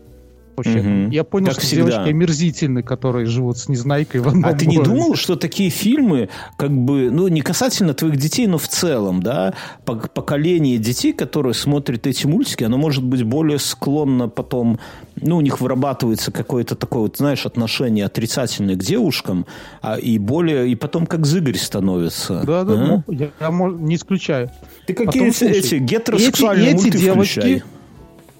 вообще. 0.57 0.79
Угу. 0.79 1.11
Я 1.11 1.23
понял, 1.23 1.47
как 1.47 1.55
что 1.55 1.61
всегда. 1.61 1.91
девушки 1.91 2.09
омерзительны, 2.09 2.83
которые 2.83 3.25
живут 3.25 3.57
с 3.57 3.69
Незнайкой 3.69 4.21
в 4.21 4.27
одном 4.27 4.45
А 4.45 4.53
ты 4.53 4.65
не 4.65 4.81
думал, 4.81 5.15
что 5.15 5.35
такие 5.35 5.69
фильмы, 5.69 6.29
как 6.57 6.71
бы, 6.71 7.09
ну, 7.11 7.27
не 7.27 7.41
касательно 7.41 7.93
твоих 7.93 8.17
детей, 8.17 8.47
но 8.47 8.57
в 8.57 8.67
целом, 8.67 9.21
да, 9.21 9.53
поколение 9.85 10.77
детей, 10.77 11.13
которые 11.13 11.53
смотрят 11.53 12.07
эти 12.07 12.25
мультики, 12.25 12.63
оно 12.63 12.77
может 12.77 13.03
быть 13.03 13.23
более 13.23 13.59
склонно 13.59 14.27
потом, 14.27 14.79
ну, 15.15 15.37
у 15.37 15.41
них 15.41 15.61
вырабатывается 15.61 16.31
какое-то 16.31 16.75
такое, 16.75 17.03
вот, 17.03 17.17
знаешь, 17.17 17.45
отношение 17.45 18.05
отрицательное 18.05 18.75
к 18.75 18.83
девушкам, 18.83 19.45
а, 19.81 19.95
и 19.95 20.17
более, 20.17 20.69
и 20.69 20.75
потом 20.75 21.05
как 21.05 21.25
зыгорь 21.25 21.57
становится. 21.57 22.43
Да, 22.45 22.63
да, 22.63 22.73
а? 22.73 23.03
ну, 23.07 23.13
я, 23.13 23.29
я 23.39 23.49
не 23.49 23.95
исключаю. 23.95 24.49
Ты 24.85 24.93
какие 24.93 25.05
потом, 25.05 25.27
эти, 25.27 25.43
эти 25.43 25.75
гетеросексуальные 25.75 26.69
эти, 26.69 26.75
эти 26.75 26.83
мульты 26.83 26.97
девочки, 26.97 27.39
включай. 27.39 27.63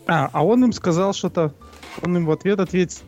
А, 0.08 0.30
а 0.32 0.46
он 0.46 0.64
им 0.64 0.72
сказал 0.72 1.14
что-то 1.14 1.54
он 2.02 2.18
им 2.18 2.26
в 2.26 2.32
ответ 2.32 2.60
ответил, 2.60 3.00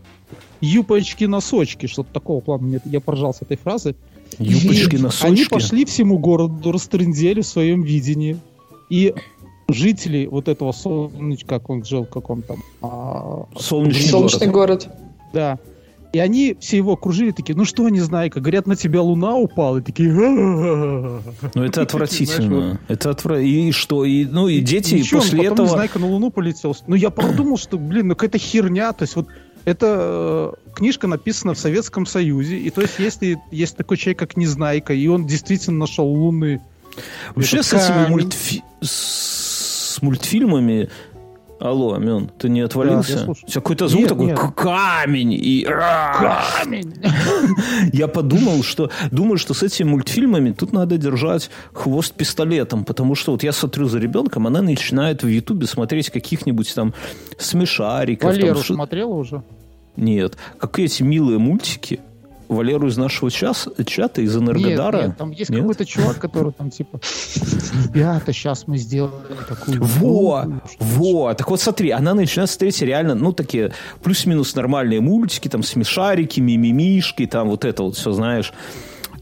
юпочки-носочки, 0.61 1.87
что-то 1.87 2.13
такого 2.13 2.41
плана. 2.41 2.63
Мне, 2.63 2.81
я 2.85 2.99
поржал 2.99 3.33
с 3.33 3.41
этой 3.41 3.57
фразы. 3.57 3.95
Юпочки-носочки? 4.37 5.25
Они 5.25 5.45
пошли 5.45 5.85
всему 5.85 6.19
городу, 6.19 6.71
растрындели 6.71 7.41
в 7.41 7.47
своем 7.47 7.81
видении. 7.83 8.37
И 8.89 9.13
жители 9.67 10.25
вот 10.25 10.47
этого 10.47 10.71
солнечка, 10.71 11.47
как 11.59 11.69
он 11.69 11.83
жил, 11.83 12.05
как 12.05 12.29
он 12.29 12.41
там... 12.41 12.57
А, 12.81 13.45
Солнечный, 13.57 14.09
Солнечный 14.09 14.47
город. 14.47 14.89
Да. 15.33 15.59
И 16.11 16.17
они 16.17 16.57
все 16.59 16.77
его 16.77 16.93
окружили, 16.93 17.31
такие, 17.31 17.55
ну 17.55 17.65
что, 17.65 17.87
Незнайка, 17.87 18.39
говорят, 18.39 18.65
на 18.65 18.75
тебя 18.75 19.01
луна 19.01 19.35
упала, 19.35 19.77
и 19.77 19.81
такие... 19.81 20.11
Ну, 20.11 21.63
это 21.63 21.81
отвратительно. 21.83 22.79
Это 22.87 23.11
отвра... 23.11 23.39
И 23.39 23.71
что? 23.71 24.05
И, 24.05 24.25
ну, 24.25 24.47
и 24.47 24.59
дети 24.59 24.95
Ничего, 24.95 25.19
после 25.19 25.37
потом 25.37 25.53
этого... 25.53 25.67
Незнайка 25.67 25.99
на 25.99 26.07
луну 26.07 26.31
полетел. 26.31 26.75
Ну, 26.87 26.95
я 26.95 27.11
подумал, 27.11 27.57
что, 27.57 27.77
блин, 27.77 28.07
ну 28.07 28.15
какая-то 28.15 28.39
херня, 28.39 28.91
то 28.93 29.03
есть 29.03 29.15
вот 29.15 29.27
эта 29.65 30.55
э, 30.67 30.71
книжка 30.73 31.05
написана 31.05 31.53
в 31.53 31.59
Советском 31.59 32.07
Союзе, 32.07 32.57
и 32.57 32.71
то 32.71 32.81
есть 32.81 32.97
если 32.97 33.37
есть 33.51 33.77
такой 33.77 33.97
человек, 33.97 34.17
как 34.17 34.35
Незнайка, 34.35 34.93
и 34.93 35.05
он 35.07 35.27
действительно 35.27 35.77
нашел 35.77 36.07
луны... 36.07 36.59
Вообще 37.35 37.61
с 37.61 37.71
этими 37.71 38.11
мультфи- 38.11 38.63
с 38.81 40.01
мультфильмами... 40.01 40.89
Алло, 41.59 41.93
Амен, 41.93 42.29
ты 42.37 42.47
не 42.47 42.61
отвалился? 42.61 43.25
Да, 43.25 43.33
тебя 43.33 43.53
какой-то 43.53 43.87
звук 43.89 43.99
Нет, 44.01 44.09
такой 44.09 44.25
нет. 44.27 44.39
«К- 44.39 44.53
камень 44.53 45.33
и 45.33 45.63
Камень! 45.65 46.93
я 47.93 48.07
подумал, 48.07 48.63
что 48.63 48.89
думаю, 49.11 49.37
что 49.37 49.53
с 49.53 49.61
этими 49.61 49.89
мультфильмами 49.89 50.51
тут 50.51 50.71
надо 50.71 50.97
держать 50.97 51.49
хвост 51.73 52.13
пистолетом, 52.13 52.85
потому 52.85 53.15
что 53.15 53.33
вот 53.33 53.43
я 53.43 53.51
смотрю 53.51 53.89
за 53.89 53.99
ребенком, 53.99 54.47
она 54.47 54.61
начинает 54.61 55.23
в 55.23 55.27
Ютубе 55.27 55.67
смотреть 55.67 56.09
каких-нибудь 56.09 56.73
там 56.73 56.93
смешариков. 57.37 58.31
там 58.31 58.39
Валеру 58.41 58.63
шо- 58.63 58.75
смотрела 58.75 59.13
уже? 59.13 59.43
Нет, 59.97 60.37
как 60.59 60.79
эти 60.79 61.03
милые 61.03 61.39
мультики. 61.39 61.99
Валеру 62.49 62.87
из 62.87 62.97
нашего 62.97 63.31
час, 63.31 63.69
чата, 63.85 64.21
из 64.21 64.35
Энергодара. 64.35 64.97
Нет, 64.97 65.07
нет, 65.07 65.17
там 65.17 65.31
есть 65.31 65.49
Нет? 65.49 65.61
какой-то 65.61 65.85
чувак, 65.85 66.17
который 66.17 66.51
там 66.51 66.71
типа, 66.71 66.99
ребята, 67.93 68.33
сейчас 68.33 68.67
мы 68.67 68.77
сделаем 68.77 69.13
такую... 69.47 69.81
Во, 69.81 70.41
что-то 70.43 70.85
во. 70.85 71.33
Так 71.35 71.49
вот 71.49 71.61
смотри, 71.61 71.91
она 71.91 72.13
начинает 72.13 72.49
смотреть 72.49 72.81
реально, 72.81 73.15
ну, 73.15 73.31
такие 73.33 73.71
плюс-минус 74.03 74.55
нормальные 74.55 74.99
мультики, 74.99 75.47
там, 75.47 75.63
смешарики, 75.63 76.39
мимимишки, 76.39 77.27
там, 77.27 77.49
вот 77.49 77.65
это 77.65 77.83
вот 77.83 77.95
все, 77.95 78.11
знаешь. 78.11 78.51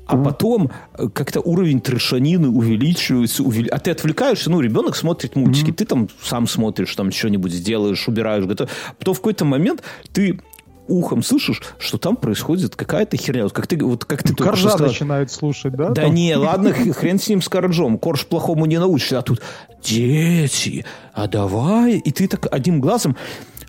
А 0.06 0.16
потом 0.16 0.72
э, 0.94 1.10
как-то 1.10 1.42
уровень 1.42 1.82
трешанины 1.82 2.48
увеличивается, 2.48 3.44
увели- 3.44 3.68
а 3.68 3.78
ты 3.78 3.92
отвлекаешься, 3.92 4.50
ну, 4.50 4.62
ребенок 4.62 4.96
смотрит 4.96 5.36
мультики, 5.36 5.72
ты 5.72 5.84
там 5.86 6.08
сам 6.24 6.48
смотришь, 6.48 6.96
там 6.96 7.12
что-нибудь 7.12 7.62
делаешь, 7.62 8.08
убираешь, 8.08 8.46
готов. 8.46 8.70
Потом 8.98 9.14
в 9.14 9.18
какой-то 9.18 9.44
момент 9.44 9.84
ты 10.14 10.40
ухом 10.88 11.24
слышишь, 11.24 11.62
что 11.78 11.98
там 11.98 12.16
происходит 12.16 12.76
какая-то 12.76 13.18
херня. 13.18 13.44
Вот 13.44 13.54
как 13.54 13.68
ты, 13.68 13.84
вот 13.84 14.06
как 14.06 14.24
ты 14.24 14.34
только 14.34 14.56
что 14.56 14.64
Коржа 14.64 14.70
сказал. 14.70 14.88
начинает 14.88 15.32
слушать, 15.32 15.76
да? 15.76 15.90
Да 15.90 16.04
там? 16.04 16.14
не, 16.14 16.36
ладно, 16.36 16.74
хрен 16.74 17.20
с 17.20 17.28
ним 17.28 17.42
с 17.42 17.50
Коржом. 17.50 17.98
Корж 17.98 18.26
плохому 18.26 18.66
не 18.66 18.78
научится. 18.78 19.20
А 19.20 19.22
тут 19.22 19.42
дети, 19.84 20.86
а 21.14 21.28
давай. 21.28 21.98
И 21.98 22.12
ты 22.12 22.28
так 22.28 22.48
одним 22.52 22.82
глазом... 22.82 23.16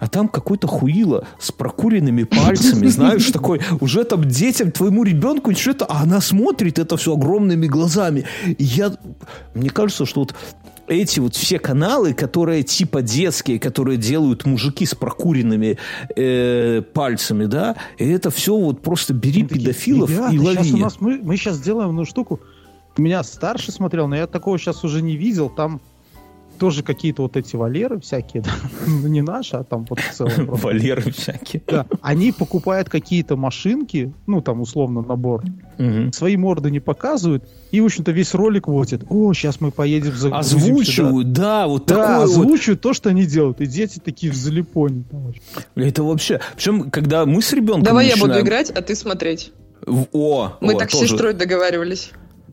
А 0.01 0.07
там 0.07 0.29
какой-то 0.29 0.69
хуило 0.69 1.27
с 1.41 1.51
прокуренными 1.51 2.23
пальцами, 2.23 2.87
знаешь, 2.89 3.27
такой, 3.33 3.61
уже 3.81 4.05
там 4.05 4.25
детям, 4.25 4.71
твоему 4.71 5.03
ребенку 5.03 5.53
что-то, 5.57 5.87
а 5.87 6.03
она 6.03 6.21
смотрит 6.21 6.79
это 6.79 6.97
все 6.97 7.15
огромными 7.15 7.67
глазами. 7.67 8.25
И 8.47 8.63
я, 8.63 8.93
мне 9.55 9.71
кажется, 9.71 10.07
что 10.07 10.21
вот 10.21 10.37
эти 10.89 11.21
вот 11.21 11.37
все 11.37 11.59
каналы, 11.59 12.15
которые 12.15 12.63
типа 12.63 13.03
детские, 13.03 13.59
которые 13.59 13.97
делают 13.97 14.47
мужики 14.47 14.87
с 14.87 14.95
прокуренными 14.95 15.79
э, 16.17 16.83
пальцами, 16.83 17.47
да, 17.47 17.77
и 17.99 18.09
это 18.09 18.31
все 18.31 18.57
вот 18.57 18.83
просто 18.83 19.15
бери 19.15 19.43
такие, 19.45 19.61
педофилов 19.61 20.11
«Ребята, 20.11 20.35
и 20.35 20.39
лови. 20.39 20.73
у 20.73 20.77
нас 20.79 21.01
мы, 21.01 21.19
мы 21.23 21.37
сейчас 21.37 21.57
сделаем 21.57 21.91
одну 21.91 22.05
штуку. 22.05 22.41
Меня 22.97 23.23
старший 23.23 23.73
смотрел, 23.73 24.09
но 24.09 24.17
я 24.17 24.27
такого 24.27 24.59
сейчас 24.59 24.83
уже 24.83 25.03
не 25.03 25.17
видел. 25.17 25.49
Там 25.49 25.81
тоже 26.59 26.83
какие-то 26.83 27.23
вот 27.23 27.37
эти 27.37 27.57
Валеры 27.57 28.01
всякие, 28.01 28.43
да. 28.45 28.51
Ну, 28.87 29.09
не 29.09 29.23
наши, 29.23 29.57
а 29.57 29.65
там 29.65 29.87
вот 29.89 30.01
в 30.01 30.13
целом. 30.15 30.33
просто. 30.47 30.67
Валеры 30.67 31.11
всякие. 31.13 31.63
Да. 31.67 31.87
Они 32.03 32.33
покупают 32.33 32.89
какие-то 32.89 33.37
машинки, 33.37 34.13
ну 34.27 34.41
там 34.43 34.61
условно 34.61 35.03
набор, 35.03 35.43
Мгм. 35.79 36.13
свои 36.13 36.37
морды 36.37 36.71
не 36.71 36.81
показывают, 36.81 37.45
и, 37.71 37.81
в 37.81 37.85
общем-то, 37.85 38.11
весь 38.13 38.35
ролик 38.35 38.67
водят. 38.67 39.05
О, 39.09 39.33
сейчас 39.33 39.61
мы 39.61 39.71
поедем 39.71 40.13
да». 40.23 40.39
Озвучивают, 40.39 41.33
да, 41.33 41.67
вот 41.69 41.87
Да, 41.87 41.95
такое 41.95 42.17
вот. 42.17 42.25
озвучивают 42.25 42.81
то, 42.81 42.93
что 42.95 43.11
они 43.11 43.25
делают. 43.27 43.61
И 43.61 43.67
дети 43.67 44.01
такие 44.05 44.33
в 44.33 44.37
залипоне. 44.37 45.05
Это 45.77 46.03
вообще... 46.03 46.41
Причем, 46.57 46.91
когда 46.91 47.27
мы 47.27 47.41
с 47.43 47.53
ребенком 47.53 47.83
Давай 47.85 48.07
я 48.07 48.15
буду 48.15 48.29
начинаем- 48.29 48.47
играть, 48.47 48.71
а 48.71 48.83
ты 48.83 48.95
смотреть. 48.95 49.53
В- 49.87 50.07
О, 50.13 50.57
Мы 50.61 50.75
о, 50.75 50.79
так 50.79 50.91
с 50.91 50.99
сестрой 50.99 51.35
договаривались. 51.35 52.11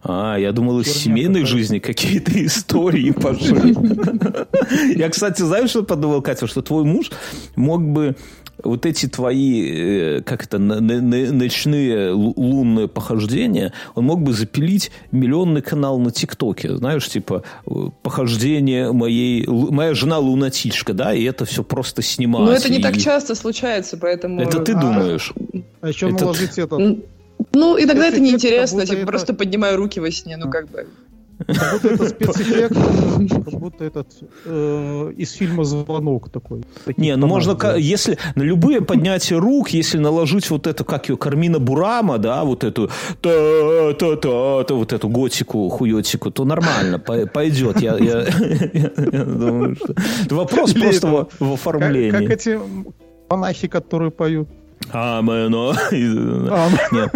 А, 0.08 0.38
я 0.38 0.51
думал, 0.51 0.82
из 0.82 0.88
семейной 0.93 1.41
какая-то. 1.41 1.47
жизни 1.58 1.80
какие-то 1.80 2.32
истории 2.45 3.10
пошли. 3.12 3.76
Я, 4.95 5.10
кстати, 5.10 5.41
знаешь, 5.41 5.72
что 5.72 5.82
подумал, 5.84 6.22
Катя? 6.22 6.45
Что 6.47 6.62
твой 6.62 6.84
муж 6.84 7.10
мог 7.56 7.82
бы 7.84 8.16
вот 8.64 8.86
эти 8.86 9.08
твои, 9.08 10.18
э, 10.18 10.22
как 10.22 10.43
это, 10.45 10.60
ночные 10.60 12.12
лу- 12.14 12.34
лунные 12.38 12.88
похождения, 12.88 13.74
он 13.95 14.06
мог 14.06 14.22
бы 14.22 14.32
запилить 14.34 14.91
миллионный 15.12 15.62
канал 15.62 15.99
на 15.99 16.12
ТикТоке. 16.12 16.78
Знаешь, 16.78 17.08
типа, 17.10 17.43
э, 17.68 17.72
похождение 18.03 18.91
моей... 18.91 19.45
Моя 19.47 19.93
жена 19.93 20.20
лунатичка, 20.20 20.93
да, 20.93 21.14
и 21.14 21.24
это 21.24 21.45
все 21.45 21.64
просто 21.64 22.01
снимать. 22.01 22.43
Но 22.45 22.51
это 22.53 22.70
не 22.72 22.78
и- 22.80 22.82
так 22.84 22.97
часто 22.97 23.36
случается, 23.36 23.97
поэтому... 23.97 24.39
Это 24.41 24.60
ты 24.60 24.74
А. 24.74 24.80
думаешь? 24.82 25.34
А 25.82 25.89
еще 25.89 26.10
Это- 26.10 26.24
наложить 26.24 26.58
этот, 26.58 26.99
Ну, 27.54 27.78
иногда 27.80 28.08
это 28.08 28.20
неинтересно, 28.20 28.80
как 28.82 28.89
типа 28.89 29.00
это- 29.00 29.08
просто 29.08 29.34
поднимаю 29.34 29.78
руки 29.78 30.00
во 30.00 30.12
сне, 30.12 30.38
ну 30.38 30.50
как 30.50 30.68
бы. 30.70 30.88
как 31.48 31.82
будто 31.82 31.88
это 31.93 32.08
спецэффект, 32.10 32.76
как 33.46 33.60
будто 33.60 33.84
этот 33.84 34.08
э, 34.46 35.12
из 35.18 35.32
фильма 35.34 35.66
«Звонок» 35.66 36.30
такой. 36.30 36.62
Не, 36.98 37.18
ну 37.18 37.28
можно, 37.28 37.58
если 37.78 38.18
на 38.36 38.43
любые 38.43 38.80
поднятия 38.80 39.36
рук, 39.38 39.70
если 39.72 39.98
наложить 39.98 40.50
вот 40.50 40.66
эту, 40.66 40.86
как 40.86 41.10
ее, 41.10 41.18
Кармина 41.18 41.60
Бурама, 41.60 42.18
да, 42.20 42.43
вот 42.46 42.64
эту, 42.64 42.89
та 43.22 43.93
та 44.00 44.16
та 44.16 44.64
та 44.64 44.74
вот 44.76 44.93
эту 44.93 45.10
готику, 45.10 45.68
хуетику, 45.70 46.32
то 46.32 46.46
нормально, 46.46 47.00
по- 47.00 47.28
пойдет. 47.28 47.82
Я, 47.82 47.98
я- 47.98 48.26
я 49.12 49.26
думаю, 49.26 49.76
что... 49.76 49.93
Вопрос 50.36 50.72
Или 50.74 50.84
просто 50.84 51.08
во- 51.08 51.26
в 51.26 51.28
Как, 51.28 51.38
как 51.39 51.54
оформлении. 51.54 52.32
эти 52.34 52.60
монахи, 53.30 53.68
которые 53.68 54.10
поют. 54.12 54.48
Амено. 54.92 55.74
А, 56.52 56.70
Нет. 56.92 57.12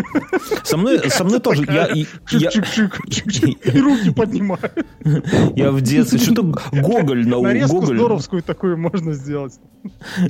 Со 0.63 0.77
мной, 0.77 0.99
со 1.09 1.23
мной 1.23 1.39
тоже. 1.39 1.65
Я, 1.69 1.85
и- 1.85 2.05
я, 2.31 2.49
и 3.73 3.79
руки 3.79 4.11
поднимают. 4.11 4.85
я 5.55 5.71
в 5.71 5.81
детстве 5.81 6.19
что-то 6.19 6.43
Гоголь 6.71 7.27
на 7.27 7.37
ум, 7.37 7.43
Нарезку 7.45 7.79
Гоголь, 7.79 7.97
здоровскую 7.97 8.43
такую 8.43 8.77
можно 8.77 9.13
сделать. 9.13 9.53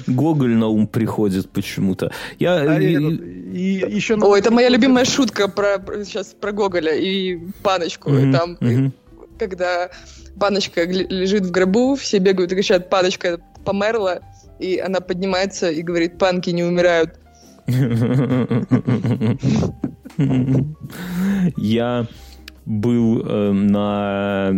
Гоголь 0.07 0.55
на 0.55 0.67
ум 0.67 0.87
приходит 0.87 1.49
почему-то. 1.49 2.11
Я, 2.39 2.55
А 2.55 2.79
и- 2.79 2.95
И 2.95 3.95
еще... 3.95 4.15
О, 4.15 4.35
это 4.35 4.51
моя 4.51 4.69
любимая 4.69 5.05
шутка 5.05 5.47
про 5.47 5.81
сейчас 6.03 6.35
про 6.39 6.51
Гоголя 6.51 6.93
и 6.95 7.37
Паночку. 7.63 8.13
И 8.15 8.31
там, 8.31 8.57
мгм. 8.59 8.93
когда 9.39 9.89
Паночка 10.39 10.83
лежит 10.83 11.45
в 11.45 11.51
гробу, 11.51 11.95
все 11.95 12.19
бегают 12.19 12.51
и 12.51 12.55
кричат, 12.55 12.89
Паночка 12.89 13.39
померла, 13.65 14.19
и 14.59 14.77
она 14.77 14.99
поднимается 14.99 15.69
и 15.69 15.81
говорит, 15.81 16.17
панки 16.17 16.49
не 16.49 16.63
умирают. 16.63 17.15
Я 21.57 22.07
был 22.65 23.21
э, 23.25 23.51
на... 23.51 24.53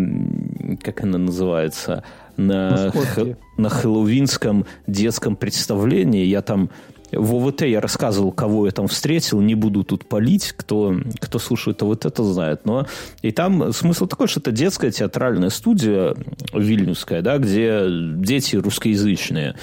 Как 0.84 1.04
она 1.04 1.18
называется? 1.18 2.04
На 2.38 2.86
На, 2.86 2.92
х- 2.92 3.38
на 3.58 3.70
хэллоуинском 3.70 4.66
детском 4.88 5.36
представлении. 5.36 6.26
Я 6.26 6.42
там... 6.42 6.70
В 7.14 7.36
ОВТ 7.36 7.64
я 7.64 7.82
рассказывал, 7.82 8.32
кого 8.32 8.68
я 8.68 8.72
там 8.72 8.88
встретил. 8.88 9.42
Не 9.42 9.54
буду 9.54 9.84
тут 9.84 10.08
палить. 10.08 10.54
Кто, 10.56 10.96
кто 11.20 11.40
слушает 11.40 11.84
ОВТ, 11.84 12.06
это 12.06 12.24
знает. 12.24 12.62
Но 12.66 12.88
и 13.22 13.32
там 13.32 13.74
смысл 13.74 14.08
такой, 14.08 14.28
что 14.30 14.40
это 14.40 14.52
детская 14.54 14.92
театральная 14.92 15.50
студия 15.50 16.16
вильнюсская, 16.54 17.22
да, 17.22 17.38
где 17.38 17.86
дети 17.90 18.56
русскоязычные. 18.56 19.56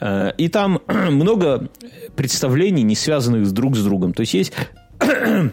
Э, 0.00 0.32
И 0.36 0.48
там 0.48 0.80
много 0.88 1.68
представлений, 2.16 2.82
не 2.82 2.96
связанных 2.96 3.50
друг 3.52 3.76
с 3.76 3.84
другом. 3.84 4.14
То 4.14 4.22
есть 4.22 4.34
есть 4.34 4.52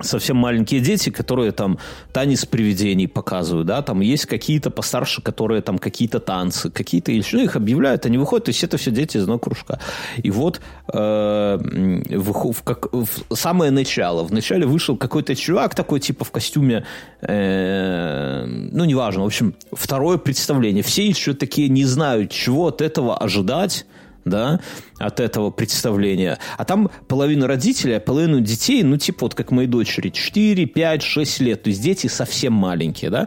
совсем 0.00 0.36
маленькие 0.36 0.80
дети, 0.80 1.10
которые 1.10 1.52
там 1.52 1.78
танец 2.12 2.46
привидений 2.46 3.08
показывают, 3.08 3.66
да, 3.66 3.82
там 3.82 4.00
есть 4.00 4.26
какие-то 4.26 4.70
постарше, 4.70 5.22
которые 5.22 5.62
там 5.62 5.78
какие-то 5.78 6.18
танцы, 6.18 6.70
какие-то 6.70 7.12
еще, 7.12 7.36
ну, 7.36 7.44
их 7.44 7.56
объявляют, 7.56 8.06
они 8.06 8.18
выходят, 8.18 8.46
то 8.46 8.50
есть 8.50 8.64
это 8.64 8.76
все 8.76 8.90
дети 8.90 9.16
из 9.16 9.22
одного 9.22 9.38
кружка. 9.38 9.80
И 10.16 10.30
вот 10.30 10.60
э, 10.92 11.58
выхо- 11.58 12.52
в, 12.52 12.62
как, 12.62 12.92
в 12.92 13.34
самое 13.34 13.70
начало, 13.70 14.24
в 14.24 14.32
начале 14.32 14.66
вышел 14.66 14.96
какой-то 14.96 15.34
чувак 15.34 15.74
такой, 15.74 16.00
типа, 16.00 16.24
в 16.24 16.30
костюме, 16.30 16.84
э, 17.20 18.44
ну, 18.46 18.84
неважно, 18.84 19.22
в 19.22 19.26
общем, 19.26 19.54
второе 19.72 20.18
представление. 20.18 20.82
Все 20.82 21.06
еще 21.06 21.34
такие 21.34 21.68
не 21.68 21.84
знают, 21.84 22.30
чего 22.30 22.68
от 22.68 22.80
этого 22.80 23.16
ожидать, 23.16 23.86
да, 24.24 24.60
от 24.98 25.20
этого 25.20 25.50
представления. 25.50 26.38
А 26.56 26.64
там 26.64 26.90
половину 27.08 27.46
родителей, 27.46 27.96
а 27.96 28.00
половину 28.00 28.40
детей, 28.40 28.82
ну, 28.82 28.96
типа 28.96 29.26
вот 29.26 29.34
как 29.34 29.50
моей 29.50 29.68
дочери, 29.68 30.10
4, 30.10 30.66
5, 30.66 31.02
6 31.02 31.40
лет. 31.40 31.62
То 31.62 31.70
есть 31.70 31.82
дети 31.82 32.06
совсем 32.06 32.52
маленькие, 32.52 33.10
да. 33.10 33.26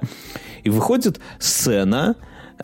И 0.64 0.70
выходит 0.70 1.20
сцена, 1.40 2.16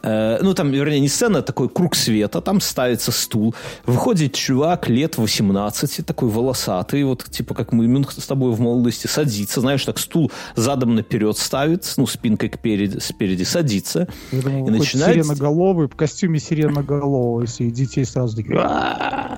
Э, 0.03 0.39
ну, 0.41 0.53
там, 0.53 0.71
вернее, 0.71 0.99
не 0.99 1.07
сцена, 1.07 1.39
а 1.39 1.41
такой 1.41 1.69
круг 1.69 1.95
света, 1.95 2.41
там 2.41 2.61
ставится 2.61 3.11
стул, 3.11 3.53
выходит 3.85 4.33
чувак 4.33 4.89
лет 4.89 5.17
18, 5.17 6.05
такой 6.05 6.29
волосатый, 6.29 7.03
вот, 7.03 7.25
типа, 7.25 7.53
как 7.53 7.71
мы 7.71 8.03
с 8.09 8.25
тобой 8.25 8.51
в 8.51 8.59
молодости, 8.59 9.07
садится, 9.07 9.61
знаешь, 9.61 9.85
так 9.85 9.99
стул 9.99 10.31
задом 10.55 10.95
наперед 10.95 11.37
ставит, 11.37 11.91
ну, 11.97 12.07
спинкой 12.07 12.51
спереди, 12.53 12.99
спереди 12.99 13.43
садится, 13.43 14.07
Я 14.31 14.41
думал, 14.41 14.67
и 14.67 14.71
начинает... 14.71 15.15
сиреноголовый, 15.15 15.87
в 15.87 15.95
костюме 15.95 16.39
сиреноголового, 16.39 17.41
если 17.41 17.69
детей 17.69 18.05
сразу 18.05 18.37
такие... 18.37 18.55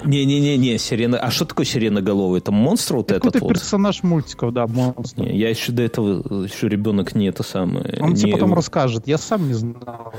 Не-не-не, 0.06 0.78
сирена... 0.78 1.18
А 1.18 1.32
что 1.32 1.45
такое 1.45 1.66
сиреноголовый? 1.66 2.39
Это 2.39 2.51
монстр 2.51 2.95
вот 2.97 3.12
этот 3.12 3.39
вот? 3.39 3.49
персонаж 3.49 4.04
мультиков, 4.04 4.54
да, 4.54 4.68
монстр. 4.68 5.22
Не, 5.22 5.38
я 5.38 5.49
еще 5.49 5.72
до 5.72 5.84
этого, 5.84 6.43
еще 6.43 6.68
ребенок 6.68 7.16
не 7.16 7.28
это 7.28 7.43
самое... 7.43 7.97
Он 8.01 8.12
не... 8.12 8.16
тебе 8.16 8.34
потом 8.34 8.54
расскажет, 8.54 9.08
я 9.08 9.18
сам 9.18 9.47
не 9.47 9.54
знал. 9.54 10.14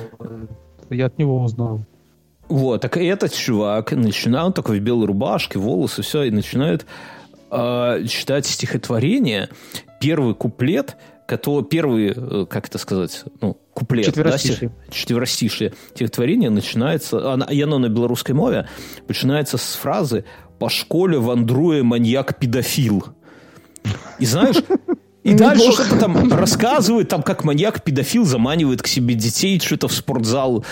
Я 0.91 1.07
от 1.07 1.19
него 1.19 1.43
узнал. 1.43 1.85
Вот, 2.49 2.83
так 2.83 2.97
и 2.97 3.05
этот 3.05 3.33
чувак 3.33 3.93
начинает, 3.93 4.47
он 4.47 4.53
такой 4.53 4.79
в 4.79 4.83
белой 4.83 5.07
рубашке, 5.07 5.59
волосы, 5.59 6.03
все, 6.03 6.25
и 6.25 6.31
начинает 6.31 6.85
э, 7.51 8.05
читать 8.07 8.47
стихотворение. 8.47 9.49
Первый 9.99 10.35
куплет, 10.35 10.97
который, 11.27 11.65
первый, 11.65 12.13
э, 12.15 12.47
как 12.47 12.69
это 12.69 12.77
сказать, 12.77 13.25
ну, 13.41 13.57
куплет, 13.73 14.05
четверостишие. 14.05 14.69
Да, 14.69 14.93
четверостишие 14.93 15.73
стихотворение 15.95 16.51
начинается, 16.51 17.33
оно, 17.33 17.47
и 17.47 17.61
оно 17.63 17.79
на 17.79 17.89
белорусской 17.89 18.35
мове, 18.35 18.69
начинается 19.09 19.57
с 19.57 19.75
фразы 19.75 20.27
«По 20.59 20.69
школе 20.69 21.19
вандруя 21.19 21.83
маньяк-педофил». 21.83 23.07
И 24.19 24.27
знаешь, 24.27 24.57
и 25.25 25.33
ну, 25.33 25.39
дальше 25.39 25.73
что-то 25.73 25.99
там 25.99 26.33
рассказывают, 26.33 27.09
там 27.09 27.23
как 27.23 27.45
маньяк-педофил 27.45 28.27
заманивает 28.27 28.83
к 28.83 28.87
себе 28.87 29.15
детей, 29.15 29.59
что-то 29.59 29.89
в 29.89 29.93
спортзал. 29.93 30.65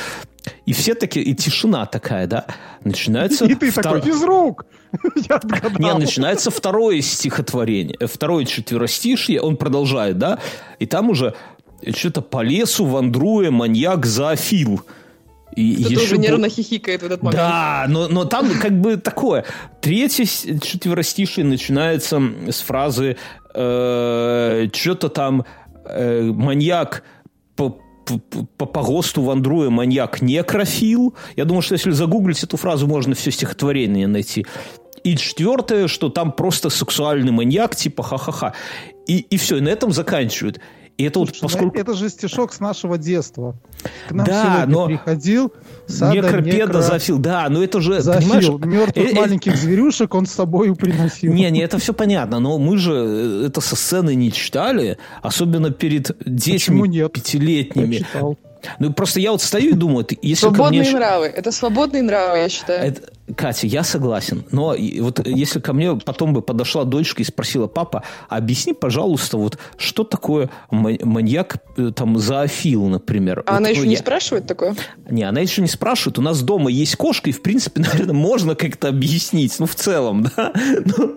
И 0.66 0.74
все 0.74 0.94
такие, 0.94 1.24
и 1.24 1.34
тишина 1.34 1.86
такая, 1.86 2.26
да. 2.26 2.44
Начинается... 2.84 3.46
И 3.46 3.54
ты 3.54 3.70
втор... 3.70 3.82
такой, 3.82 4.02
физрук! 4.02 4.66
Я 5.28 5.36
отгадал. 5.36 5.78
Не, 5.78 5.94
начинается 5.98 6.50
второе 6.50 7.00
стихотворение, 7.00 7.96
э, 7.98 8.06
второе 8.06 8.44
четверостишье, 8.44 9.40
он 9.40 9.56
продолжает, 9.56 10.18
да, 10.18 10.38
и 10.78 10.84
там 10.84 11.08
уже 11.08 11.34
что-то 11.94 12.20
по 12.20 12.42
лесу 12.42 12.84
вандруя 12.84 13.50
маньяк 13.50 14.04
зоофил. 14.04 14.82
И 15.56 15.76
Кто-то 15.76 15.92
еще 15.92 16.02
уже 16.04 16.18
нервно 16.18 16.48
хихикает 16.48 17.02
в 17.02 17.06
этот 17.06 17.22
момент. 17.22 17.36
Да, 17.36 17.84
но, 17.88 18.08
но 18.08 18.24
там 18.24 18.50
как 18.58 18.80
бы 18.80 18.96
такое. 18.96 19.44
Третье 19.80 20.24
четверостишие 20.24 21.44
начинается 21.44 22.22
с 22.48 22.60
фразы 22.60 23.18
э, 23.54 24.68
что-то 24.72 25.08
там 25.08 25.44
э, 25.84 26.22
маньяк 26.22 27.04
по, 27.56 27.78
по, 28.58 28.66
по 28.66 28.82
ГОСТу 28.82 29.22
вандруя 29.22 29.70
маньяк 29.70 30.22
некрофил. 30.22 31.14
Я 31.36 31.44
думаю, 31.44 31.62
что 31.62 31.74
если 31.74 31.90
загуглить 31.90 32.42
эту 32.42 32.56
фразу, 32.56 32.86
можно 32.86 33.14
все 33.14 33.30
стихотворение 33.30 34.06
найти. 34.06 34.46
И 35.04 35.16
четвертое, 35.16 35.88
что 35.88 36.08
там 36.08 36.32
просто 36.32 36.70
сексуальный 36.70 37.32
маньяк, 37.32 37.74
типа 37.74 38.02
ха-ха-ха. 38.02 38.54
И, 39.06 39.18
и 39.18 39.36
все, 39.36 39.56
и 39.56 39.60
на 39.60 39.68
этом 39.68 39.92
заканчивают. 39.92 40.60
И 40.98 41.04
это 41.04 41.20
Слушай, 41.20 41.32
вот 41.32 41.40
поскольку... 41.40 41.78
Это 41.78 41.94
же 41.94 42.08
стишок 42.08 42.52
с 42.52 42.60
нашего 42.60 42.98
детства. 42.98 43.56
К 44.08 44.12
нам 44.12 44.26
да, 44.26 44.64
но... 44.68 44.86
приходил 44.86 45.52
Сада 45.86 46.16
Некропедозофил, 46.16 47.18
некро... 47.18 47.30
да, 47.30 47.48
но 47.48 47.64
это 47.64 47.80
же, 47.80 48.00
Зофил. 48.00 48.58
понимаешь... 48.58 48.64
Мертвых 48.64 49.06
э, 49.06 49.10
э... 49.12 49.14
маленьких 49.14 49.56
зверюшек 49.56 50.14
он 50.14 50.26
с 50.26 50.32
собой 50.32 50.74
приносил. 50.76 51.32
Не, 51.32 51.50
не, 51.50 51.60
это 51.60 51.78
все 51.78 51.92
понятно, 51.94 52.40
но 52.40 52.58
мы 52.58 52.76
же 52.76 52.92
э, 52.92 53.46
это 53.46 53.60
со 53.60 53.74
сцены 53.74 54.14
не 54.14 54.30
читали, 54.32 54.98
особенно 55.22 55.70
перед 55.70 56.16
детьми 56.24 57.08
пятилетними. 57.08 57.94
Я 57.94 57.98
читал. 58.00 58.38
Ну, 58.78 58.92
просто 58.92 59.20
я 59.20 59.32
вот 59.32 59.42
стою 59.42 59.70
и 59.70 59.74
думаю, 59.74 60.06
если 60.22 60.46
Свободные 60.46 60.82
мне... 60.82 60.92
нравы. 60.92 61.26
Это 61.26 61.50
свободные 61.50 62.02
нравы, 62.02 62.38
я 62.38 62.48
считаю. 62.48 62.90
Это... 62.90 63.12
Катя, 63.36 63.66
я 63.66 63.84
согласен. 63.84 64.44
Но 64.50 64.74
вот 65.00 65.26
если 65.26 65.60
ко 65.60 65.72
мне 65.72 65.94
потом 65.94 66.32
бы 66.34 66.42
подошла 66.42 66.84
дочка 66.84 67.22
и 67.22 67.24
спросила, 67.24 67.68
папа, 67.68 68.02
объясни, 68.28 68.72
пожалуйста, 68.72 69.36
вот 69.36 69.58
что 69.76 70.04
такое 70.04 70.50
маньяк, 70.70 71.58
э, 71.76 71.92
там, 71.94 72.18
зоофил, 72.18 72.86
например. 72.86 73.44
А 73.46 73.52
вот, 73.52 73.56
она 73.58 73.68
еще 73.68 73.82
я... 73.82 73.88
не 73.88 73.96
спрашивает 73.96 74.46
такое? 74.46 74.74
Не, 75.08 75.22
она 75.22 75.40
еще 75.40 75.62
не 75.62 75.68
спрашивает. 75.68 76.18
У 76.18 76.22
нас 76.22 76.42
дома 76.42 76.70
есть 76.70 76.96
кошка, 76.96 77.30
и, 77.30 77.32
в 77.32 77.42
принципе, 77.42 77.80
наверное, 77.92 78.14
можно 78.14 78.54
как-то 78.54 78.88
объяснить. 78.88 79.58
Ну, 79.58 79.66
в 79.66 79.74
целом, 79.74 80.24
да. 80.24 80.52
Ну, 80.84 81.16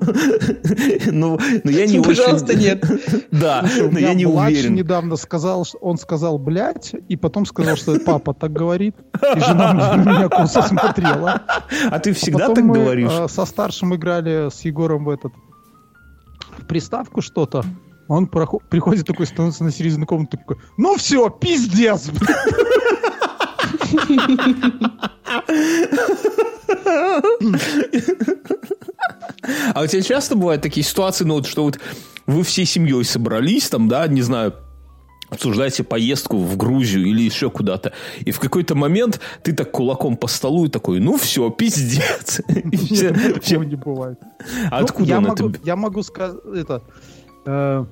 ну, 1.12 1.40
ну 1.64 1.72
я 1.72 1.86
не 1.86 2.00
очень... 2.00 2.04
Пожалуйста, 2.04 2.56
нет. 2.56 2.84
Да, 3.32 3.66
но 3.92 4.00
я 4.00 4.14
не 4.14 4.26
уверен. 4.26 4.76
недавно 4.76 5.16
сказал, 5.16 5.66
он 5.82 5.98
сказал, 5.98 6.38
блядь, 6.38 6.94
и 7.10 7.16
потом 7.16 7.46
сказал, 7.46 7.76
что 7.76 8.00
папа 8.00 8.34
так 8.34 8.54
говорит. 8.54 8.96
И 9.36 9.40
жена 9.40 9.74
на 9.74 9.96
меня 9.96 10.30
косо 10.30 10.62
смотрела. 10.62 11.42
А 11.96 12.00
ты 12.00 12.12
всегда 12.12 12.48
а 12.48 12.54
так 12.54 12.64
мы, 12.66 12.74
говоришь? 12.74 13.10
Э, 13.10 13.28
со 13.30 13.46
старшим 13.46 13.96
играли 13.96 14.50
с 14.50 14.62
Егором 14.62 15.06
в 15.06 15.10
этот 15.10 15.32
в 16.58 16.66
приставку 16.66 17.22
что-то. 17.22 17.64
Он 18.10 18.28
проход, 18.28 18.64
приходит 18.70 19.08
такой, 19.08 19.26
становится 19.26 19.64
на 19.64 19.72
середину 19.72 20.06
комнаты, 20.06 20.38
такой, 20.38 20.58
ну 20.78 20.98
все, 20.98 21.30
пиздец! 21.30 22.12
А 29.74 29.82
у 29.82 29.88
тебя 29.88 30.02
часто 30.02 30.36
бывают 30.36 30.62
такие 30.62 30.86
ситуации, 30.86 31.24
ну 31.24 31.36
вот, 31.36 31.48
что 31.48 31.64
вот 31.64 31.80
вы 32.28 32.44
всей 32.44 32.66
семьей 32.66 33.06
собрались, 33.06 33.70
там, 33.70 33.88
да, 33.88 34.08
не 34.08 34.22
знаю, 34.22 34.54
обсуждаете 35.36 35.84
поездку 35.84 36.38
в 36.38 36.58
Грузию 36.58 37.06
или 37.06 37.22
еще 37.22 37.50
куда-то, 37.50 37.94
и 38.20 38.32
в 38.32 38.40
какой-то 38.40 38.76
момент 38.76 39.20
ты 39.44 39.54
так 39.54 39.72
кулаком 39.72 40.18
по 40.18 40.28
столу 40.28 40.66
и 40.66 40.70
такой, 40.70 41.00
ну 41.00 41.18
все, 41.18 41.50
пиздец. 41.50 42.42
Такого 42.48 43.64
не 43.64 43.76
бывает. 43.76 44.20
А 44.72 44.80
ну, 44.80 44.86
откуда 44.86 45.08
я 45.08 45.22
могу, 45.22 45.52
Я 45.64 45.76
могу 45.76 46.04
сказать, 46.04 46.38
это... 46.56 46.82
Э, 47.46 47.86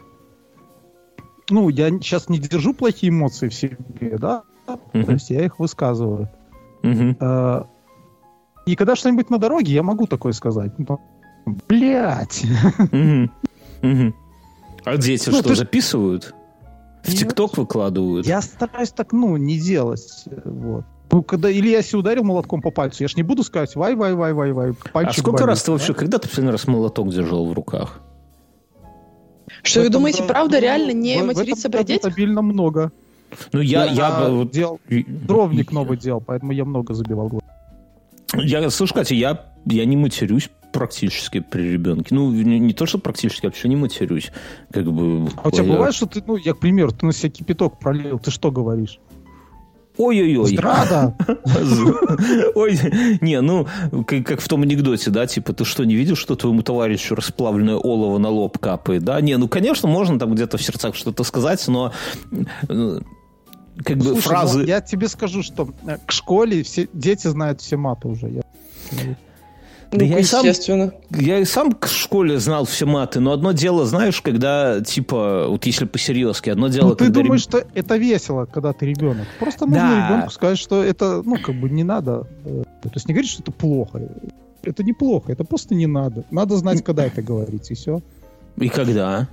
ну, 1.49 1.69
я 1.69 1.89
сейчас 1.89 2.29
не 2.29 2.39
держу 2.39 2.73
плохие 2.73 3.11
эмоции 3.11 3.49
в 3.49 3.53
себе, 3.53 4.17
да? 4.17 4.43
То 4.65 5.11
есть 5.11 5.29
я 5.29 5.45
их 5.45 5.59
высказываю. 5.59 6.29
Э, 6.83 7.63
и 8.65 8.75
когда 8.75 8.95
что-нибудь 8.95 9.29
на 9.29 9.37
дороге, 9.37 9.73
я 9.73 9.83
могу 9.83 10.07
такое 10.07 10.33
сказать. 10.33 10.71
Ну, 10.77 10.99
Блять. 11.67 12.43
А 14.85 14.97
дети 14.97 15.29
ну, 15.29 15.39
что, 15.39 15.55
записывают? 15.55 16.33
В 17.03 17.13
ТикТок 17.13 17.57
выкладывают. 17.57 18.25
Я 18.25 18.41
стараюсь 18.41 18.91
так, 18.91 19.11
ну, 19.11 19.35
не 19.37 19.59
делать. 19.59 20.25
Вот. 20.45 20.85
Ну, 21.11 21.21
когда 21.21 21.49
или 21.49 21.69
я 21.69 21.83
себе 21.83 21.99
ударил 21.99 22.23
молотком 22.23 22.61
по 22.61 22.71
пальцу, 22.71 23.03
я 23.03 23.07
ж 23.07 23.15
не 23.17 23.23
буду 23.23 23.43
сказать 23.43 23.75
вай, 23.75 23.93
вай, 23.93 24.15
вай, 24.15 24.33
вай, 24.33 24.51
вай. 24.51 24.73
а 24.93 25.13
сколько 25.13 25.31
болит, 25.31 25.47
раз 25.47 25.63
ты 25.63 25.71
вообще, 25.71 25.93
когда 25.93 26.17
ты 26.17 26.27
последний 26.27 26.51
раз 26.51 26.65
молоток 26.65 27.09
держал 27.09 27.45
в 27.45 27.53
руках? 27.53 28.01
Что 29.61 29.81
вы 29.81 29.89
думаете, 29.89 30.23
правда, 30.23 30.59
реально 30.59 30.91
не 30.91 31.21
в, 31.21 31.25
материться 31.25 31.69
при 31.69 31.83
детях? 31.83 32.11
стабильно 32.11 32.41
много. 32.41 32.91
Ну, 33.51 33.59
я... 33.59 33.85
я, 33.85 33.91
я 33.91 34.45
делал, 34.45 34.79
дровник 34.89 35.71
новый 35.71 35.97
делал, 35.97 36.23
поэтому 36.25 36.51
я 36.51 36.65
много 36.65 36.93
забивал. 36.93 37.41
Я, 38.33 38.67
слушай, 38.71 38.93
Катя, 38.93 39.13
я, 39.13 39.53
я 39.65 39.85
не 39.85 39.97
матерюсь 39.97 40.49
практически 40.73 41.39
при 41.39 41.71
ребенке. 41.71 42.13
Ну, 42.13 42.31
не, 42.31 42.59
не 42.59 42.73
то, 42.73 42.85
что 42.85 42.97
практически, 42.97 43.45
вообще 43.45 43.69
не 43.69 43.75
матерюсь. 43.77 44.31
Как 44.71 44.91
бы, 44.91 45.29
а 45.41 45.47
у 45.47 45.51
тебя 45.51 45.65
я... 45.65 45.73
бывает, 45.73 45.95
что 45.95 46.07
ты, 46.07 46.21
ну, 46.25 46.35
я, 46.35 46.53
к 46.53 46.59
примеру, 46.59 46.91
ты 46.91 47.05
на 47.05 47.13
себя 47.13 47.29
кипяток 47.29 47.79
пролил, 47.79 48.19
ты 48.19 48.31
что 48.31 48.51
говоришь? 48.51 48.99
Ой-ой-ой. 49.97 50.47
Здрада! 50.47 51.15
Ой, 52.55 52.79
не, 53.21 53.39
ну, 53.41 53.67
как, 54.07 54.25
как 54.25 54.41
в 54.41 54.47
том 54.47 54.63
анекдоте, 54.63 55.11
да, 55.11 55.27
типа, 55.27 55.53
ты 55.53 55.65
что, 55.65 55.83
не 55.83 55.93
видел, 55.93 56.15
что 56.15 56.35
твоему 56.35 56.63
товарищу 56.63 57.13
расплавленное 57.13 57.75
олово 57.75 58.17
на 58.17 58.29
лоб 58.29 58.57
капает, 58.57 59.03
да? 59.03 59.21
Не, 59.21 59.37
ну, 59.37 59.47
конечно, 59.47 59.87
можно 59.87 60.17
там 60.17 60.33
где-то 60.33 60.57
в 60.57 60.63
сердцах 60.63 60.95
что-то 60.95 61.23
сказать, 61.23 61.63
но 61.67 61.93
э, 62.69 62.99
как 63.85 63.97
бы 63.97 64.05
Слушай, 64.05 64.21
фразы... 64.21 64.59
Ну, 64.59 64.65
я 64.65 64.81
тебе 64.81 65.07
скажу, 65.07 65.43
что 65.43 65.69
э, 65.85 65.97
к 66.03 66.11
школе 66.11 66.63
все 66.63 66.89
дети 66.91 67.27
знают 67.27 67.61
все 67.61 67.77
маты 67.77 68.07
уже. 68.07 68.29
Я... 68.29 68.41
Да 69.93 70.05
ну, 70.05 70.11
я, 70.11 70.19
и 70.19 70.23
сам, 70.23 70.45
я 71.11 71.39
и 71.39 71.45
сам 71.45 71.71
к 71.71 71.87
школе 71.87 72.39
знал 72.39 72.65
все 72.65 72.87
маты, 72.87 73.19
но 73.19 73.31
одно 73.31 73.51
дело, 73.51 73.85
знаешь, 73.85 74.21
когда, 74.21 74.81
типа, 74.81 75.45
вот 75.47 75.67
если 75.67 75.85
по-серьезки, 75.85 76.49
одно 76.49 76.67
дело, 76.67 76.89
ну, 76.89 76.95
ты 76.95 77.05
когда... 77.05 77.21
думаешь, 77.21 77.41
что 77.41 77.63
это 77.75 77.97
весело, 77.97 78.45
когда 78.45 78.73
ты 78.73 78.87
ребенок. 78.87 79.27
Просто 79.39 79.67
нужно 79.67 79.81
да. 79.81 80.07
ребенку 80.07 80.31
сказать, 80.31 80.57
что 80.57 80.83
это, 80.83 81.21
ну, 81.23 81.37
как 81.37 81.55
бы 81.55 81.69
не 81.69 81.83
надо. 81.83 82.27
Э, 82.43 82.63
то 82.81 82.91
есть 82.95 83.07
не 83.07 83.13
говорить, 83.13 83.29
что 83.29 83.43
это 83.43 83.51
плохо. 83.51 84.01
Это 84.63 84.83
неплохо, 84.83 85.31
это 85.31 85.43
просто 85.43 85.75
не 85.75 85.85
надо. 85.85 86.23
Надо 86.31 86.55
знать, 86.57 86.83
когда 86.83 87.05
это 87.05 87.21
говорить, 87.21 87.69
и 87.69 87.75
все. 87.75 88.01
И 88.57 88.69
когда? 88.69 89.27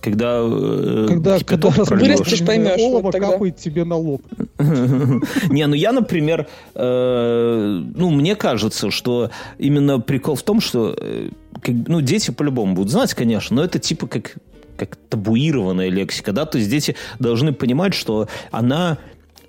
Когда, 0.00 0.40
э, 0.42 1.06
когда, 1.08 1.38
когда 1.40 1.68
вырастешь, 1.68 2.44
поймешь. 2.44 2.78
Олово 2.78 3.02
вот 3.02 3.14
капает 3.14 3.56
тебе 3.56 3.84
на 3.84 3.96
лоб. 3.96 4.22
Не, 4.58 5.66
ну 5.66 5.74
я, 5.74 5.92
например, 5.92 6.46
э, 6.74 7.82
ну 7.94 8.10
мне 8.10 8.36
кажется, 8.36 8.90
что 8.90 9.30
именно 9.58 10.00
прикол 10.00 10.36
в 10.36 10.42
том, 10.42 10.60
что 10.60 10.96
э, 10.98 11.30
ну 11.66 12.00
дети 12.00 12.30
по-любому 12.30 12.74
будут 12.74 12.90
знать, 12.90 13.14
конечно, 13.14 13.56
но 13.56 13.64
это 13.64 13.78
типа 13.78 14.06
как 14.06 14.36
как 14.76 14.96
табуированная 15.08 15.88
лексика, 15.88 16.32
да, 16.32 16.44
то 16.44 16.58
есть 16.58 16.70
дети 16.70 16.96
должны 17.18 17.54
понимать, 17.54 17.94
что 17.94 18.28
она 18.50 18.98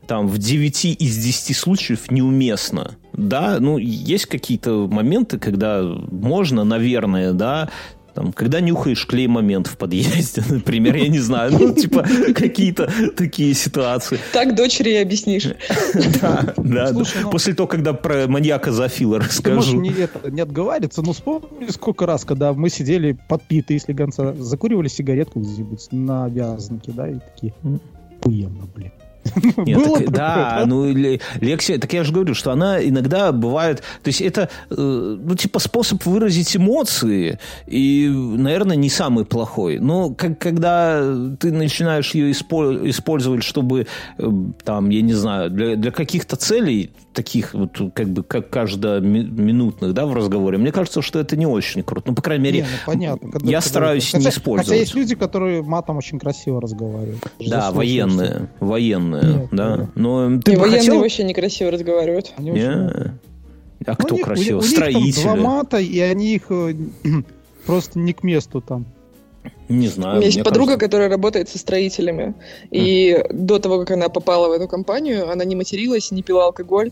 там 0.07 0.27
в 0.27 0.37
9 0.37 0.85
из 0.85 1.17
10 1.17 1.55
случаев 1.55 2.09
неуместно. 2.09 2.95
Да, 3.13 3.57
ну, 3.59 3.77
есть 3.77 4.27
какие-то 4.27 4.87
моменты, 4.87 5.37
когда 5.37 5.81
можно, 5.83 6.63
наверное, 6.63 7.33
да, 7.33 7.69
там, 8.17 8.33
когда 8.33 8.61
нюхаешь 8.61 9.05
клей 9.05 9.27
момент 9.27 9.67
в 9.67 9.77
подъезде, 9.77 10.43
например, 10.49 10.95
я 10.95 11.07
не 11.07 11.19
знаю, 11.19 11.51
ну, 11.51 11.71
типа, 11.71 12.03
какие-то 12.33 12.91
такие 13.15 13.53
ситуации. 13.53 14.17
Так 14.33 14.55
дочери 14.55 14.89
и 14.89 14.95
объяснишь. 14.95 15.47
Да, 16.21 16.53
да. 16.57 16.91
Ну, 16.93 17.03
После 17.29 17.53
того, 17.53 17.67
когда 17.67 17.93
про 17.93 18.27
маньяка 18.27 18.71
Зоофила 18.71 19.19
расскажу. 19.19 19.83
Ты 19.83 20.31
не 20.31 20.41
отговариваться, 20.41 21.03
но 21.03 21.13
вспомни, 21.13 21.69
сколько 21.69 22.07
раз, 22.07 22.25
когда 22.25 22.53
мы 22.53 22.69
сидели 22.69 23.15
подпитые 23.29 23.79
слегонца, 23.79 24.33
закуривали 24.33 24.87
сигаретку 24.87 25.39
где-нибудь 25.39 25.87
на 25.91 26.27
вязанке, 26.27 26.91
да, 26.91 27.09
и 27.09 27.19
такие, 27.19 27.53
уемно, 28.23 28.65
блин. 28.75 28.91
Нет, 29.57 29.83
так, 29.83 30.11
да, 30.11 30.63
ну 30.65 30.85
Лексия, 31.41 31.77
так 31.77 31.93
я 31.93 32.03
же 32.03 32.13
говорю, 32.13 32.33
что 32.33 32.51
она 32.51 32.83
иногда 32.83 33.31
бывает, 33.31 33.83
то 34.03 34.07
есть 34.07 34.21
это, 34.21 34.49
э, 34.69 34.75
ну 34.75 35.35
типа 35.35 35.59
способ 35.59 36.05
выразить 36.05 36.55
эмоции 36.55 37.39
и, 37.65 38.07
наверное, 38.09 38.75
не 38.75 38.89
самый 38.89 39.25
плохой. 39.25 39.79
Но 39.79 40.11
как, 40.11 40.39
когда 40.39 41.01
ты 41.39 41.51
начинаешь 41.51 42.13
ее 42.13 42.31
использовать, 42.31 43.43
чтобы 43.43 43.87
э, 44.17 44.31
там, 44.63 44.89
я 44.89 45.01
не 45.01 45.13
знаю, 45.13 45.49
для, 45.49 45.75
для 45.75 45.91
каких-то 45.91 46.35
целей 46.35 46.91
таких 47.17 47.55
вот 47.55 47.75
как 47.95 48.09
бы 48.09 48.21
как 48.21 48.51
каждоминутных, 48.51 49.93
да, 49.93 50.05
в 50.05 50.13
разговоре, 50.13 50.59
мне 50.59 50.71
кажется, 50.71 51.01
что 51.01 51.19
это 51.19 51.35
не 51.35 51.47
очень 51.47 51.81
круто. 51.81 52.09
Ну, 52.09 52.15
по 52.15 52.21
крайней 52.21 52.43
мере, 52.43 52.59
не, 52.59 52.63
ну, 52.65 52.67
понятно. 52.85 53.31
Когда, 53.31 53.49
я 53.49 53.59
стараюсь 53.59 54.09
это... 54.09 54.19
не 54.19 54.25
хотя, 54.25 54.37
использовать. 54.37 54.67
Хотя 54.67 54.79
есть 54.79 54.93
люди, 54.93 55.15
которые 55.15 55.63
матом 55.63 55.97
очень 55.97 56.19
красиво 56.19 56.61
разговаривают. 56.61 57.25
Да, 57.39 57.71
военные, 57.71 58.49
военные, 58.59 59.23
Нет, 59.23 59.47
да. 59.51 59.89
Но 59.95 60.39
ты 60.39 60.51
не, 60.51 60.57
военные 60.57 60.79
хотел... 60.79 60.99
вообще 60.99 61.23
некрасиво 61.23 61.71
разговаривают. 61.71 62.33
Они 62.37 62.51
очень... 62.51 63.11
А 63.85 63.95
кто 63.95 64.15
них, 64.15 64.25
красиво? 64.25 64.57
У, 64.57 64.59
у 64.59 64.63
Строители. 64.63 65.01
Них 65.01 65.15
там 65.15 65.23
два 65.23 65.35
мата, 65.35 65.77
и 65.79 65.99
они 65.99 66.35
их 66.35 66.43
э, 66.49 66.75
просто 67.65 67.99
не 67.99 68.13
к 68.13 68.23
месту 68.23 68.61
там. 68.61 68.85
Не 69.69 69.87
знаю. 69.87 70.15
У 70.15 70.17
меня 70.17 70.27
есть 70.27 70.43
подруга, 70.43 70.73
кажется... 70.73 70.85
которая 70.85 71.09
работает 71.09 71.49
со 71.49 71.57
строителями. 71.57 72.33
И 72.71 73.11
mm. 73.11 73.33
до 73.33 73.59
того, 73.59 73.79
как 73.79 73.91
она 73.91 74.09
попала 74.09 74.47
в 74.47 74.51
эту 74.51 74.67
компанию, 74.67 75.29
она 75.29 75.43
не 75.43 75.55
материлась, 75.55 76.11
не 76.11 76.23
пила 76.23 76.45
алкоголь. 76.45 76.91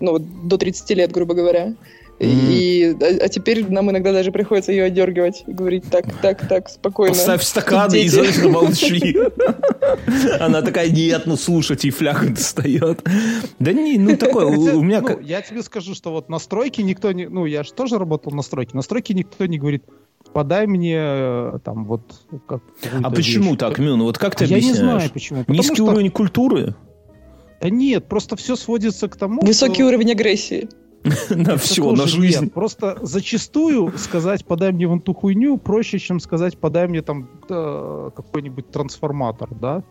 Ну, 0.00 0.12
вот 0.12 0.48
до 0.48 0.58
30 0.58 0.90
лет, 0.90 1.12
грубо 1.12 1.34
говоря. 1.34 1.74
Mm. 2.22 2.52
И, 2.52 2.96
а, 3.00 3.24
а 3.24 3.28
теперь 3.28 3.68
нам 3.68 3.90
иногда 3.90 4.12
даже 4.12 4.30
приходится 4.30 4.70
ее 4.70 4.84
отдергивать 4.84 5.42
и 5.48 5.52
говорить 5.52 5.84
так, 5.90 6.04
так, 6.20 6.46
так, 6.46 6.68
спокойно. 6.68 7.14
Поставь 7.14 7.42
стакан 7.42 7.92
и 7.92 8.06
замолчи. 8.08 9.16
Она 10.40 10.62
такая, 10.62 10.88
нет, 10.88 11.22
ну 11.26 11.36
слушайте, 11.36 11.88
и 11.88 11.90
фляга 11.90 12.28
достает. 12.28 13.02
Да 13.58 13.72
не, 13.72 13.98
ну 13.98 14.16
такое, 14.16 14.46
у 14.46 14.82
меня... 14.82 15.00
Ну, 15.00 15.18
я 15.20 15.42
тебе 15.42 15.62
скажу, 15.62 15.96
что 15.96 16.12
вот 16.12 16.28
на 16.28 16.38
стройке 16.38 16.84
никто 16.84 17.10
не... 17.10 17.26
Ну, 17.26 17.44
я 17.46 17.64
же 17.64 17.72
тоже 17.72 17.98
работал 17.98 18.30
на 18.32 18.42
стройке. 18.42 18.76
На 18.76 18.82
стройке 18.82 19.14
никто 19.14 19.46
не 19.46 19.58
говорит, 19.58 19.82
подай 20.32 20.66
мне 20.66 20.96
э, 20.98 21.58
там 21.64 21.84
вот... 21.86 22.02
Как, 22.46 22.62
а 23.02 23.10
почему 23.10 23.50
вещь. 23.50 23.58
так, 23.58 23.78
Мю? 23.78 23.96
Ну 23.96 24.04
вот 24.04 24.18
как 24.18 24.34
ты 24.34 24.44
а 24.44 24.46
объясняешь? 24.46 24.76
Я 24.76 24.82
не 24.82 24.88
знаю 24.88 25.10
почему. 25.12 25.40
Потому 25.40 25.58
Низкий 25.58 25.74
что... 25.76 25.84
уровень 25.84 26.10
культуры? 26.10 26.74
Да 27.60 27.70
нет, 27.70 28.08
просто 28.08 28.36
все 28.36 28.56
сводится 28.56 29.08
к 29.08 29.16
тому, 29.16 29.40
Высокий 29.42 29.82
что... 29.82 29.86
уровень 29.86 30.12
агрессии. 30.12 30.68
На 31.30 31.56
все, 31.56 31.90
на 31.90 32.06
жизнь. 32.06 32.48
Просто 32.50 32.96
зачастую 33.02 33.92
сказать 33.98 34.44
«подай 34.44 34.70
мне 34.70 34.86
вон 34.86 35.00
ту 35.00 35.14
хуйню» 35.14 35.58
проще, 35.58 35.98
чем 35.98 36.20
сказать 36.20 36.58
«подай 36.58 36.86
мне 36.86 37.02
там 37.02 37.28
э, 37.48 38.10
какой-нибудь 38.14 38.70
трансформатор», 38.70 39.48
да? 39.52 39.82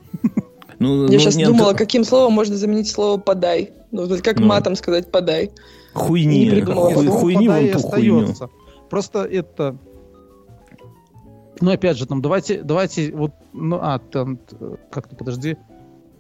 Ну, 0.80 1.04
Я 1.08 1.12
ну, 1.12 1.20
сейчас 1.20 1.36
нет, 1.36 1.50
думала, 1.50 1.74
каким 1.74 2.06
словом 2.06 2.34
можно 2.34 2.56
заменить 2.56 2.90
слово 2.90 3.20
«подай». 3.20 3.72
Ну, 3.92 4.08
как 4.24 4.40
ну. 4.40 4.48
матом 4.48 4.76
сказать 4.76 5.12
«подай». 5.12 5.52
Хуйни. 5.94 6.46
Не 6.46 6.62
Хуй, 6.62 7.08
хуйни 7.08 7.50
вон 7.50 7.70
ту 7.72 7.80
хуйню. 7.80 8.34
Просто 8.90 9.24
это 9.24 9.78
ну, 11.62 11.72
опять 11.72 11.98
же, 11.98 12.06
там, 12.06 12.22
давайте, 12.22 12.62
давайте, 12.64 13.12
вот, 13.16 13.32
ну, 13.54 13.78
а, 13.82 14.00
там, 14.00 14.40
как-то, 14.90 15.16
подожди, 15.16 15.58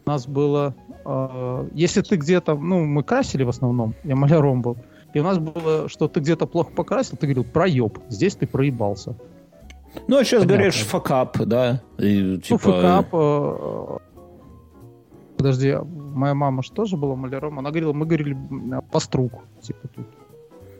у 0.06 0.10
нас 0.10 0.28
было, 0.28 0.76
э, 1.06 1.70
если 1.74 2.02
ты 2.02 2.16
где-то, 2.16 2.56
ну, 2.56 2.86
мы 2.86 3.04
красили 3.04 3.44
в 3.44 3.50
основном, 3.50 3.96
я 4.04 4.16
маляром 4.16 4.62
был, 4.62 4.78
и 5.14 5.20
у 5.20 5.24
нас 5.24 5.39
было, 5.39 5.89
что 5.89 6.08
ты 6.08 6.20
где-то 6.20 6.46
плохо 6.48 6.72
покрасил, 6.72 7.18
ты 7.18 7.28
говорил, 7.28 7.44
проеб, 7.44 8.00
здесь 8.10 8.36
ты 8.36 8.48
проебался. 8.48 9.16
Ну, 10.08 10.18
а 10.18 10.24
сейчас 10.24 10.44
Понятно. 10.44 10.58
говоришь 10.58 10.84
факап, 10.84 11.38
да? 11.39 11.82
И, 11.98 12.22
ну, 12.22 12.38
типа... 12.38 12.54
Ну, 12.54 12.58
факап, 12.58 13.08
э, 13.12 13.98
подожди, 15.38 15.76
моя 15.84 16.34
мама 16.34 16.64
же 16.64 16.72
тоже 16.72 16.98
была 16.98 17.16
маляром, 17.16 17.60
она 17.60 17.72
говорила, 17.72 17.94
мы 17.94 18.06
говорили 18.06 18.38
пострук, 18.92 19.34
типа 19.62 19.88
тут. 19.88 20.06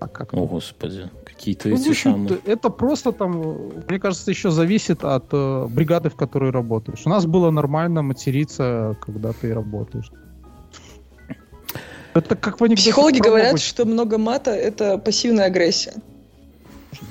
А 0.02 0.08
как? 0.08 0.34
О, 0.34 0.48
господи, 0.48 1.12
какие-то 1.24 1.70
ну, 1.70 1.76
эти 1.76 1.94
самые... 1.94 2.40
Это 2.46 2.72
просто 2.72 3.12
там, 3.12 3.72
мне 3.88 4.00
кажется, 4.00 4.32
еще 4.32 4.50
зависит 4.50 5.04
от 5.04 5.26
э, 5.32 5.68
бригады, 5.70 6.10
в 6.10 6.16
которой 6.16 6.50
работаешь. 6.50 7.04
У 7.06 7.10
нас 7.10 7.28
было 7.28 7.52
нормально 7.52 8.02
материться, 8.02 8.98
когда 9.00 9.32
ты 9.32 9.54
работаешь. 9.54 10.12
Это 12.16 12.36
как 12.36 12.60
в 12.60 12.76
Психологи 12.76 13.20
говорят, 13.20 13.60
что 13.60 13.86
много 13.86 14.18
мата— 14.18 14.50
это 14.52 14.98
пассивная 14.98 15.46
агрессия. 15.46 15.94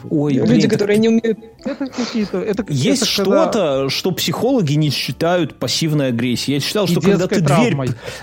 Ой, 0.09 0.35
Люди, 0.35 0.49
блин, 0.49 0.71
которые 0.71 0.99
не 0.99 1.09
умеют... 1.09 1.39
Это 1.65 1.87
какие-то... 1.87 2.39
Это, 2.39 2.65
Есть 2.69 3.03
это 3.03 3.11
что-то, 3.11 3.89
что 3.89 4.13
психологи 4.13 4.75
не 4.75 4.91
считают 4.91 5.59
пассивной 5.59 6.09
агрессией. 6.09 6.57
Я 6.57 6.61
считал, 6.61 6.87
что 6.87 7.01
когда 7.01 7.27
ты 7.27 7.41
дверь, 7.41 7.77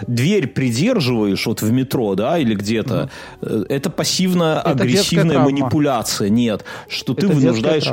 дверь 0.06 0.48
придерживаешь 0.48 1.46
вот 1.46 1.62
в 1.62 1.72
метро, 1.72 2.16
да, 2.16 2.38
или 2.38 2.56
где-то, 2.56 3.10
mm. 3.42 3.66
это 3.70 3.90
пассивно-агрессивная 3.90 5.40
манипуляция. 5.40 6.30
Нет, 6.30 6.64
что 6.88 7.14
это 7.14 7.22
ты 7.22 7.28
вынуждаешь 7.28 7.92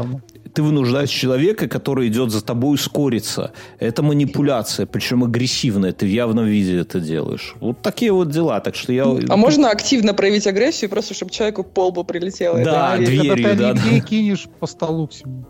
ты 0.55 0.63
вынуждаешь 0.63 1.11
человека, 1.11 1.69
который 1.69 2.09
идет 2.09 2.31
за 2.31 2.43
тобой, 2.43 2.75
ускориться. 2.75 3.53
Это 3.81 4.03
манипуляция, 4.03 4.87
причем 4.87 5.25
агрессивная. 5.25 5.93
Ты 5.93 6.07
в 6.07 6.09
явном 6.09 6.47
виде 6.47 6.79
это 6.79 7.01
делаешь. 7.01 7.57
Вот 7.61 7.83
такие 7.83 8.13
вот 8.13 8.31
дела. 8.31 8.61
Так 8.61 8.77
что 8.77 8.93
я... 8.93 9.05
А 9.05 9.37
можно 9.37 9.71
активно 9.71 10.15
проявить 10.15 10.47
агрессию, 10.47 10.89
просто 10.91 11.15
чтобы 11.15 11.33
человеку 11.33 11.65
по 11.65 11.89
лбу 11.89 12.05
прилетело? 12.05 12.63
Да, 12.63 12.95
это, 12.97 13.05
дверью, 13.05 13.43
когда 13.43 13.75
ты 13.75 13.79
да, 13.79 13.91
да. 13.91 14.01
кинешь 14.01 14.47
по 14.61 14.67
столу 14.67 15.09
всему. 15.09 15.45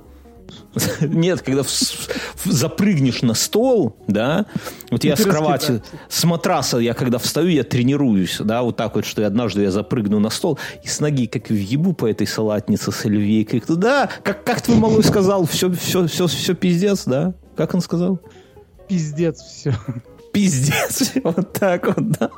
Нет, 1.00 1.42
когда 1.42 1.62
в, 1.62 1.68
в, 1.68 2.50
запрыгнешь 2.50 3.22
на 3.22 3.34
стол, 3.34 3.96
да, 4.08 4.46
вот 4.90 5.04
я 5.04 5.16
с 5.16 5.22
кровати, 5.22 5.82
с 6.08 6.24
матраса, 6.24 6.78
я 6.78 6.94
когда 6.94 7.18
встаю, 7.18 7.48
я 7.48 7.64
тренируюсь, 7.64 8.38
да, 8.40 8.62
вот 8.62 8.76
так 8.76 8.94
вот, 8.96 9.04
что 9.04 9.26
однажды 9.26 9.62
я 9.62 9.70
запрыгну 9.70 10.18
на 10.18 10.30
стол 10.30 10.58
и 10.82 10.88
с 10.88 11.00
ноги 11.00 11.26
как 11.26 11.50
въебу 11.50 11.92
по 11.92 12.08
этой 12.08 12.26
салатнице 12.26 12.92
с 12.92 13.04
оливейкой. 13.04 13.62
Да, 13.68 14.08
как, 14.22 14.44
как 14.44 14.62
твой 14.62 14.78
малой 14.78 15.04
сказал, 15.04 15.46
все, 15.46 15.70
все, 15.72 16.06
все, 16.06 16.26
все 16.26 16.54
пиздец, 16.54 17.04
да? 17.04 17.34
Как 17.56 17.74
он 17.74 17.80
сказал? 17.80 18.20
Пиздец 18.88 19.40
все 19.40 19.74
пиздец. 20.34 21.12
Вот 21.24 21.52
так 21.52 21.86
вот, 21.86 22.10
да. 22.10 22.30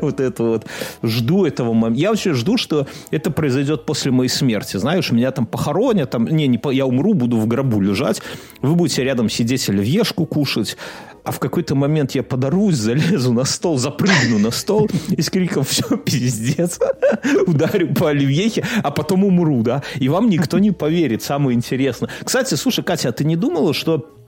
Вот 0.00 0.20
это 0.20 0.42
вот. 0.42 0.66
Жду 1.02 1.44
этого 1.44 1.74
момента. 1.74 2.00
Я 2.00 2.10
вообще 2.10 2.32
жду, 2.32 2.56
что 2.56 2.86
это 3.10 3.30
произойдет 3.30 3.84
после 3.84 4.10
моей 4.10 4.30
смерти. 4.30 4.78
Знаешь, 4.78 5.10
меня 5.10 5.30
там 5.32 5.44
похоронят, 5.46 6.10
там, 6.10 6.26
не, 6.26 6.46
не, 6.46 6.60
я 6.72 6.86
умру, 6.86 7.14
буду 7.14 7.36
в 7.36 7.46
гробу 7.46 7.80
лежать. 7.80 8.22
Вы 8.62 8.74
будете 8.74 9.04
рядом 9.04 9.28
сидеть 9.28 9.68
оливьешку 9.68 10.24
кушать. 10.24 10.76
А 11.24 11.32
в 11.32 11.38
какой-то 11.38 11.74
момент 11.74 12.12
я 12.12 12.22
подорусь, 12.22 12.76
залезу 12.76 13.32
на 13.32 13.44
стол, 13.44 13.76
запрыгну 13.76 14.38
на 14.38 14.50
стол 14.50 14.88
и 15.10 15.20
с 15.20 15.28
криком 15.28 15.64
«Все, 15.64 15.96
пиздец!» 15.96 16.78
ударю 17.46 17.92
по 17.94 18.08
оливьехе, 18.08 18.64
а 18.82 18.90
потом 18.90 19.24
умру, 19.24 19.62
да? 19.62 19.82
И 19.96 20.08
вам 20.08 20.30
никто 20.30 20.58
не 20.58 20.70
поверит, 20.70 21.22
самое 21.22 21.54
интересное. 21.56 22.08
Кстати, 22.24 22.54
слушай, 22.54 22.82
Катя, 22.82 23.10
а 23.10 23.12
ты 23.12 23.24
не 23.24 23.36
думала, 23.36 23.74
что 23.74 24.19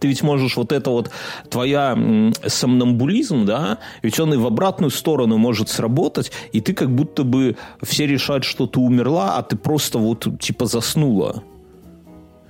ты 0.00 0.08
ведь 0.08 0.22
можешь 0.22 0.56
вот 0.56 0.72
это 0.72 0.90
вот 0.90 1.10
твоя 1.48 1.96
сомнамбулизм, 2.46 3.44
да, 3.44 3.78
ведь 4.02 4.18
он 4.20 4.34
и 4.34 4.36
в 4.36 4.46
обратную 4.46 4.90
сторону 4.90 5.38
может 5.38 5.68
сработать, 5.68 6.32
и 6.52 6.60
ты 6.60 6.72
как 6.74 6.94
будто 6.94 7.24
бы 7.24 7.56
все 7.82 8.06
решают, 8.06 8.44
что 8.44 8.66
ты 8.66 8.80
умерла, 8.80 9.36
а 9.36 9.42
ты 9.42 9.56
просто 9.56 9.98
вот 9.98 10.26
типа 10.40 10.66
заснула. 10.66 11.42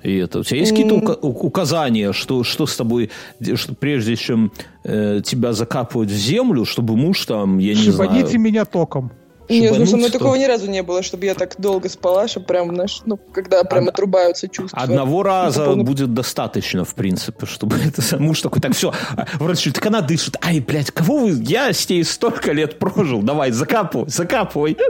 И 0.03 0.17
это 0.17 0.41
у 0.41 0.43
тебя 0.43 0.59
есть 0.61 0.73
какие-то 0.73 1.15
указания, 1.23 2.13
что 2.13 2.43
что 2.43 2.67
с 2.67 2.77
тобой, 2.77 3.11
что 3.55 3.75
прежде 3.75 4.17
чем 4.17 4.53
э, 4.85 5.21
тебя 5.25 5.53
закапывать 5.53 6.11
в 6.11 6.17
землю, 6.17 6.65
чтобы 6.65 6.97
муж 6.97 7.25
там, 7.25 7.59
я 7.59 7.75
не 7.75 7.83
Шибаните 7.83 8.27
знаю. 8.27 8.41
меня 8.41 8.65
током. 8.65 9.13
Нет, 9.61 9.79
ну 9.79 9.87
со 9.87 9.97
мной 9.97 10.11
такого 10.11 10.35
ни 10.35 10.45
разу 10.45 10.71
не 10.71 10.83
было, 10.83 11.03
чтобы 11.03 11.27
я 11.27 11.35
так 11.35 11.55
долго 11.59 11.89
спала, 11.89 12.29
чтобы 12.29 12.47
прям, 12.47 12.75
знаешь, 12.75 13.01
ну, 13.05 13.17
когда 13.17 13.65
прям 13.65 13.85
Од... 13.85 13.91
отрубаются 13.91 14.49
чувства. 14.49 14.81
Одного 14.81 15.23
раза 15.23 15.65
полный... 15.65 15.85
будет 15.85 16.15
достаточно, 16.15 16.85
в 16.85 16.95
принципе, 16.95 17.47
чтобы 17.47 17.77
это 17.87 18.19
муж 18.19 18.41
такой, 18.41 18.61
так, 18.61 18.75
все, 18.75 18.93
вроде 19.35 19.71
так 19.71 19.87
она 19.87 20.01
дышит. 20.01 20.37
Ай, 20.45 20.61
блядь, 20.61 20.91
кого 20.91 21.19
вы, 21.19 21.31
я 21.43 21.73
с 21.73 21.89
ней 21.89 22.05
столько 22.05 22.53
лет 22.53 22.79
прожил, 22.79 23.23
давай, 23.23 23.51
закапывай, 23.51 24.09
закапывай. 24.09 24.77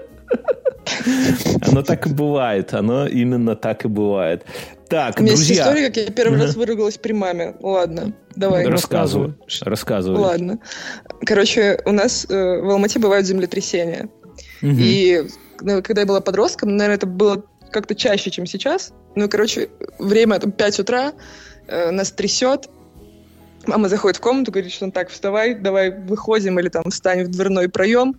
Оно 1.69 1.83
так 1.83 2.07
и 2.07 2.11
бывает, 2.11 2.75
оно 2.75 3.07
именно 3.07 3.55
так 3.55 3.85
и 3.85 3.89
бывает. 3.89 4.45
Так, 4.89 5.19
У 5.19 5.23
меня 5.23 5.35
друзья. 5.35 5.55
есть 5.55 5.61
история, 5.61 5.87
как 5.87 5.97
я 5.97 6.11
первый 6.11 6.39
раз 6.39 6.55
выругалась 6.55 6.99
при 6.99 7.13
маме. 7.13 7.55
Ладно, 7.61 8.13
давай. 8.37 8.67
Рассказывай, 8.67 9.35
рассказывай. 9.63 10.19
Ладно. 10.19 10.59
Короче, 11.25 11.81
у 11.87 11.93
нас 11.93 12.27
э, 12.29 12.61
в 12.61 12.69
Алмате 12.69 12.99
бывают 12.99 13.27
землетрясения. 13.27 14.09
Угу. 14.63 14.77
И 14.79 15.27
когда 15.59 16.03
я 16.03 16.07
была 16.07 16.21
подростком, 16.21 16.77
наверное, 16.77 16.97
это 16.97 17.07
было 17.07 17.45
как-то 17.71 17.95
чаще, 17.95 18.31
чем 18.31 18.47
сейчас. 18.47 18.93
Ну, 19.15 19.29
короче, 19.29 19.71
время 19.99 20.39
там 20.39 20.53
5 20.53 20.81
утра, 20.81 21.13
э, 21.67 21.91
нас 21.91 22.13
трясет, 22.13 22.69
Мама 23.67 23.89
заходит 23.89 24.17
в 24.17 24.21
комнату, 24.21 24.51
говорит, 24.51 24.73
что 24.73 24.87
ну 24.87 24.93
так, 24.93 25.09
вставай, 25.09 25.55
давай 25.55 25.91
выходим, 25.91 26.59
или 26.59 26.69
там 26.69 26.85
встань 26.91 27.25
в 27.25 27.29
дверной 27.29 27.69
проем. 27.69 28.17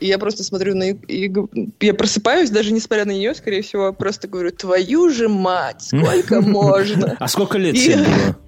И 0.00 0.06
я 0.06 0.18
просто 0.18 0.44
смотрю 0.44 0.74
на... 0.74 0.90
И 0.90 1.32
я 1.80 1.94
просыпаюсь, 1.94 2.50
даже 2.50 2.72
несмотря 2.72 3.04
на 3.04 3.12
нее, 3.12 3.34
скорее 3.34 3.62
всего, 3.62 3.92
просто 3.92 4.28
говорю, 4.28 4.50
твою 4.50 5.10
же 5.10 5.28
мать, 5.28 5.82
сколько 5.82 6.40
можно? 6.42 7.16
А 7.18 7.28
сколько 7.28 7.58
лет 7.58 7.76
тебе 7.76 7.96
было? 7.96 8.36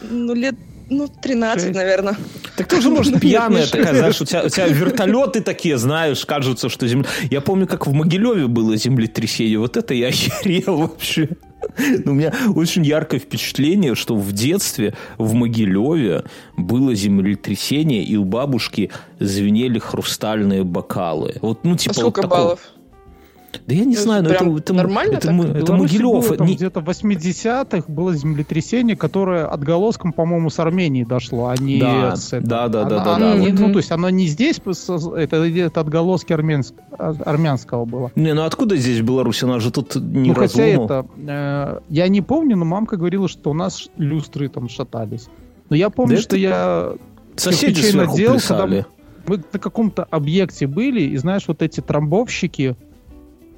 Ну, 0.00 0.32
лет 0.32 0.54
ну, 0.90 1.08
13, 1.08 1.64
6. 1.64 1.74
наверное. 1.74 2.16
Так 2.56 2.66
ты 2.66 2.80
же, 2.80 2.90
может, 2.90 3.20
пьяная 3.20 3.66
такая, 3.66 3.94
знаешь, 3.94 4.20
у 4.20 4.24
тебя, 4.24 4.44
у 4.44 4.48
тебя 4.48 4.66
вертолеты 4.68 5.40
такие, 5.40 5.78
знаешь, 5.78 6.24
кажется, 6.24 6.68
что 6.68 6.86
земля... 6.86 7.08
Я 7.30 7.40
помню, 7.40 7.66
как 7.66 7.86
в 7.86 7.92
Могилеве 7.92 8.46
было 8.46 8.76
землетрясение. 8.76 9.58
Вот 9.58 9.76
это 9.76 9.94
я 9.94 10.08
охерел 10.08 10.78
вообще. 10.78 11.28
У 12.04 12.12
меня 12.12 12.32
очень 12.54 12.84
яркое 12.84 13.20
впечатление, 13.20 13.94
что 13.94 14.16
в 14.16 14.32
детстве 14.32 14.94
в 15.18 15.34
Могилеве 15.34 16.24
было 16.56 16.94
землетрясение, 16.94 18.02
и 18.02 18.16
у 18.16 18.24
бабушки 18.24 18.90
звенели 19.18 19.78
хрустальные 19.78 20.64
бокалы. 20.64 21.36
Вот, 21.42 21.64
ну, 21.64 21.76
типа, 21.76 21.94
а 21.96 22.00
сколько 22.00 22.22
вот 22.22 22.30
баллов? 22.30 22.60
Да 23.68 23.74
я 23.74 23.84
не 23.84 23.96
это 23.96 24.02
знаю, 24.02 24.22
но 24.24 24.30
это, 24.30 24.46
это, 24.46 24.72
нормально 24.72 25.16
это, 25.16 25.30
это, 25.30 25.58
это 25.58 25.72
Могилев. 25.74 26.26
Было, 26.26 26.46
не... 26.46 26.54
Где-то 26.54 26.80
в 26.80 26.88
80-х 26.88 27.84
было 27.86 28.14
землетрясение, 28.14 28.96
которое 28.96 29.44
отголоском, 29.44 30.14
по-моему, 30.14 30.48
с 30.48 30.58
Армении 30.58 31.04
дошло, 31.04 31.48
а 31.48 31.54
не 31.58 31.78
да, 31.78 32.16
с 32.16 32.30
Да, 32.40 32.68
да, 32.68 32.84
да, 32.84 33.04
да, 33.04 33.16
оно, 33.16 33.34
да. 33.34 33.52
Ну, 33.52 33.72
то 33.72 33.78
есть 33.78 33.92
оно 33.92 34.08
не 34.08 34.26
здесь, 34.26 34.58
это, 34.58 35.36
это 35.44 35.80
отголоски 35.80 36.32
армянск, 36.32 36.72
армянского 36.96 37.84
было. 37.84 38.10
Не, 38.16 38.32
ну 38.32 38.44
откуда 38.44 38.74
здесь 38.74 39.02
Беларусь? 39.02 39.42
Она 39.42 39.60
же 39.60 39.70
тут 39.70 39.96
не 39.96 40.30
Ну, 40.30 40.34
хотя 40.34 40.64
это... 40.64 41.06
Э, 41.18 41.80
я 41.90 42.08
не 42.08 42.22
помню, 42.22 42.56
но 42.56 42.64
мамка 42.64 42.96
говорила, 42.96 43.28
что 43.28 43.50
у 43.50 43.54
нас 43.54 43.90
люстры 43.98 44.48
там 44.48 44.70
шатались. 44.70 45.28
Но 45.68 45.76
я 45.76 45.90
помню, 45.90 46.16
да 46.16 46.22
что 46.22 46.36
это... 46.36 46.38
я... 46.38 46.92
Соседи 47.36 47.82
сверху 47.82 48.12
надел, 48.12 48.30
плясали. 48.32 48.86
мы 49.26 49.44
на 49.52 49.58
каком-то 49.58 50.04
объекте 50.04 50.66
были, 50.66 51.02
и 51.02 51.16
знаешь, 51.18 51.44
вот 51.46 51.60
эти 51.60 51.80
трамбовщики, 51.80 52.74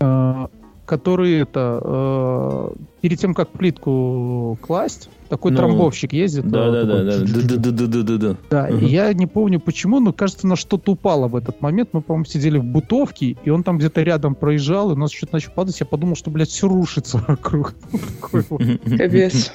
Э, 0.00 0.46
которые 0.86 1.42
это 1.42 1.80
э, 1.80 2.70
перед 3.00 3.20
тем, 3.20 3.32
как 3.32 3.50
плитку 3.50 4.58
класть, 4.60 5.08
такой 5.28 5.52
ну, 5.52 5.58
трамбовщик 5.58 6.12
ездит. 6.12 6.46
Э, 6.46 6.48
да, 6.48 6.70
да, 6.72 6.82
да, 6.82 7.04
да. 7.04 7.18
Да, 7.18 7.70
да 7.70 8.18
да 8.18 8.36
да 8.50 8.68
я 8.68 9.12
не 9.12 9.28
помню 9.28 9.60
почему, 9.60 10.00
но 10.00 10.12
кажется, 10.12 10.48
на 10.48 10.56
что-то 10.56 10.90
упало 10.90 11.28
в 11.28 11.36
этот 11.36 11.60
момент. 11.60 11.90
Мы, 11.92 12.00
по-моему, 12.00 12.24
сидели 12.24 12.58
в 12.58 12.64
бутовке, 12.64 13.36
и 13.44 13.50
он 13.50 13.62
там 13.62 13.78
где-то 13.78 14.02
рядом 14.02 14.34
проезжал, 14.34 14.90
и 14.90 14.94
у 14.94 14.96
нас 14.96 15.12
что-то 15.12 15.34
начал 15.34 15.52
падать. 15.52 15.78
Я 15.78 15.86
подумал, 15.86 16.16
что, 16.16 16.32
блядь, 16.32 16.48
все 16.48 16.66
рушится 16.66 17.22
вокруг. 17.28 17.74
Капец. 18.32 19.52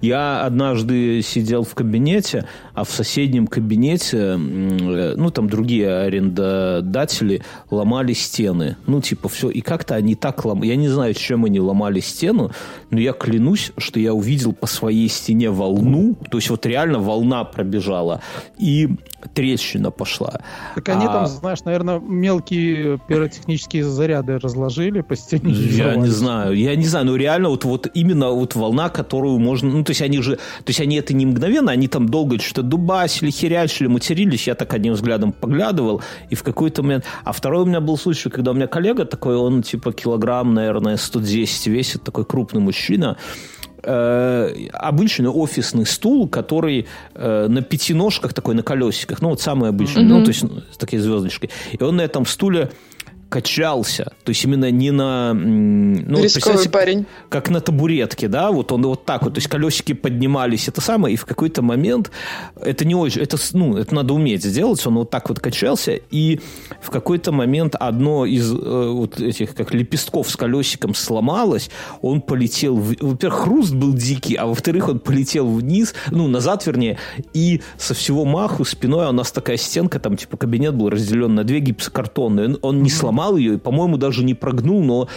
Я 0.00 0.44
однажды 0.44 1.22
сидел 1.22 1.64
в 1.64 1.74
кабинете, 1.74 2.46
а 2.74 2.84
в 2.84 2.90
соседнем 2.90 3.46
кабинете, 3.46 4.36
ну, 4.36 5.30
там 5.30 5.48
другие 5.48 5.88
арендодатели 5.88 7.42
ломали 7.70 8.12
стены. 8.12 8.76
Ну, 8.86 9.00
типа, 9.00 9.28
все. 9.28 9.48
И 9.50 9.60
как-то 9.60 9.94
они 9.94 10.14
так 10.14 10.44
ломали. 10.44 10.68
Я 10.68 10.76
не 10.76 10.88
знаю, 10.88 11.14
чем 11.14 11.44
они 11.44 11.60
ломали 11.60 12.00
стену, 12.00 12.50
но 12.90 13.00
я 13.00 13.12
клянусь, 13.12 13.72
что 13.78 13.98
я 13.98 14.12
увидел 14.12 14.52
по 14.52 14.66
своей 14.66 15.08
стене 15.08 15.50
волну. 15.50 16.16
То 16.30 16.38
есть, 16.38 16.50
вот 16.50 16.66
реально 16.66 16.98
волна 16.98 17.44
пробежала. 17.44 18.20
И 18.58 18.88
трещина 19.32 19.90
пошла. 19.90 20.40
Так 20.74 20.88
они 20.90 21.06
а... 21.06 21.08
там, 21.08 21.26
знаешь, 21.26 21.64
наверное, 21.64 21.98
мелкие 21.98 22.98
пиротехнические 23.08 23.84
заряды 23.84 24.38
разложили 24.38 25.00
по 25.00 25.16
стене. 25.16 25.52
Я 25.52 25.96
не 25.96 26.08
знаю. 26.08 26.54
Я 26.54 26.76
не 26.76 26.84
знаю, 26.84 27.06
но 27.06 27.16
реально 27.16 27.48
вот, 27.48 27.64
вот 27.64 27.88
именно 27.94 28.30
вот 28.30 28.54
волна, 28.54 28.90
которую 28.90 29.38
можно... 29.38 29.53
Ну, 29.62 29.84
то 29.84 29.90
есть 29.90 30.02
они 30.02 30.20
же... 30.22 30.36
То 30.36 30.68
есть 30.68 30.80
они 30.80 30.96
это 30.96 31.14
не 31.14 31.26
мгновенно, 31.26 31.72
они 31.72 31.88
там 31.88 32.08
долго 32.08 32.38
что-то 32.38 32.62
дубасили, 32.62 33.30
херячили, 33.30 33.86
матерились. 33.86 34.46
Я 34.46 34.54
так 34.54 34.72
одним 34.74 34.94
взглядом 34.94 35.32
поглядывал, 35.32 36.02
и 36.30 36.34
в 36.34 36.42
какой-то 36.42 36.82
момент... 36.82 37.04
А 37.24 37.32
второй 37.32 37.62
у 37.62 37.66
меня 37.66 37.80
был 37.80 37.96
случай, 37.96 38.30
когда 38.30 38.50
у 38.50 38.54
меня 38.54 38.66
коллега 38.66 39.04
такой, 39.04 39.36
он 39.36 39.62
типа 39.62 39.92
килограмм, 39.92 40.54
наверное, 40.54 40.96
110 40.96 41.66
весит, 41.66 42.02
такой 42.02 42.24
крупный 42.24 42.60
мужчина, 42.60 43.16
э, 43.82 44.68
обычный 44.72 45.28
офисный 45.28 45.86
стул, 45.86 46.28
который 46.28 46.86
э, 47.14 47.46
на 47.48 47.62
пяти 47.62 47.94
ножках 47.94 48.32
такой 48.32 48.54
на 48.54 48.62
колесиках, 48.62 49.20
ну 49.22 49.30
вот 49.30 49.40
самый 49.40 49.68
обычный, 49.68 50.04
mm-hmm. 50.04 50.18
ну 50.18 50.22
то 50.22 50.28
есть 50.28 50.42
ну, 50.42 50.62
с 50.72 50.76
такой 50.76 50.98
звездочкой. 50.98 51.50
И 51.72 51.82
он 51.82 51.96
на 51.96 52.02
этом 52.02 52.26
стуле 52.26 52.70
качался, 53.34 54.12
то 54.22 54.30
есть 54.30 54.44
именно 54.44 54.70
не 54.70 54.92
на... 54.92 55.34
Ну, 55.34 56.22
Рисковый 56.22 56.68
парень. 56.68 57.04
Как 57.28 57.50
на 57.50 57.60
табуретке, 57.60 58.28
да, 58.28 58.52
вот 58.52 58.70
он 58.70 58.86
вот 58.86 59.04
так 59.04 59.24
вот, 59.24 59.34
то 59.34 59.38
есть 59.38 59.48
колесики 59.48 59.92
поднимались, 59.92 60.68
это 60.68 60.80
самое, 60.80 61.14
и 61.14 61.16
в 61.16 61.26
какой-то 61.26 61.60
момент, 61.60 62.12
это 62.60 62.84
не 62.84 62.94
очень, 62.94 63.22
это, 63.22 63.36
ну, 63.52 63.76
это 63.76 63.92
надо 63.92 64.14
уметь 64.14 64.44
сделать, 64.44 64.86
он 64.86 64.94
вот 64.98 65.10
так 65.10 65.28
вот 65.28 65.40
качался, 65.40 65.98
и 66.12 66.38
в 66.80 66.90
какой-то 66.90 67.32
момент 67.32 67.74
одно 67.74 68.24
из 68.24 68.52
э, 68.52 68.90
вот 68.92 69.18
этих, 69.18 69.56
как 69.56 69.74
лепестков 69.74 70.30
с 70.30 70.36
колесиком 70.36 70.94
сломалось, 70.94 71.70
он 72.02 72.20
полетел, 72.20 72.76
в... 72.76 72.94
во-первых, 73.00 73.40
хруст 73.40 73.74
был 73.74 73.94
дикий, 73.94 74.36
а 74.36 74.46
во-вторых, 74.46 74.88
он 74.88 75.00
полетел 75.00 75.48
вниз, 75.48 75.92
ну, 76.12 76.28
назад, 76.28 76.64
вернее, 76.66 76.98
и 77.32 77.62
со 77.78 77.94
всего 77.94 78.24
маху 78.24 78.64
спиной 78.64 79.08
у 79.08 79.12
нас 79.12 79.32
такая 79.32 79.56
стенка, 79.56 79.98
там, 79.98 80.16
типа, 80.16 80.36
кабинет 80.36 80.76
был 80.76 80.88
разделен 80.88 81.34
на 81.34 81.42
две 81.42 81.58
гипсокартонные, 81.58 82.46
он, 82.46 82.58
он 82.62 82.82
не 82.84 82.90
сломал 82.90 83.23
сломал 83.24 83.36
ее, 83.36 83.54
и, 83.54 83.58
по-моему, 83.58 83.96
даже 83.96 84.24
не 84.24 84.34
прогнул, 84.34 84.82
но 84.82 85.08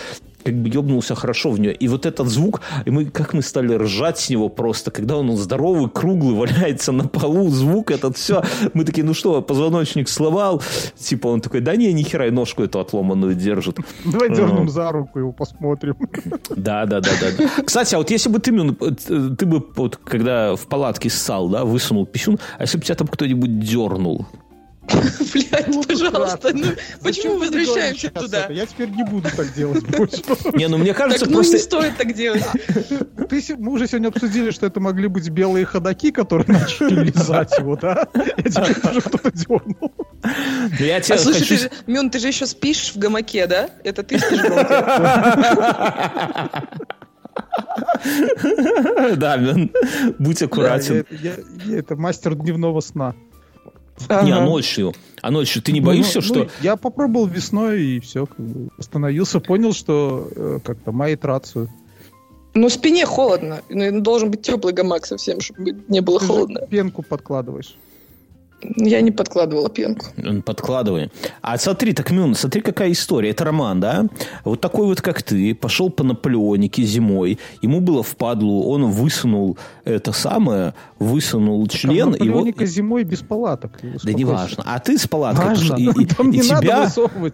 как 0.43 0.55
бы 0.55 0.69
ебнулся 0.69 1.13
хорошо 1.13 1.51
в 1.51 1.59
нее. 1.59 1.73
И 1.73 1.89
вот 1.89 2.05
этот 2.05 2.27
звук, 2.27 2.61
и 2.85 2.91
мы, 2.91 3.05
как 3.05 3.33
мы 3.33 3.41
стали 3.41 3.73
ржать 3.75 4.17
с 4.17 4.29
него 4.29 4.47
просто, 4.49 4.91
когда 4.91 5.17
он 5.17 5.35
здоровый, 5.35 5.89
круглый, 5.89 6.35
валяется 6.35 6.93
на 6.93 7.07
полу, 7.07 7.49
звук 7.49 7.91
этот, 7.91 8.15
все. 8.15 8.43
Мы 8.73 8.85
такие, 8.85 9.03
ну 9.03 9.13
что, 9.13 9.41
позвоночник 9.41 10.07
сломал? 10.07 10.61
Типа 10.95 11.27
он 11.27 11.41
такой, 11.41 11.59
да 11.59 11.75
не, 11.75 11.91
нихера, 11.91 12.27
и 12.27 12.31
ножку 12.31 12.63
эту 12.63 12.79
отломанную 12.79 13.35
держит. 13.35 13.79
Давай 14.05 14.29
дернем 14.29 14.69
за 14.69 14.91
руку 14.91 15.19
его 15.19 15.33
посмотрим. 15.33 15.95
Да, 16.55 16.85
да, 16.85 17.01
да, 17.01 17.09
да. 17.21 17.63
Кстати, 17.65 17.95
а 17.95 17.97
вот 17.97 18.11
если 18.11 18.29
бы 18.29 18.39
ты, 18.39 18.51
ты 19.35 19.45
бы, 19.45 19.65
вот, 19.75 19.97
когда 19.97 20.55
в 20.55 20.67
палатке 20.67 21.09
ссал, 21.09 21.49
да, 21.49 21.65
высунул 21.65 22.05
писюн, 22.05 22.39
а 22.57 22.63
если 22.63 22.77
бы 22.77 22.85
тебя 22.85 22.95
там 22.95 23.07
кто-нибудь 23.07 23.59
дернул, 23.59 24.25
Блять, 25.33 25.67
ну, 25.67 25.83
пожалуйста, 25.83 26.51
ну 26.53 26.67
почему 27.01 27.37
возвращаемся 27.37 28.09
туда? 28.09 28.47
Я 28.49 28.65
теперь 28.65 28.89
не 28.89 29.03
буду 29.03 29.29
так 29.35 29.53
делать 29.53 29.85
больше. 29.85 30.23
Не, 30.53 30.67
ну 30.67 30.77
мне 30.77 30.93
кажется, 30.93 31.25
так, 31.25 31.33
просто... 31.33 31.51
ну 31.51 31.57
не 31.57 31.63
стоит 31.63 31.97
так 31.97 32.13
делать. 32.13 32.45
Ты, 33.29 33.43
мы 33.57 33.73
уже 33.73 33.87
сегодня 33.87 34.07
обсудили, 34.07 34.51
что 34.51 34.65
это 34.65 34.79
могли 34.79 35.07
быть 35.07 35.29
белые 35.29 35.65
ходаки, 35.65 36.11
которые 36.11 36.47
начали 36.47 37.05
лизать 37.05 37.57
его, 37.57 37.75
да? 37.75 38.07
Я 38.13 38.43
тебе 38.43 38.73
тоже 38.75 39.01
кто-то 39.01 39.31
дернул. 39.31 39.91
Я 40.79 41.01
тебе 41.01 41.15
а 41.15 41.17
слушай, 41.17 41.39
хочу... 41.39 41.69
ты, 41.69 41.91
Мюн, 41.91 42.09
ты 42.09 42.19
же 42.19 42.27
еще 42.27 42.45
спишь 42.45 42.93
в 42.93 42.97
гамаке, 42.97 43.47
да? 43.47 43.69
Это 43.83 44.03
ты 44.03 44.19
спишь 44.19 44.39
в 44.39 44.49
гамаке? 44.49 44.77
Да, 49.17 49.37
Мюн, 49.37 49.71
будь 50.17 50.41
аккуратен. 50.41 51.05
Это 51.71 51.95
мастер 51.95 52.35
дневного 52.35 52.79
сна. 52.79 53.15
Ага. 54.07 54.25
Не, 54.25 54.31
а 54.31 54.41
ночью. 54.41 54.93
А 55.21 55.31
ночью 55.31 55.61
ты 55.61 55.71
не 55.71 55.81
ну, 55.81 55.87
боишься, 55.87 56.19
ну, 56.19 56.21
что... 56.21 56.35
Ну, 56.35 56.47
я 56.61 56.75
попробовал 56.75 57.27
весной 57.27 57.81
и 57.81 57.99
все, 57.99 58.25
как 58.25 58.39
бы 58.39 58.69
остановился, 58.77 59.39
понял, 59.39 59.73
что 59.73 60.29
э, 60.35 60.59
как-то 60.63 60.91
мает 60.91 61.25
рацию. 61.25 61.69
Ну, 62.53 62.69
спине 62.69 63.05
холодно. 63.05 63.61
Ну, 63.69 64.01
должен 64.01 64.31
быть 64.31 64.41
теплый 64.41 64.73
гамак 64.73 65.05
совсем, 65.05 65.41
чтобы 65.41 65.75
не 65.87 66.01
было 66.01 66.19
ты 66.19 66.25
холодно. 66.25 66.61
пенку 66.67 67.03
подкладываешь. 67.03 67.75
Я 68.75 69.01
не 69.01 69.11
подкладывала 69.11 69.69
пенку. 69.69 70.05
Подкладывай. 70.45 71.09
А 71.41 71.57
смотри, 71.57 71.93
так, 71.93 72.11
Мюн, 72.11 72.35
смотри, 72.35 72.61
какая 72.61 72.91
история. 72.91 73.29
Это 73.31 73.45
роман, 73.45 73.79
да? 73.79 74.05
Вот 74.43 74.61
такой 74.61 74.87
вот, 74.87 75.01
как 75.01 75.23
ты, 75.23 75.55
пошел 75.55 75.89
по 75.89 76.03
Наполеонике 76.03 76.83
зимой. 76.83 77.39
Ему 77.61 77.81
было 77.81 78.03
впадлу, 78.03 78.63
он 78.63 78.85
высунул 78.85 79.57
это 79.85 80.11
самое, 80.11 80.73
высунул 80.99 81.65
член. 81.67 81.97
Там 81.99 82.11
Наполеоника 82.11 82.63
его... 82.63 82.71
зимой 82.71 83.03
без 83.03 83.21
палаток. 83.21 83.79
Да 84.03 84.13
не 84.13 84.25
важно. 84.25 84.63
А 84.65 84.79
ты 84.79 84.97
с 84.97 85.07
палаткой. 85.07 85.45
Важно. 85.45 85.75
И, 85.77 86.03
и, 86.03 86.05
Там 86.05 86.31
и, 86.31 86.37
не 86.37 86.41
тебя, 86.41 86.89
надо 86.95 87.31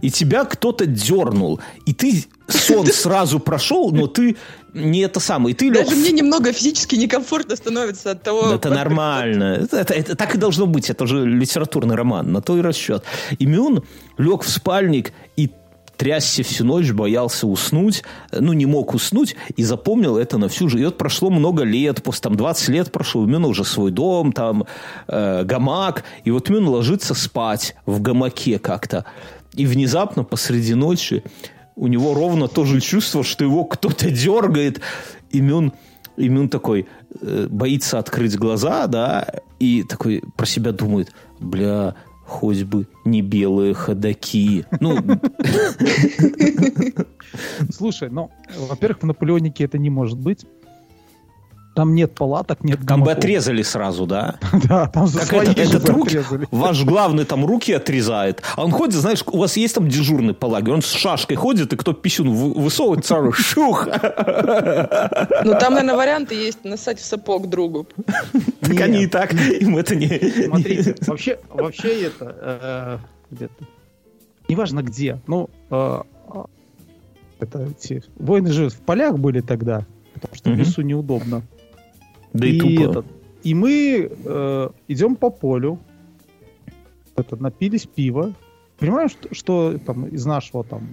и 0.00 0.10
тебя 0.10 0.44
кто-то 0.44 0.86
дернул. 0.86 1.60
И 1.86 1.94
ты 1.94 2.24
сон 2.48 2.86
сразу 2.92 3.40
прошел, 3.40 3.90
но 3.90 4.06
ты 4.06 4.36
не 4.74 5.00
это 5.00 5.20
самое. 5.20 5.54
И 5.54 5.56
ты 5.56 5.70
Даже 5.70 5.90
лег... 5.90 5.98
мне 5.98 6.12
немного 6.12 6.52
физически 6.52 6.96
некомфортно 6.96 7.56
становится 7.56 8.12
от 8.12 8.22
того... 8.22 8.52
Это 8.52 8.70
нормально. 8.70 9.58
Это, 9.62 9.78
это, 9.78 9.94
это, 9.94 10.16
так 10.16 10.34
и 10.34 10.38
должно 10.38 10.66
быть. 10.66 10.90
Это 10.90 11.04
уже 11.04 11.24
литературный 11.26 11.94
роман. 11.94 12.32
На 12.32 12.40
то 12.40 12.56
и 12.56 12.60
расчет. 12.60 13.04
И 13.38 13.46
Мюн 13.46 13.82
лег 14.18 14.42
в 14.42 14.48
спальник 14.48 15.12
и 15.36 15.50
трясся 16.00 16.42
всю 16.42 16.64
ночь, 16.64 16.90
боялся 16.92 17.46
уснуть, 17.46 18.04
ну, 18.32 18.54
не 18.54 18.64
мог 18.64 18.94
уснуть, 18.94 19.36
и 19.56 19.62
запомнил 19.62 20.16
это 20.16 20.38
на 20.38 20.48
всю 20.48 20.66
жизнь. 20.70 20.82
И 20.82 20.86
вот 20.86 20.96
прошло 20.96 21.28
много 21.28 21.62
лет, 21.62 22.02
после 22.02 22.22
там 22.22 22.36
20 22.36 22.68
лет 22.70 22.90
прошло, 22.90 23.20
у 23.20 23.26
Мюна 23.26 23.48
уже 23.48 23.64
свой 23.64 23.90
дом, 23.90 24.32
там, 24.32 24.64
э, 25.08 25.44
гамак, 25.44 26.04
и 26.24 26.30
вот 26.30 26.48
Мюн 26.48 26.66
ложится 26.68 27.12
спать 27.12 27.76
в 27.84 28.00
гамаке 28.00 28.58
как-то, 28.58 29.04
и 29.52 29.66
внезапно 29.66 30.24
посреди 30.24 30.72
ночи 30.72 31.22
у 31.80 31.86
него 31.86 32.12
ровно 32.12 32.46
то 32.46 32.66
же 32.66 32.78
чувство, 32.80 33.24
что 33.24 33.42
его 33.42 33.64
кто-то 33.64 34.10
дергает. 34.10 34.82
Имен, 35.30 35.72
имен 36.18 36.50
такой 36.50 36.86
э, 37.22 37.46
боится 37.50 37.98
открыть 37.98 38.36
глаза, 38.36 38.86
да, 38.86 39.26
и 39.58 39.82
такой 39.82 40.22
про 40.36 40.44
себя 40.44 40.72
думает, 40.72 41.10
бля, 41.38 41.94
хоть 42.26 42.64
бы 42.64 42.86
не 43.06 43.22
белые 43.22 43.72
ходаки. 43.72 44.66
Ну... 44.78 44.98
Слушай, 47.70 48.10
ну, 48.10 48.30
во-первых, 48.68 49.00
в 49.00 49.06
Наполеонике 49.06 49.64
это 49.64 49.78
не 49.78 49.88
может 49.88 50.18
быть. 50.18 50.44
Там 51.80 51.94
нет 51.94 52.14
палаток, 52.14 52.62
нет 52.62 52.78
Там 52.86 53.02
бы 53.02 53.12
отрезали 53.12 53.62
сразу, 53.62 54.04
да? 54.04 54.38
Да, 54.68 54.86
там 54.88 55.06
за 55.06 55.20
этот 55.22 55.88
руки. 55.88 56.20
Ваш 56.50 56.84
главный 56.84 57.24
там 57.24 57.46
руки 57.46 57.72
отрезает, 57.72 58.42
а 58.54 58.66
он 58.66 58.70
ходит, 58.70 58.96
знаешь, 58.96 59.24
у 59.26 59.38
вас 59.38 59.56
есть 59.56 59.76
там 59.76 59.88
дежурный 59.88 60.34
по 60.34 60.44
лагерю, 60.44 60.74
он 60.74 60.82
с 60.82 60.92
шашкой 60.92 61.38
ходит, 61.38 61.72
и 61.72 61.76
кто 61.76 61.94
писюн 61.94 62.34
высовывает, 62.34 63.06
сразу 63.06 63.32
шух. 63.32 63.86
Ну, 63.86 63.92
там, 65.58 65.72
наверное, 65.72 65.96
варианты 65.96 66.34
есть 66.34 66.66
насать 66.66 67.00
в 67.00 67.04
сапог 67.06 67.48
другу. 67.48 67.88
Так 68.60 68.78
они 68.82 69.04
и 69.04 69.06
так, 69.06 69.32
им 69.32 69.78
это 69.78 69.96
не... 69.96 70.08
Смотрите, 70.48 70.96
вообще, 71.06 71.38
вообще 71.48 72.02
это... 72.08 73.00
Э, 73.40 73.48
неважно 74.50 74.82
где, 74.82 75.18
ну, 75.26 75.48
э, 75.70 76.02
это 77.38 77.70
эти 77.70 78.02
войны 78.16 78.52
же 78.52 78.68
в 78.68 78.80
полях 78.80 79.18
были 79.18 79.40
тогда, 79.40 79.86
потому 80.12 80.34
что 80.34 80.50
в 80.50 80.56
лесу 80.56 80.82
неудобно. 80.82 81.42
Да 82.32 82.46
и, 82.46 82.56
и 82.56 82.60
тупо. 82.60 82.90
Этот, 82.90 83.06
и 83.42 83.54
мы 83.54 84.10
э, 84.10 84.70
идем 84.88 85.16
по 85.16 85.30
полю, 85.30 85.78
это, 87.16 87.36
напились 87.36 87.86
пива. 87.86 88.34
Понимаешь, 88.78 89.12
что, 89.12 89.34
что 89.34 89.78
там 89.78 90.06
из 90.06 90.24
нашего 90.24 90.64
там 90.64 90.88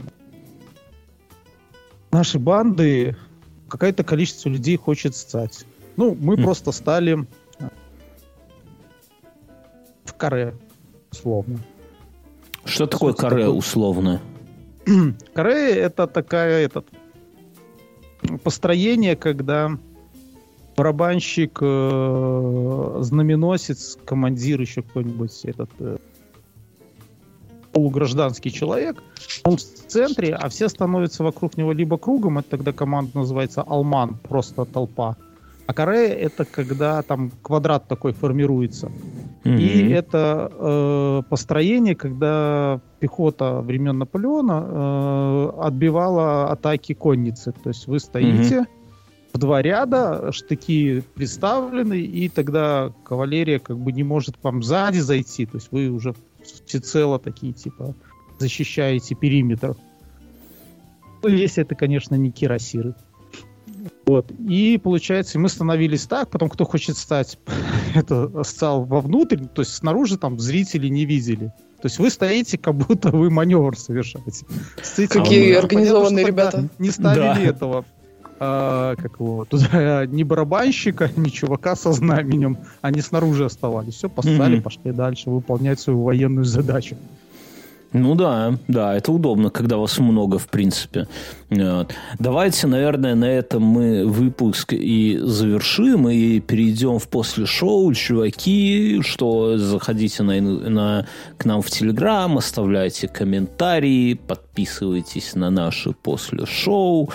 нашей 2.11 2.39
банды 2.39 3.15
какое-то 3.69 4.03
количество 4.03 4.49
людей 4.49 4.77
хочет 4.77 5.15
стать. 5.15 5.65
Ну, 5.95 6.15
мы 6.19 6.35
mm. 6.35 6.43
просто 6.43 6.71
стали 6.71 7.27
э, 7.59 7.69
в 10.03 10.13
каре, 10.13 10.55
условно. 11.11 11.59
Что, 12.65 12.69
что 12.69 12.87
такое 12.87 13.13
каре 13.13 13.43
такое? 13.43 13.49
условно? 13.49 14.21
каре 15.33 15.75
это 15.75 16.07
такая 16.07 16.65
этот 16.65 16.87
построение, 18.43 19.15
когда 19.15 19.77
барабанщик, 20.77 21.57
э, 21.59 22.97
знаменосец, 23.01 23.97
командир 24.05 24.61
еще 24.61 24.83
какой-нибудь 24.83 25.45
этот 25.45 25.69
э, 25.79 25.97
полугражданский 27.71 28.51
человек, 28.51 29.01
он 29.43 29.57
в 29.57 29.61
центре, 29.61 30.35
а 30.35 30.49
все 30.49 30.69
становятся 30.69 31.23
вокруг 31.23 31.57
него 31.57 31.71
либо 31.71 31.97
кругом, 31.97 32.37
это 32.37 32.51
тогда 32.51 32.71
команда 32.73 33.17
называется 33.17 33.63
алман, 33.63 34.17
просто 34.29 34.65
толпа. 34.65 35.17
А 35.65 35.73
каре 35.73 36.09
это 36.09 36.45
когда 36.45 37.01
там 37.01 37.31
квадрат 37.41 37.87
такой 37.87 38.13
формируется. 38.13 38.89
Mm-hmm. 39.43 39.57
И 39.59 39.89
это 39.89 40.49
э, 40.53 41.23
построение, 41.29 41.95
когда 41.95 42.79
пехота 42.99 43.61
времен 43.61 43.97
Наполеона 43.97 44.63
э, 44.63 45.49
отбивала 45.63 46.51
атаки 46.51 46.93
конницы. 46.93 47.51
То 47.51 47.69
есть 47.69 47.87
вы 47.87 47.99
стоите, 47.99 48.59
mm-hmm 48.59 48.76
в 49.37 49.39
два 49.39 49.61
ряда, 49.61 50.31
штыки 50.31 51.03
представлены, 51.13 52.01
и 52.01 52.27
тогда 52.27 52.91
кавалерия 53.05 53.59
как 53.59 53.77
бы 53.77 53.91
не 53.91 54.03
может 54.03 54.35
к 54.35 54.43
вам 54.43 54.63
сзади 54.63 54.97
зайти, 54.97 55.45
то 55.45 55.57
есть 55.57 55.67
вы 55.71 55.89
уже 55.89 56.15
всецело 56.65 57.19
такие, 57.19 57.53
типа, 57.53 57.93
защищаете 58.39 59.13
периметр. 59.13 59.75
Ну, 61.21 61.29
если 61.29 61.63
это, 61.63 61.75
конечно, 61.75 62.15
не 62.15 62.31
кирасиры. 62.31 62.95
Вот. 64.07 64.31
И 64.31 64.79
получается, 64.83 65.37
мы 65.37 65.49
становились 65.49 66.07
так, 66.07 66.29
потом 66.29 66.49
кто 66.49 66.65
хочет 66.65 66.97
стать, 66.97 67.37
это 67.95 68.43
стал 68.43 68.85
вовнутрь, 68.85 69.45
то 69.45 69.61
есть 69.61 69.75
снаружи 69.75 70.17
там 70.17 70.39
зрители 70.39 70.87
не 70.87 71.05
видели. 71.05 71.53
То 71.79 71.85
есть 71.85 71.99
вы 71.99 72.09
стоите, 72.09 72.57
как 72.57 72.73
будто 72.73 73.11
вы 73.11 73.29
маневр 73.29 73.77
совершаете. 73.77 74.47
Стоите, 74.81 75.19
Какие 75.19 75.53
организованные 75.53 76.25
ребята. 76.25 76.69
Не 76.79 76.89
ставили 76.89 77.21
да. 77.21 77.39
этого 77.39 77.85
а, 78.39 78.95
как 78.95 79.19
его, 79.19 79.45
туда 79.45 80.05
ни 80.07 80.23
барабанщика, 80.23 81.09
ни 81.15 81.29
чувака 81.29 81.75
со 81.75 81.91
знаменем, 81.91 82.57
они 82.81 83.01
снаружи 83.01 83.45
оставались. 83.45 83.95
Все, 83.95 84.09
поставили, 84.09 84.59
mm-hmm. 84.59 84.61
пошли 84.61 84.91
дальше 84.91 85.29
выполнять 85.29 85.79
свою 85.79 86.03
военную 86.03 86.45
задачу. 86.45 86.97
Ну 87.93 88.15
да, 88.15 88.55
да, 88.67 88.95
это 88.95 89.11
удобно, 89.11 89.49
когда 89.49 89.77
вас 89.77 89.97
много, 89.97 90.37
в 90.37 90.47
принципе. 90.47 91.07
Вот. 91.49 91.93
Давайте, 92.19 92.67
наверное, 92.67 93.15
на 93.15 93.25
этом 93.25 93.63
мы 93.63 94.05
выпуск 94.05 94.73
и 94.73 95.17
завершим, 95.21 96.09
и 96.09 96.41
перейдем 96.41 96.99
в 96.99 97.07
после 97.07 97.45
шоу. 97.45 97.93
Чуваки, 97.93 99.01
что 99.01 99.57
заходите 99.57 100.23
на, 100.23 100.41
на, 100.41 101.07
к 101.37 101.45
нам 101.45 101.61
в 101.61 101.69
Телеграм, 101.69 102.37
оставляйте 102.37 103.07
комментарии, 103.07 104.15
подписывайтесь 104.15 105.35
на 105.35 105.49
наши 105.49 105.91
после 105.91 106.45
шоу, 106.45 107.09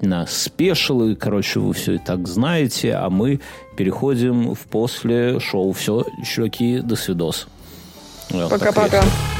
на 0.00 0.26
спешилы. 0.26 1.16
Короче, 1.16 1.58
вы 1.60 1.72
все 1.72 1.94
и 1.94 1.98
так 1.98 2.28
знаете, 2.28 2.94
а 2.94 3.08
мы 3.08 3.40
переходим 3.76 4.54
в 4.54 4.60
после 4.66 5.40
шоу. 5.40 5.72
Все, 5.72 6.04
чуваки, 6.24 6.80
до 6.80 6.96
свидос. 6.96 7.48
Пока-пока. 8.50 9.02
Ой, 9.02 9.37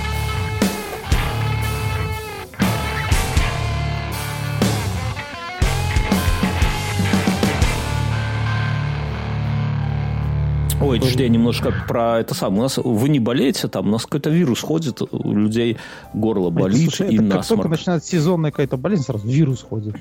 тоже... 10.96 11.22
я 11.22 11.28
немножко 11.28 11.72
про 11.86 12.20
это 12.20 12.34
самое. 12.34 12.60
У 12.60 12.62
нас 12.62 12.78
вы 12.78 13.08
не 13.08 13.18
болеете 13.18 13.68
там, 13.68 13.88
у 13.88 13.90
нас 13.90 14.04
какой-то 14.04 14.30
вирус 14.30 14.60
ходит, 14.60 15.02
у 15.02 15.32
людей 15.32 15.76
горло 16.14 16.50
болит 16.50 16.94
Слушай, 16.94 17.12
и 17.12 17.14
это 17.14 17.22
насморк. 17.24 17.40
Как 17.40 17.48
только 17.48 17.68
начинается 17.68 18.10
сезонная 18.10 18.50
какая-то 18.50 18.76
болезнь, 18.76 19.02
сразу 19.02 19.26
вирус 19.26 19.62
ходит. 19.62 19.96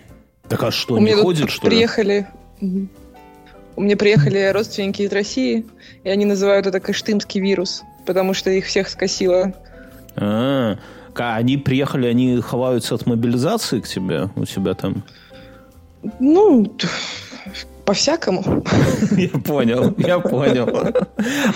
Так 0.47 0.63
а 0.63 0.71
что, 0.71 0.95
у 0.95 0.99
не 0.99 1.15
ходит, 1.15 1.49
что 1.49 1.67
приехали... 1.67 2.27
ли? 2.61 2.87
У 3.75 3.81
меня 3.81 3.95
приехали 3.95 4.49
родственники 4.53 5.03
из 5.03 5.11
России, 5.11 5.65
и 6.03 6.09
они 6.09 6.25
называют 6.25 6.65
это 6.65 6.79
каштымский 6.79 7.41
вирус, 7.41 7.83
потому 8.05 8.33
что 8.33 8.49
их 8.49 8.65
всех 8.65 8.89
скосило. 8.89 9.53
А, 10.15 10.77
а 11.15 11.35
они 11.35 11.57
приехали, 11.57 12.07
они 12.07 12.41
ховаются 12.41 12.95
от 12.95 13.05
мобилизации 13.05 13.79
к 13.79 13.87
тебе? 13.87 14.29
У 14.35 14.45
тебя 14.45 14.73
там? 14.73 15.03
Ну, 16.19 16.65
по-всякому. 17.87 18.43
Я 19.17 19.29
понял, 19.29 19.95
я 19.97 20.19
понял. 20.19 20.93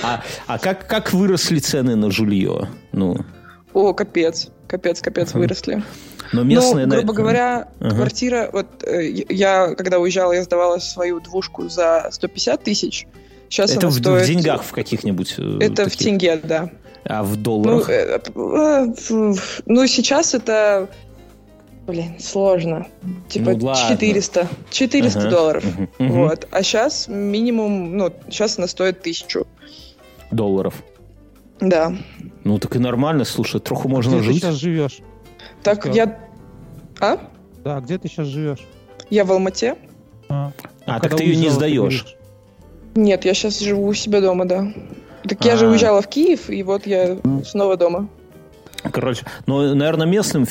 А, 0.01 0.23
а 0.47 0.59
как, 0.59 0.87
как 0.87 1.11
выросли 1.11 1.59
цены 1.59 1.95
на 1.97 2.09
жилье? 2.09 2.69
Ну. 2.93 3.17
О, 3.73 3.93
капец, 3.93 4.47
капец, 4.67 5.01
капец, 5.01 5.33
выросли. 5.33 5.83
Но 6.31 6.43
местные... 6.43 6.85
Ну, 6.85 6.95
грубо 6.95 7.13
говоря, 7.13 7.67
uh-huh. 7.79 7.95
квартира... 7.95 8.49
Вот 8.53 8.67
э, 8.83 9.25
я, 9.27 9.75
когда 9.75 9.99
уезжала, 9.99 10.31
я 10.31 10.43
сдавала 10.43 10.79
свою 10.79 11.19
двушку 11.19 11.67
за 11.67 12.07
150 12.09 12.63
тысяч. 12.63 13.07
Сейчас 13.49 13.75
Это 13.75 13.87
в, 13.89 13.93
стоит... 13.93 14.23
в 14.23 14.27
деньгах 14.27 14.63
в 14.63 14.71
каких-нибудь? 14.71 15.35
Э, 15.37 15.57
это 15.59 15.83
таких? 15.83 15.93
в 15.93 15.97
тенге, 15.97 16.39
да. 16.41 16.69
А 17.03 17.23
в 17.23 17.35
долларах? 17.35 17.89
Ну, 18.33 18.55
э, 18.55 19.33
ну 19.65 19.87
сейчас 19.87 20.33
это 20.33 20.87
Блин, 21.87 22.19
сложно. 22.19 22.87
Типа 23.27 23.53
ну, 23.53 23.73
400. 23.73 24.47
400 24.69 25.19
ага. 25.19 25.29
долларов. 25.29 25.65
Угу. 25.99 26.07
Вот. 26.07 26.47
А 26.51 26.63
сейчас 26.63 27.07
минимум, 27.07 27.97
ну, 27.97 28.13
сейчас 28.29 28.57
она 28.57 28.67
стоит 28.67 29.01
тысячу. 29.01 29.47
Долларов. 30.29 30.83
Да. 31.59 31.93
Ну 32.43 32.57
так 32.59 32.75
и 32.75 32.79
нормально, 32.79 33.25
слушай, 33.25 33.59
троху 33.59 33.87
можно 33.87 34.15
где 34.15 34.23
жить. 34.23 34.33
ты 34.35 34.39
сейчас 34.47 34.55
живешь? 34.55 34.99
Так, 35.63 35.85
я... 35.93 36.19
А? 36.99 37.17
Да, 37.63 37.79
где 37.79 37.97
ты 37.97 38.07
сейчас 38.07 38.27
живешь? 38.27 38.59
Я 39.09 39.25
в 39.25 39.31
Алмате? 39.31 39.75
А, 40.29 40.51
А, 40.85 40.93
так 40.93 41.01
когда 41.03 41.17
ты 41.17 41.23
ее 41.23 41.35
не 41.35 41.49
сдаешь. 41.49 42.15
Нет, 42.95 43.25
я 43.25 43.33
сейчас 43.33 43.59
живу 43.59 43.87
у 43.87 43.93
себя 43.93 44.21
дома, 44.21 44.45
да. 44.45 44.73
Так 45.23 45.43
я 45.45 45.55
же 45.55 45.67
А. 45.67 45.69
уезжала 45.69 46.01
в 46.01 46.07
Киев, 46.07 46.49
и 46.49 46.63
вот 46.63 46.87
я 46.87 47.17
снова 47.45 47.77
дома. 47.77 48.07
Короче, 48.91 49.25
ну, 49.45 49.75
наверное, 49.75 50.07
местным 50.07 50.45